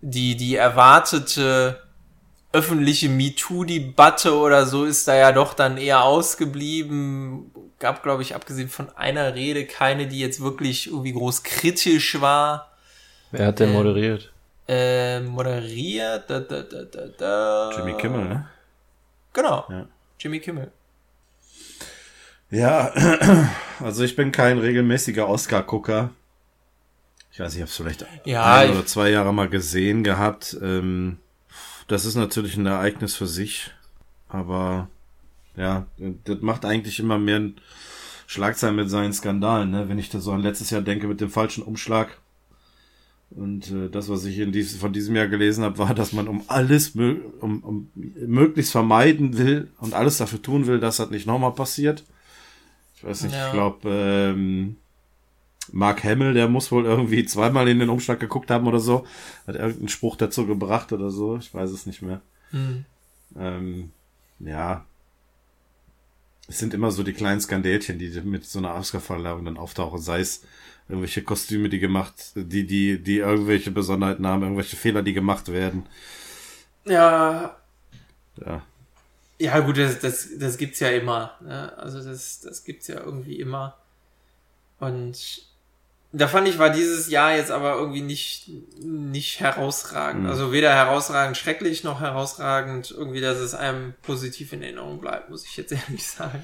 [0.00, 1.82] die, die erwartete
[2.52, 7.50] öffentliche MeToo-Debatte oder so ist da ja doch dann eher ausgeblieben.
[7.80, 12.70] Gab, glaube ich, abgesehen von einer Rede keine, die jetzt wirklich irgendwie groß kritisch war.
[13.32, 14.30] Wer hat denn Ähm, moderiert?
[14.68, 17.70] Äh, moderiert, da, da, da, da, da.
[17.76, 18.48] Jimmy Kimmel, ne?
[19.32, 19.66] Genau.
[19.68, 19.86] Ja.
[20.18, 20.72] Jimmy Kimmel.
[22.50, 22.92] Ja,
[23.80, 26.10] also ich bin kein regelmäßiger Oscar-Gucker.
[27.32, 30.56] Ich weiß nicht, ich habe es vielleicht Ja, ein oder zwei Jahre mal gesehen gehabt.
[30.60, 31.18] Ähm,
[31.88, 33.70] das ist natürlich ein Ereignis für sich,
[34.28, 34.88] aber
[35.56, 37.40] ja, das macht eigentlich immer mehr
[38.26, 39.88] Schlagzeilen mit seinen Skandalen, ne?
[39.88, 42.18] Wenn ich da so an letztes Jahr denke mit dem falschen Umschlag.
[43.34, 46.28] Und äh, das, was ich in dies, von diesem Jahr gelesen habe, war, dass man
[46.28, 51.26] um alles um, um möglichst vermeiden will und alles dafür tun will, dass das nicht
[51.26, 52.04] nochmal passiert.
[52.96, 53.46] Ich weiß nicht, Ja.
[53.46, 54.76] ich glaube, ähm,
[55.70, 59.06] Mark Hamill, der muss wohl irgendwie zweimal in den Umschlag geguckt haben oder so.
[59.46, 61.36] Hat irgendeinen Spruch dazu gebracht oder so.
[61.36, 62.20] Ich weiß es nicht mehr.
[62.50, 62.84] Hm.
[63.38, 63.90] Ähm,
[64.40, 64.84] ja.
[66.48, 70.00] Es sind immer so die kleinen Skandälchen, die mit so einer Oscar-Verleihung dann auftauchen.
[70.00, 70.42] Sei es
[70.92, 75.86] irgendwelche Kostüme, die gemacht, die, die, die irgendwelche Besonderheiten haben, irgendwelche Fehler, die gemacht werden.
[76.84, 77.56] Ja,
[78.44, 78.62] Ja.
[79.38, 81.36] ja gut, das, das, das gibt's ja immer.
[81.40, 81.76] Ne?
[81.78, 83.76] Also das, das gibt's ja irgendwie immer.
[84.80, 85.16] Und
[86.12, 88.48] Da fand ich, war dieses Jahr jetzt aber irgendwie nicht,
[88.82, 90.24] nicht herausragend.
[90.24, 90.28] Mhm.
[90.30, 95.46] Also weder herausragend schrecklich noch herausragend irgendwie, dass es einem positiv in Erinnerung bleibt, muss
[95.46, 96.42] ich jetzt ehrlich sagen.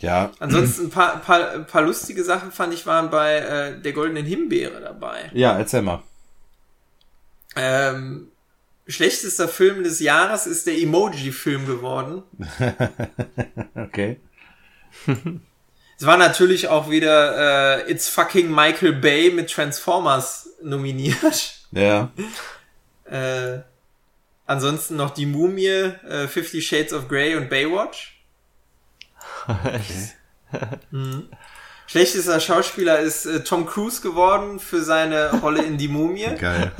[0.00, 0.32] Ja.
[0.38, 4.80] Ansonsten ein paar, paar, paar lustige Sachen fand ich waren bei äh, der goldenen Himbeere
[4.80, 5.30] dabei.
[5.32, 6.02] Ja, erzähl mal.
[7.56, 8.28] Ähm,
[8.86, 12.22] schlechtester Film des Jahres ist der Emoji-Film geworden.
[13.74, 14.20] okay.
[15.98, 21.58] Es war natürlich auch wieder äh, It's fucking Michael Bay mit Transformers nominiert.
[21.72, 22.10] Ja.
[23.04, 23.58] Äh,
[24.46, 28.17] ansonsten noch die Mumie, äh, Fifty Shades of Grey und Baywatch.
[29.46, 30.10] Okay.
[30.90, 31.28] mhm.
[31.86, 36.34] Schlechtester Schauspieler ist äh, Tom Cruise geworden für seine Rolle in Die Mumie.
[36.38, 36.72] Geil.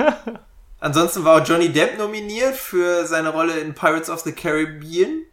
[0.80, 5.24] Ansonsten war auch Johnny Depp nominiert für seine Rolle in Pirates of the Caribbean.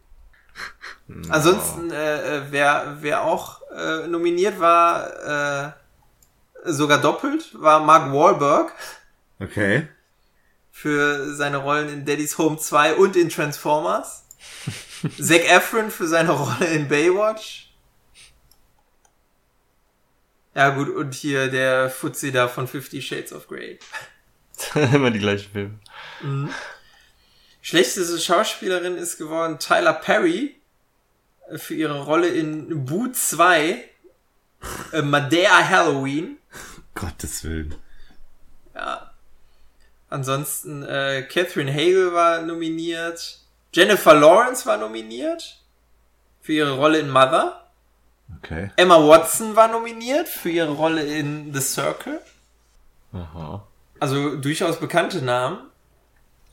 [1.06, 1.32] No.
[1.32, 5.72] Ansonsten, äh, äh, wer, wer auch äh, nominiert war, äh,
[6.64, 8.72] sogar doppelt, war Mark Wahlberg.
[9.38, 9.88] Okay.
[10.72, 14.24] Für seine Rollen in Daddy's Home 2 und in Transformers.
[15.20, 17.72] Zac Efron für seine Rolle in Baywatch.
[20.54, 23.78] Ja gut, und hier der Fuzzi da von Fifty Shades of Grey.
[24.74, 25.78] Immer die gleichen Filme.
[26.22, 26.50] Mhm.
[27.60, 30.56] Schlechteste Schauspielerin ist geworden Tyler Perry
[31.54, 33.84] für ihre Rolle in Boo 2,
[34.92, 36.38] äh, Madea Halloween.
[36.94, 37.74] Gottes Willen.
[38.74, 39.12] Ja.
[40.08, 43.40] Ansonsten äh, Catherine Hagel war nominiert.
[43.76, 45.62] Jennifer Lawrence war nominiert
[46.40, 47.68] für ihre Rolle in Mother.
[48.38, 48.70] Okay.
[48.76, 52.22] Emma Watson war nominiert für ihre Rolle in The Circle.
[53.12, 53.66] Aha.
[54.00, 55.58] Also durchaus bekannte Namen.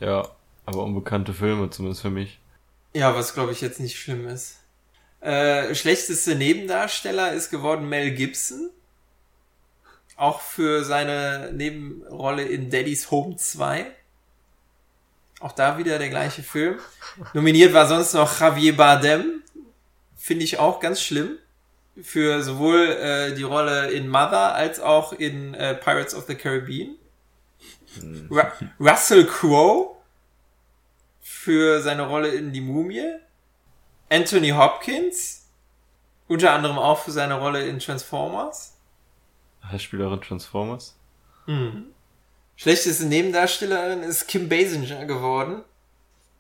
[0.02, 0.28] Ja,
[0.66, 2.42] aber unbekannte Filme, zumindest für mich.
[2.94, 4.58] Ja, was glaube ich jetzt nicht schlimm ist.
[5.22, 8.70] Äh, schlechteste Nebendarsteller ist geworden Mel Gibson.
[10.18, 13.90] Auch für seine Nebenrolle in Daddy's Home 2.
[15.44, 16.80] Auch da wieder der gleiche Film.
[17.34, 19.44] Nominiert war sonst noch Javier Bardem.
[20.16, 21.38] Finde ich auch ganz schlimm.
[22.02, 26.96] Für sowohl äh, die Rolle in Mother als auch in äh, Pirates of the Caribbean.
[28.32, 28.42] Ru
[28.80, 29.98] Russell Crowe
[31.20, 33.16] für seine Rolle in Die Mumie.
[34.10, 35.50] Anthony Hopkins,
[36.30, 38.78] unter anderem auch für seine Rolle in Transformers.
[39.78, 40.98] Spielerin Transformers.
[41.48, 41.93] Mhm.
[42.56, 45.64] Schlechteste Nebendarstellerin ist Kim Basinger geworden.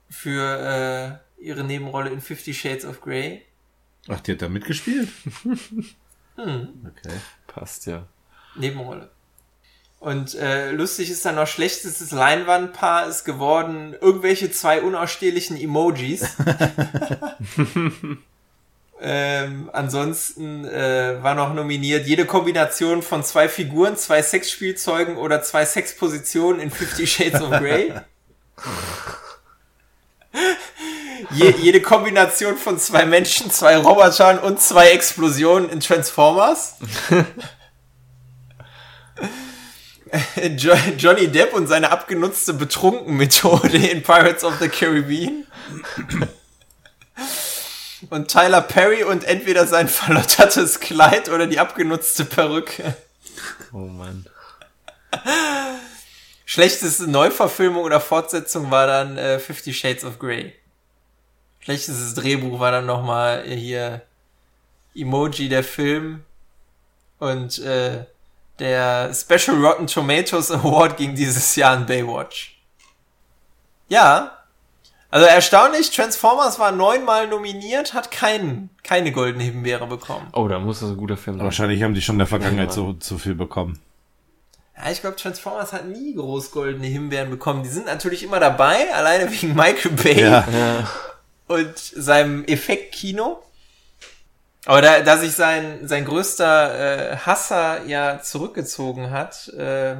[0.10, 3.44] Für äh, ihre Nebenrolle in Fifty Shades of Grey.
[4.07, 5.10] Ach, die hat da mitgespielt?
[5.44, 6.69] hm.
[6.85, 7.15] Okay.
[7.48, 8.07] Passt ja.
[8.56, 9.10] Nebenrolle.
[9.99, 16.35] Und äh, lustig ist dann noch schlechtestes Leinwandpaar ist geworden irgendwelche zwei unausstehlichen Emojis.
[19.06, 25.66] ähm, ansonsten äh, war noch nominiert jede Kombination von zwei Figuren, zwei Sexspielzeugen oder zwei
[25.66, 27.92] Sexpositionen in Fifty Shades of Grey.
[31.32, 36.76] Je, jede Kombination von zwei Menschen, zwei Robotern und zwei Explosionen in Transformers.
[40.98, 45.46] Johnny Depp und seine abgenutzte Betrunken-Methode in Pirates of the Caribbean.
[48.10, 52.96] Und Tyler Perry und entweder sein verlottertes Kleid oder die abgenutzte Perücke.
[53.72, 54.26] Oh Mann.
[56.46, 60.54] Schlechteste Neuverfilmung oder Fortsetzung war dann äh, Fifty Shades of Grey.
[61.60, 64.02] Schlechtestes Drehbuch war dann nochmal hier
[64.96, 66.24] Emoji der Film
[67.20, 68.06] und äh,
[68.60, 72.62] der Special Rotten Tomatoes Award ging dieses Jahr an Baywatch.
[73.88, 74.43] Ja.
[75.14, 80.26] Also erstaunlich, Transformers war neunmal nominiert, hat keinen, keine goldene Himbeere bekommen.
[80.34, 81.45] Oh, da muss das ein guter Film sein.
[81.45, 83.80] Wahrscheinlich haben die schon in der Vergangenheit so, so viel bekommen.
[84.76, 87.61] Ja, ich glaube, Transformers hat nie groß goldene Himbeeren bekommen.
[87.61, 90.48] Die sind natürlich immer dabei, alleine wegen Michael Bay ja.
[90.52, 90.90] ja.
[91.48, 93.40] und seinem Effektkino.
[94.65, 99.94] Aber da, da sich sein, sein größter äh, Hasser ja zurückgezogen hat, äh,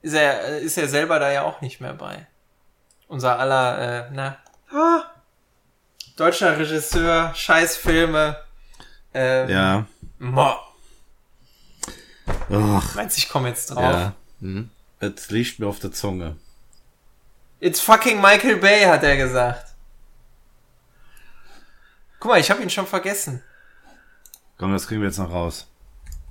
[0.00, 2.26] ist, er, ist er selber da ja auch nicht mehr bei.
[3.08, 4.36] Unser aller, äh, na,
[4.72, 5.02] ah,
[6.16, 8.36] deutscher Regisseur, Scheißfilme.
[9.14, 9.86] Ähm, ja.
[10.18, 10.56] Mo.
[12.50, 12.94] Och.
[12.94, 13.82] Meinst ich komme jetzt drauf?
[13.82, 14.12] Ja.
[14.40, 14.70] Hm.
[15.00, 16.36] Es liegt mir auf der Zunge.
[17.60, 19.74] It's fucking Michael Bay, hat er gesagt.
[22.18, 23.42] Guck mal, ich habe ihn schon vergessen.
[24.58, 25.66] Komm, das kriegen wir jetzt noch raus.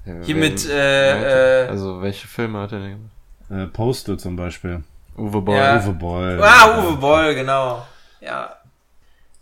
[0.05, 3.11] Ja, Hier mit, äh, äh, Also, welche Filme hat er denn gemacht?
[3.49, 4.83] Äh, Postal zum Beispiel.
[5.17, 5.55] Uwe Boll.
[5.55, 5.79] Ja.
[5.79, 6.41] Uwe Boll.
[6.43, 7.85] Ah, Uwe Boll, genau.
[8.21, 8.55] Ja.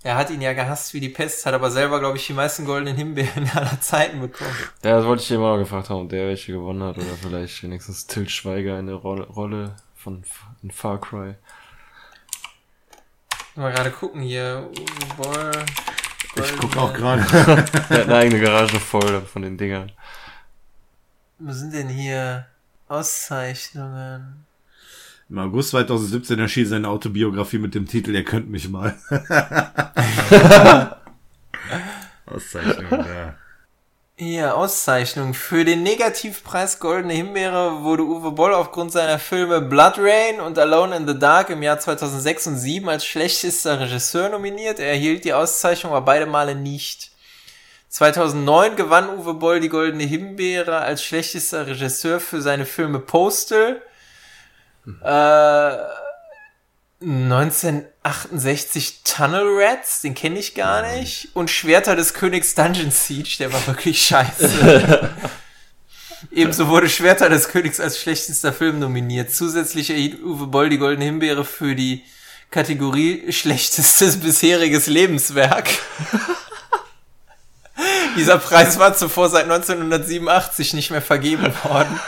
[0.05, 2.65] Er hat ihn ja gehasst wie die Pest, hat aber selber, glaube ich, die meisten
[2.65, 4.53] goldenen Himbeeren aller Zeiten bekommen.
[4.83, 7.63] Ja, das wollte ich dir immer gefragt haben, ob der welche gewonnen hat oder vielleicht
[7.63, 10.23] wenigstens Til Schweiger in der Rolle, Rolle von
[10.61, 11.35] in Far Cry.
[13.55, 14.69] Mal gerade gucken hier.
[15.15, 15.51] Boah,
[16.35, 17.21] ich gucke auch gerade.
[17.31, 19.91] er hat eine eigene Garage voll von den Dingern.
[21.39, 22.47] Wo sind denn hier
[22.89, 24.45] Auszeichnungen?
[25.29, 28.95] Im August 2017 erschien seine Autobiografie mit dem Titel Ihr könnt mich mal.
[32.25, 33.35] Auszeichnung, ja.
[34.17, 35.33] Ja, Auszeichnung.
[35.33, 40.95] Für den Negativpreis Goldene Himbeere wurde Uwe Boll aufgrund seiner Filme Blood Rain und Alone
[40.95, 44.77] in the Dark im Jahr 2006 und 2007 als schlechtester Regisseur nominiert.
[44.79, 47.09] Er erhielt die Auszeichnung aber beide Male nicht.
[47.89, 53.81] 2009 gewann Uwe Boll die Goldene Himbeere als schlechtester Regisseur für seine Filme Postal,
[54.85, 55.77] äh,
[57.01, 61.29] 1968 Tunnel Rats, den kenne ich gar nicht.
[61.33, 65.09] Und Schwerter des Königs Dungeon Siege, der war wirklich scheiße.
[66.31, 69.31] Ebenso wurde Schwerter des Königs als schlechtester Film nominiert.
[69.31, 72.03] Zusätzlich erhielt Uwe Boll die Goldene Himbeere für die
[72.49, 75.69] Kategorie schlechtestes bisheriges Lebenswerk.
[78.15, 81.99] Dieser Preis war zuvor seit 1987 nicht mehr vergeben worden.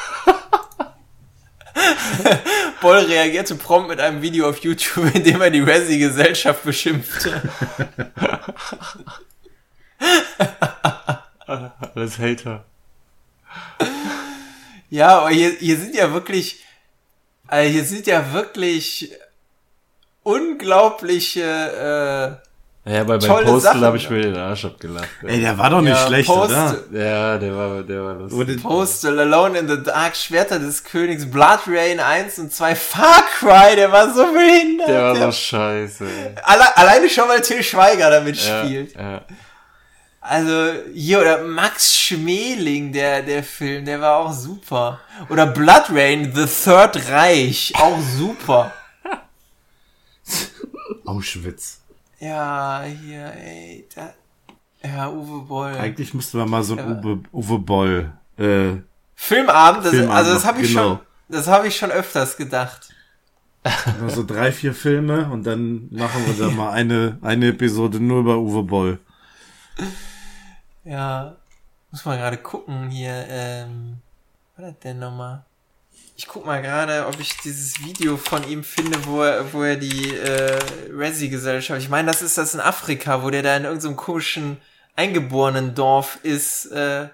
[2.85, 7.41] Boll reagierte prompt mit einem Video auf YouTube, in dem er die Resi-Gesellschaft beschimpfte.
[11.47, 12.63] Alles Hater.
[14.91, 16.63] Ja, aber hier, hier sind ja wirklich,
[17.47, 19.13] also hier sind ja wirklich
[20.21, 22.47] unglaubliche äh,
[22.87, 25.09] ja, aber bei Postal habe ich mir den Arsch abgelacht.
[25.23, 27.03] Ey, der war doch nicht ja, schlecht, Postal, oder?
[27.03, 28.61] Ja, der war, der war lustig.
[28.61, 33.75] Postal, Alone in the Dark, Schwerter des Königs, Blood Rain 1 und 2, Far Cry,
[33.75, 34.87] der war so behindert.
[34.87, 36.05] Der war so scheiße.
[36.43, 38.93] Alle, alleine schon mal Till Schweiger damit ja, spielt.
[38.93, 39.21] Ja.
[40.21, 44.99] Also, hier, oder Max Schmeling, der, der Film, der war auch super.
[45.29, 48.71] Oder Blood Rain, The Third Reich, auch super.
[51.05, 51.79] Auschwitz.
[52.19, 53.87] Ja, hier, ey.
[53.93, 54.13] Da,
[54.83, 55.73] ja, Uwe Boll.
[55.73, 58.13] Eigentlich müssten wir mal so ein Uwe, Uwe Boll.
[58.37, 58.81] Äh,
[59.15, 60.81] Filmabend, das, Filmabend also das habe ich genau.
[60.81, 62.89] schon, das habe ich schon öfters gedacht.
[63.99, 68.19] Nur so drei, vier Filme und dann machen wir da mal eine, eine Episode nur
[68.19, 68.99] über Uwe Boll.
[70.83, 71.35] Ja,
[71.89, 73.97] muss man gerade gucken hier, ähm,
[74.55, 75.43] was hat denn nochmal?
[76.17, 79.75] Ich guck mal gerade, ob ich dieses Video von ihm finde, wo er, wo er
[79.75, 80.59] die äh,
[80.89, 81.81] Resi-Gesellschaft.
[81.81, 84.57] Ich meine, das ist das in Afrika, wo der da in irgendeinem komischen
[84.95, 86.67] eingeborenen Dorf ist.
[86.67, 87.09] Äh,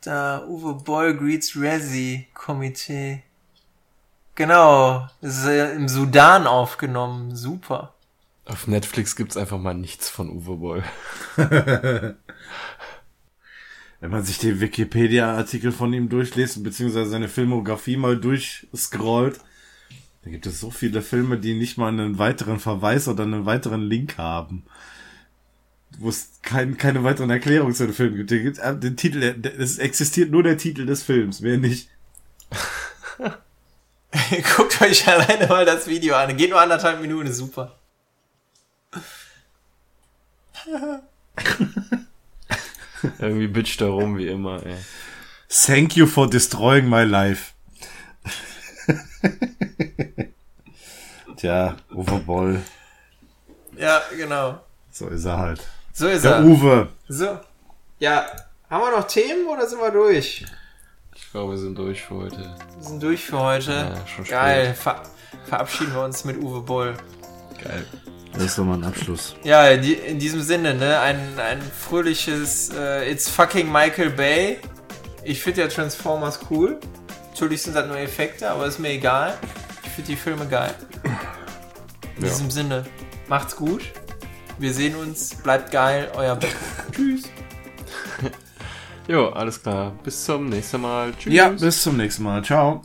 [0.00, 3.22] da Uwe Boll greets Resi-Komitee.
[4.34, 7.36] Genau, das ist äh, im Sudan aufgenommen.
[7.36, 7.92] Super.
[8.46, 10.84] Auf Netflix gibt's einfach mal nichts von Uwe Boll.
[14.04, 19.40] wenn man sich den Wikipedia-Artikel von ihm durchliest, beziehungsweise seine Filmografie mal durchscrollt,
[20.22, 23.80] da gibt es so viele Filme, die nicht mal einen weiteren Verweis oder einen weiteren
[23.80, 24.66] Link haben.
[25.96, 28.28] Wo es kein, keine weiteren Erklärungen zu dem Film gibt.
[28.28, 29.22] gibt äh, den Titel,
[29.58, 31.88] es existiert nur der Titel des Films, mehr nicht.
[34.54, 36.36] Guckt euch alleine mal das Video an.
[36.36, 37.78] Geht nur anderthalb Minuten, ist super.
[43.18, 44.76] Irgendwie bitcht da rum, wie immer, ey.
[45.48, 47.52] Thank you for destroying my life.
[51.36, 52.60] Tja, Uwe Boll.
[53.76, 54.60] Ja, genau.
[54.90, 55.60] So ist er halt.
[55.92, 56.44] So ist Der er.
[56.44, 56.88] Uwe.
[57.08, 57.38] So.
[57.98, 58.26] Ja,
[58.70, 60.44] haben wir noch Themen oder sind wir durch?
[61.14, 62.56] Ich glaube, wir sind durch für heute.
[62.76, 63.72] Wir sind durch für heute.
[63.72, 64.74] Ja, schon Geil.
[64.74, 65.02] Ver
[65.46, 66.94] verabschieden wir uns mit Uwe Boll.
[67.62, 67.86] Geil.
[68.34, 69.36] Das ist doch mal ein Abschluss.
[69.44, 74.58] Ja, in diesem Sinne, ne, ein, ein fröhliches äh, It's fucking Michael Bay.
[75.22, 76.80] Ich finde ja Transformers cool.
[77.30, 79.38] Natürlich sind das nur Effekte, aber ist mir egal.
[79.84, 80.74] Ich finde die Filme geil.
[82.16, 82.28] In ja.
[82.28, 82.84] diesem Sinne,
[83.28, 83.82] macht's gut.
[84.58, 85.36] Wir sehen uns.
[85.36, 86.10] Bleibt geil.
[86.16, 86.54] Euer Beck.
[86.92, 87.24] Tschüss.
[89.06, 89.92] Jo, alles klar.
[90.02, 91.12] Bis zum nächsten Mal.
[91.18, 91.34] Tschüss.
[91.34, 92.42] Ja, bis zum nächsten Mal.
[92.42, 92.82] Ciao.